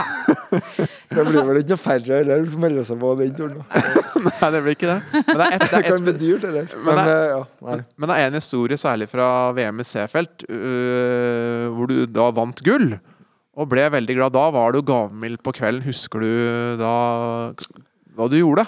det 1.13 1.25
blir 1.27 1.47
vel 1.47 1.59
ikke 1.61 1.73
noe 1.73 1.81
færre 1.81 2.19
eller 2.21 2.43
som 2.51 2.61
melder 2.63 2.85
seg 2.87 2.99
på 3.01 3.13
den 3.19 3.31
turen. 3.37 3.63
Nei, 4.23 4.49
det 4.53 4.59
blir 4.63 4.75
ikke 4.77 4.87
det. 4.91 4.97
Men 5.13 5.39
det 5.39 5.45
er, 5.45 5.55
et, 5.55 5.63
det 5.63 5.69
Det 5.71 5.79
er, 5.79 5.87
kan 5.87 6.05
bli 6.05 6.13
dyrt, 6.21 6.45
eller? 6.51 6.67
Men 6.77 6.85
Men, 6.85 6.99
det- 6.99 7.15
eh, 7.15 7.31
ja, 7.33 7.39
nei. 7.67 7.77
men 7.97 8.11
det 8.11 8.19
er 8.19 8.29
en 8.29 8.37
historie 8.39 8.77
særlig 8.79 9.07
fra 9.11 9.25
VM 9.57 9.81
i 9.83 9.87
Seefeld, 9.87 10.45
uh, 10.47 11.65
hvor 11.75 11.89
du 11.91 11.97
da 12.07 12.29
vant 12.37 12.61
gull. 12.65 12.93
Og 13.53 13.67
ble 13.69 13.83
veldig 13.93 14.15
glad. 14.17 14.33
Da 14.33 14.47
var 14.55 14.73
du 14.73 14.79
gavmild 14.85 15.41
på 15.45 15.51
kvelden. 15.53 15.83
Husker 15.85 16.23
du 16.23 16.31
da 16.79 16.93
hva 18.17 18.29
du 18.31 18.37
gjorde? 18.39 18.63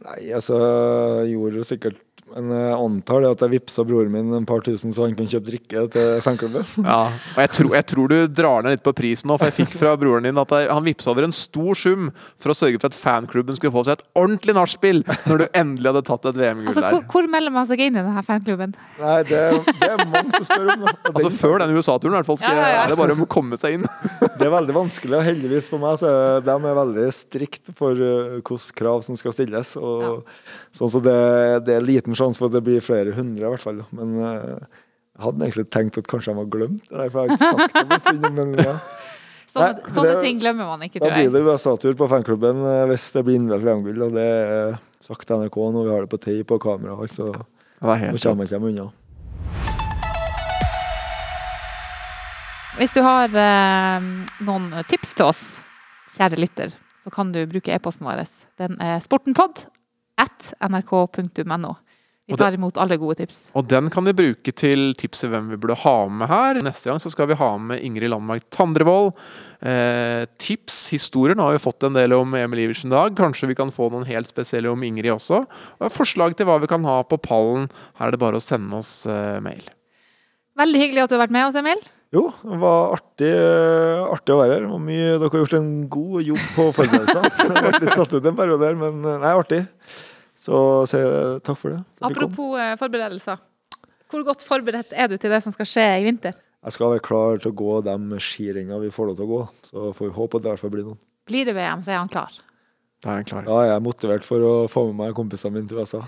Nei, 0.00 0.30
altså, 0.34 0.56
gjorde 1.30 1.60
jo 1.60 1.66
sikkert 1.66 2.00
Men 2.30 2.50
jeg 2.54 2.74
antar 2.76 3.24
det 3.24 3.30
at 3.34 3.42
jeg 3.44 3.52
vippsa 3.56 3.84
broren 3.88 4.12
min 4.14 4.34
en 4.38 4.46
par 4.46 4.62
tusen 4.66 4.92
så 4.94 5.06
han 5.06 5.16
kan 5.18 5.26
kjøpe 5.30 5.48
drikke 5.50 5.84
til 5.94 6.20
fanklubben. 6.24 6.66
Ja, 6.90 7.00
og 7.34 7.40
jeg 7.42 7.50
tror, 7.56 7.68
jeg 7.76 7.86
tror 7.90 8.10
du 8.10 8.16
drar 8.32 8.64
ned 8.64 8.74
litt 8.76 8.84
på 8.86 8.92
prisen 8.96 9.28
nå, 9.30 9.36
for 9.38 9.50
jeg 9.50 9.56
fikk 9.60 9.74
fra 9.78 9.92
broren 10.00 10.26
din 10.26 10.38
at 10.40 10.52
jeg, 10.54 10.68
han 10.70 10.86
vippsa 10.86 11.10
over 11.12 11.26
en 11.26 11.34
stor 11.34 11.78
sum 11.78 12.08
for 12.40 12.52
å 12.52 12.56
sørge 12.56 12.80
for 12.80 12.90
at 12.90 12.96
fanklubben 12.98 13.58
skulle 13.58 13.74
få 13.74 13.84
seg 13.86 13.98
et 13.98 14.04
ordentlig 14.18 14.54
nachspiel 14.56 15.02
når 15.28 15.42
du 15.42 15.46
endelig 15.60 15.90
hadde 15.92 16.02
tatt 16.08 16.28
et 16.30 16.40
VM-gull 16.40 16.70
Altså, 16.70 16.84
hvor, 16.86 17.02
der. 17.02 17.08
hvor 17.14 17.28
melder 17.34 17.54
man 17.54 17.68
seg 17.68 17.82
inn 17.84 17.98
i 17.98 18.00
denne 18.00 18.24
fanklubben? 18.26 18.74
Nei, 19.00 19.16
det, 19.28 19.42
det 19.80 19.90
er 19.90 20.04
mange 20.06 20.34
som 20.36 20.46
spør 20.48 20.72
om 20.76 20.86
det. 20.86 20.96
Altså 21.10 21.30
Før 21.34 21.58
den 21.64 21.74
USA-turen 21.76 22.14
i 22.14 22.18
hvert 22.20 22.28
fall 22.30 22.38
skal, 22.40 22.54
Ja, 22.56 22.62
ja, 22.62 22.70
ja. 22.76 22.82
er 22.86 22.92
det 22.94 22.98
bare 23.00 23.14
om 23.16 23.24
å 23.26 23.28
komme 23.30 23.58
seg 23.60 23.78
inn. 23.78 23.86
Det 24.40 24.46
er 24.46 24.52
veldig 24.54 24.72
vanskelig, 24.72 25.18
og 25.18 25.24
heldigvis 25.26 25.66
for 25.68 25.82
meg 25.82 25.98
så 26.00 26.08
er 26.08 26.44
de 26.46 26.54
er 26.54 26.76
veldig 26.78 27.06
strikt 27.12 27.70
for 27.76 27.98
uh, 27.98 28.38
hvilke 28.40 28.76
krav 28.78 29.02
som 29.04 29.18
skal 29.20 29.34
stilles. 29.36 29.74
Og, 29.76 30.22
sånn 30.76 30.92
så 30.94 31.02
det, 31.04 31.16
det 31.66 31.74
er 31.76 31.84
liten 31.84 32.16
sjanse 32.20 32.40
for 32.42 32.50
at 32.50 32.56
det 32.58 32.62
blir 32.68 32.84
flere 32.84 33.14
hundre, 33.16 33.42
i 33.46 33.50
hvert 33.54 33.64
fall. 33.64 33.80
Men 33.96 34.14
uh, 34.20 34.60
jeg 34.60 35.24
hadde 35.26 35.46
egentlig 35.48 35.66
tenkt 35.74 35.98
at 36.00 36.08
kanskje 36.10 36.32
de 36.34 36.40
har 36.42 36.50
glemt 36.54 36.84
det, 36.86 36.96
der, 36.96 37.10
for 37.12 37.20
jeg 37.20 37.28
har 37.28 37.36
ikke 37.36 37.50
sagt 37.50 37.74
det 37.76 37.86
på 37.90 37.96
en 37.96 38.04
stund. 38.06 38.28
Men 38.38 38.54
ja. 38.60 38.76
Sånne, 39.50 39.70
Nei, 39.80 39.90
sånne 39.90 40.10
det- 40.14 40.20
ting 40.22 40.36
glemmer 40.38 40.68
man 40.70 40.84
ikke, 40.86 41.00
Da 41.00 41.08
tror 41.08 41.16
blir 41.16 41.24
jeg. 41.26 41.32
det 41.34 41.40
USA-tur 41.42 41.96
på 41.98 42.06
fanklubben 42.12 42.60
uh, 42.62 42.84
hvis 42.86 43.08
det 43.16 43.24
blir 43.26 43.40
innvidd 43.40 43.64
VM-gull, 43.66 44.04
og 44.06 44.12
det 44.14 44.26
er 44.30 44.76
sagt 45.02 45.26
til 45.26 45.40
NRK 45.42 45.56
når 45.74 45.88
vi 45.88 45.90
har 45.96 46.04
det 46.06 46.10
på 46.12 46.20
tape 46.22 46.54
og 46.54 46.62
kamera. 46.62 46.94
og 46.94 47.02
alt, 47.08 47.16
Så 47.18 47.26
er 47.34 48.12
nå 48.14 48.20
kommer 48.22 48.46
jeg 48.46 48.60
ikke 48.60 48.70
unna. 48.70 48.86
Hvis 52.78 52.94
du 52.96 53.00
har 53.04 53.34
eh, 53.36 54.06
noen 54.46 54.70
tips 54.88 55.10
til 55.18 55.26
oss, 55.26 55.42
kjære 56.14 56.38
lytter, 56.40 56.72
så 57.02 57.10
kan 57.12 57.32
du 57.34 57.42
bruke 57.50 57.74
e-posten 57.74 58.06
vår. 58.06 58.22
Den 58.60 58.78
er 58.80 59.02
sportenpod 59.04 59.66
at 60.20 60.52
nrk.no. 60.64 61.74
Vi 62.30 62.38
tar 62.38 62.54
imot 62.56 62.78
alle 62.80 62.98
gode 63.00 63.18
tips. 63.18 63.38
Og 63.58 63.66
den 63.68 63.90
kan 63.92 64.06
de 64.06 64.14
bruke 64.16 64.52
til 64.54 64.92
tipset 64.98 65.32
hvem 65.32 65.50
vi 65.50 65.58
burde 65.60 65.78
ha 65.82 65.94
med 66.08 66.30
her. 66.30 66.60
Neste 66.64 66.90
gang 66.90 67.00
så 67.02 67.10
skal 67.12 67.30
vi 67.30 67.38
ha 67.40 67.50
med 67.58 67.82
Ingrid 67.84 68.12
Landmark 68.12 68.46
Tandrevold. 68.54 69.12
Eh, 69.60 70.24
tips, 70.40 70.88
historier. 70.94 71.36
Nå 71.36 71.48
har 71.48 71.58
vi 71.58 71.62
fått 71.62 71.84
en 71.88 71.98
del 71.98 72.14
om 72.16 72.34
Emil 72.38 72.64
Iversen 72.64 72.92
i 72.92 72.96
dag. 72.96 73.16
Kanskje 73.18 73.50
vi 73.50 73.58
kan 73.58 73.74
få 73.74 73.90
noen 73.92 74.06
helt 74.08 74.30
spesielle 74.30 74.70
om 74.72 74.86
Ingrid 74.86 75.12
også. 75.16 75.42
Og 75.80 75.94
forslag 75.94 76.38
til 76.38 76.48
hva 76.48 76.60
vi 76.62 76.70
kan 76.70 76.86
ha 76.88 77.00
på 77.04 77.20
pallen. 77.20 77.68
Her 78.00 78.08
er 78.08 78.16
det 78.16 78.22
bare 78.22 78.40
å 78.40 78.44
sende 78.44 78.78
oss 78.78 79.02
eh, 79.10 79.40
mail. 79.44 79.66
Veldig 80.60 80.84
hyggelig 80.84 81.04
at 81.04 81.10
du 81.10 81.16
har 81.18 81.26
vært 81.26 81.34
med 81.34 81.48
oss, 81.48 81.58
Emil. 81.58 81.82
Jo, 82.10 82.24
det 82.42 82.56
var 82.58 82.96
artig, 82.96 83.28
eh, 83.30 84.00
artig 84.10 84.34
å 84.34 84.40
være 84.40 84.56
her. 84.58 84.70
Mye, 84.82 85.12
dere 85.14 85.30
har 85.30 85.42
gjort 85.44 85.58
en 85.60 85.74
god 85.92 86.24
jobb 86.26 86.46
på 86.56 86.64
forberedelsene. 86.78 87.74
Litt 87.84 87.92
satt 87.94 88.16
ut 88.16 88.24
en 88.26 88.38
periode 88.38 88.64
der, 88.64 88.78
men 88.78 89.04
det 89.06 89.18
er 89.20 89.38
artig. 89.38 89.60
Så 90.40 90.58
jeg 90.96 91.40
takk 91.44 91.58
for 91.60 91.74
det. 91.74 91.80
Apropos 92.06 92.54
eh, 92.56 92.76
forberedelser. 92.80 93.40
Hvor 94.10 94.24
godt 94.26 94.42
forberedt 94.46 94.94
er 94.96 95.10
du 95.10 95.18
til 95.20 95.30
det 95.30 95.42
som 95.44 95.52
skal 95.54 95.68
skje 95.68 95.86
i 96.00 96.06
vinter? 96.08 96.38
Jeg 96.60 96.76
skal 96.76 96.92
være 96.92 97.04
klar 97.04 97.40
til 97.40 97.52
å 97.52 97.56
gå 97.56 97.74
de 97.86 98.20
skirennene 98.20 98.80
vi 98.82 98.92
får 98.92 99.10
lov 99.10 99.18
til 99.18 99.26
å 99.26 99.30
gå. 99.30 99.40
Så 99.68 99.90
får 99.96 100.08
vi 100.08 100.16
håpe 100.16 100.38
at 100.38 100.44
det 100.44 100.48
i 100.48 100.52
hvert 100.54 100.62
fall 100.64 100.72
blir 100.74 100.86
noen. 100.88 101.02
Blir 101.30 101.46
det 101.48 101.54
VM, 101.56 101.84
så 101.84 101.94
er 101.94 102.00
han 102.00 102.10
klar. 102.10 102.40
Da 103.00 103.12
er 103.12 103.20
han 103.22 103.28
klar. 103.28 103.46
Ja, 103.48 103.60
jeg 103.68 103.76
er 103.78 103.84
motivert 103.84 104.26
for 104.26 104.44
å 104.44 104.54
få 104.68 104.86
med 104.90 104.98
meg 104.98 105.14
kompisene 105.16 105.54
mine 105.56 105.70
til 105.70 105.80
USA. 105.80 106.02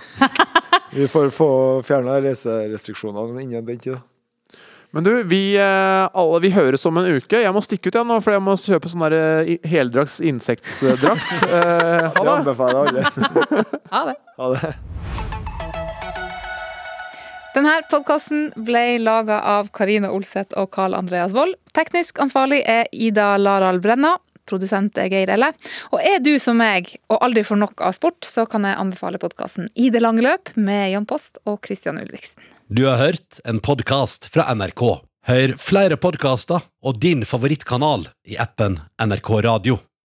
Vi 0.92 1.06
får 1.08 1.30
få 1.32 1.48
fjerna 1.88 2.18
reiserestriksjonene 2.20 3.46
innen 3.46 3.64
den 3.64 3.80
tid. 3.80 4.00
Men 4.92 5.04
du, 5.06 5.22
vi, 5.24 5.54
eh, 5.56 6.08
alle, 6.12 6.40
vi 6.44 6.50
høres 6.52 6.82
om 6.86 6.98
en 7.00 7.06
uke. 7.16 7.38
Jeg 7.40 7.52
må 7.56 7.62
stikke 7.64 7.88
ut 7.88 7.94
igjen 7.96 8.10
nå, 8.12 8.18
for 8.20 8.34
jeg 8.36 8.42
må 8.44 8.52
kjøpe 8.60 8.90
sånn 8.92 9.04
der, 9.06 9.14
eh, 9.16 9.68
heldrags 9.72 10.18
insektdrakt. 10.20 11.32
Eh, 11.52 12.08
ha 12.08 12.12
Det 12.12 12.24
det! 12.26 12.34
anbefaler 12.36 12.78
alle. 12.82 13.04
Ha 13.94 14.02
det. 14.10 14.16
Ha 14.36 14.48
det. 14.52 14.72
Denne 17.52 17.72
podkasten 17.90 18.46
ble 18.64 18.82
laga 19.02 19.40
av 19.58 19.68
Karina 19.76 20.08
Olseth 20.12 20.56
og 20.56 20.70
Carl 20.72 20.94
Andreas 20.96 21.34
Wold. 21.36 21.56
Teknisk 21.76 22.20
ansvarlig 22.24 22.62
er 22.68 22.88
Ida 22.92 23.34
Laral 23.40 23.80
Brenna. 23.84 24.14
Produsent 24.48 24.96
Geir 24.96 25.30
Elle. 25.30 25.52
Og 25.92 26.00
er 26.00 26.18
du 26.24 26.34
som 26.42 26.58
meg 26.58 26.90
og 27.12 27.20
aldri 27.24 27.44
får 27.46 27.60
nok 27.62 27.84
av 27.84 27.96
sport, 27.96 28.24
så 28.26 28.46
kan 28.50 28.66
jeg 28.68 28.78
anbefale 28.80 29.20
podkasten 29.22 29.70
I 29.74 29.90
det 29.94 30.02
lange 30.04 30.24
løp 30.24 30.54
med 30.56 30.90
Jan 30.94 31.08
Post 31.08 31.40
og 31.46 31.62
Christian 31.66 32.00
Ulriksen. 32.02 32.42
Du 32.72 32.86
har 32.88 33.00
hørt 33.02 33.40
en 33.44 33.60
podkast 33.60 34.30
fra 34.32 34.48
NRK. 34.54 34.84
Hør 35.28 35.54
flere 35.60 35.98
podkaster 36.02 36.64
og 36.82 36.98
din 37.02 37.22
favorittkanal 37.28 38.08
i 38.26 38.38
appen 38.42 38.80
NRK 38.98 39.34
Radio. 39.46 39.78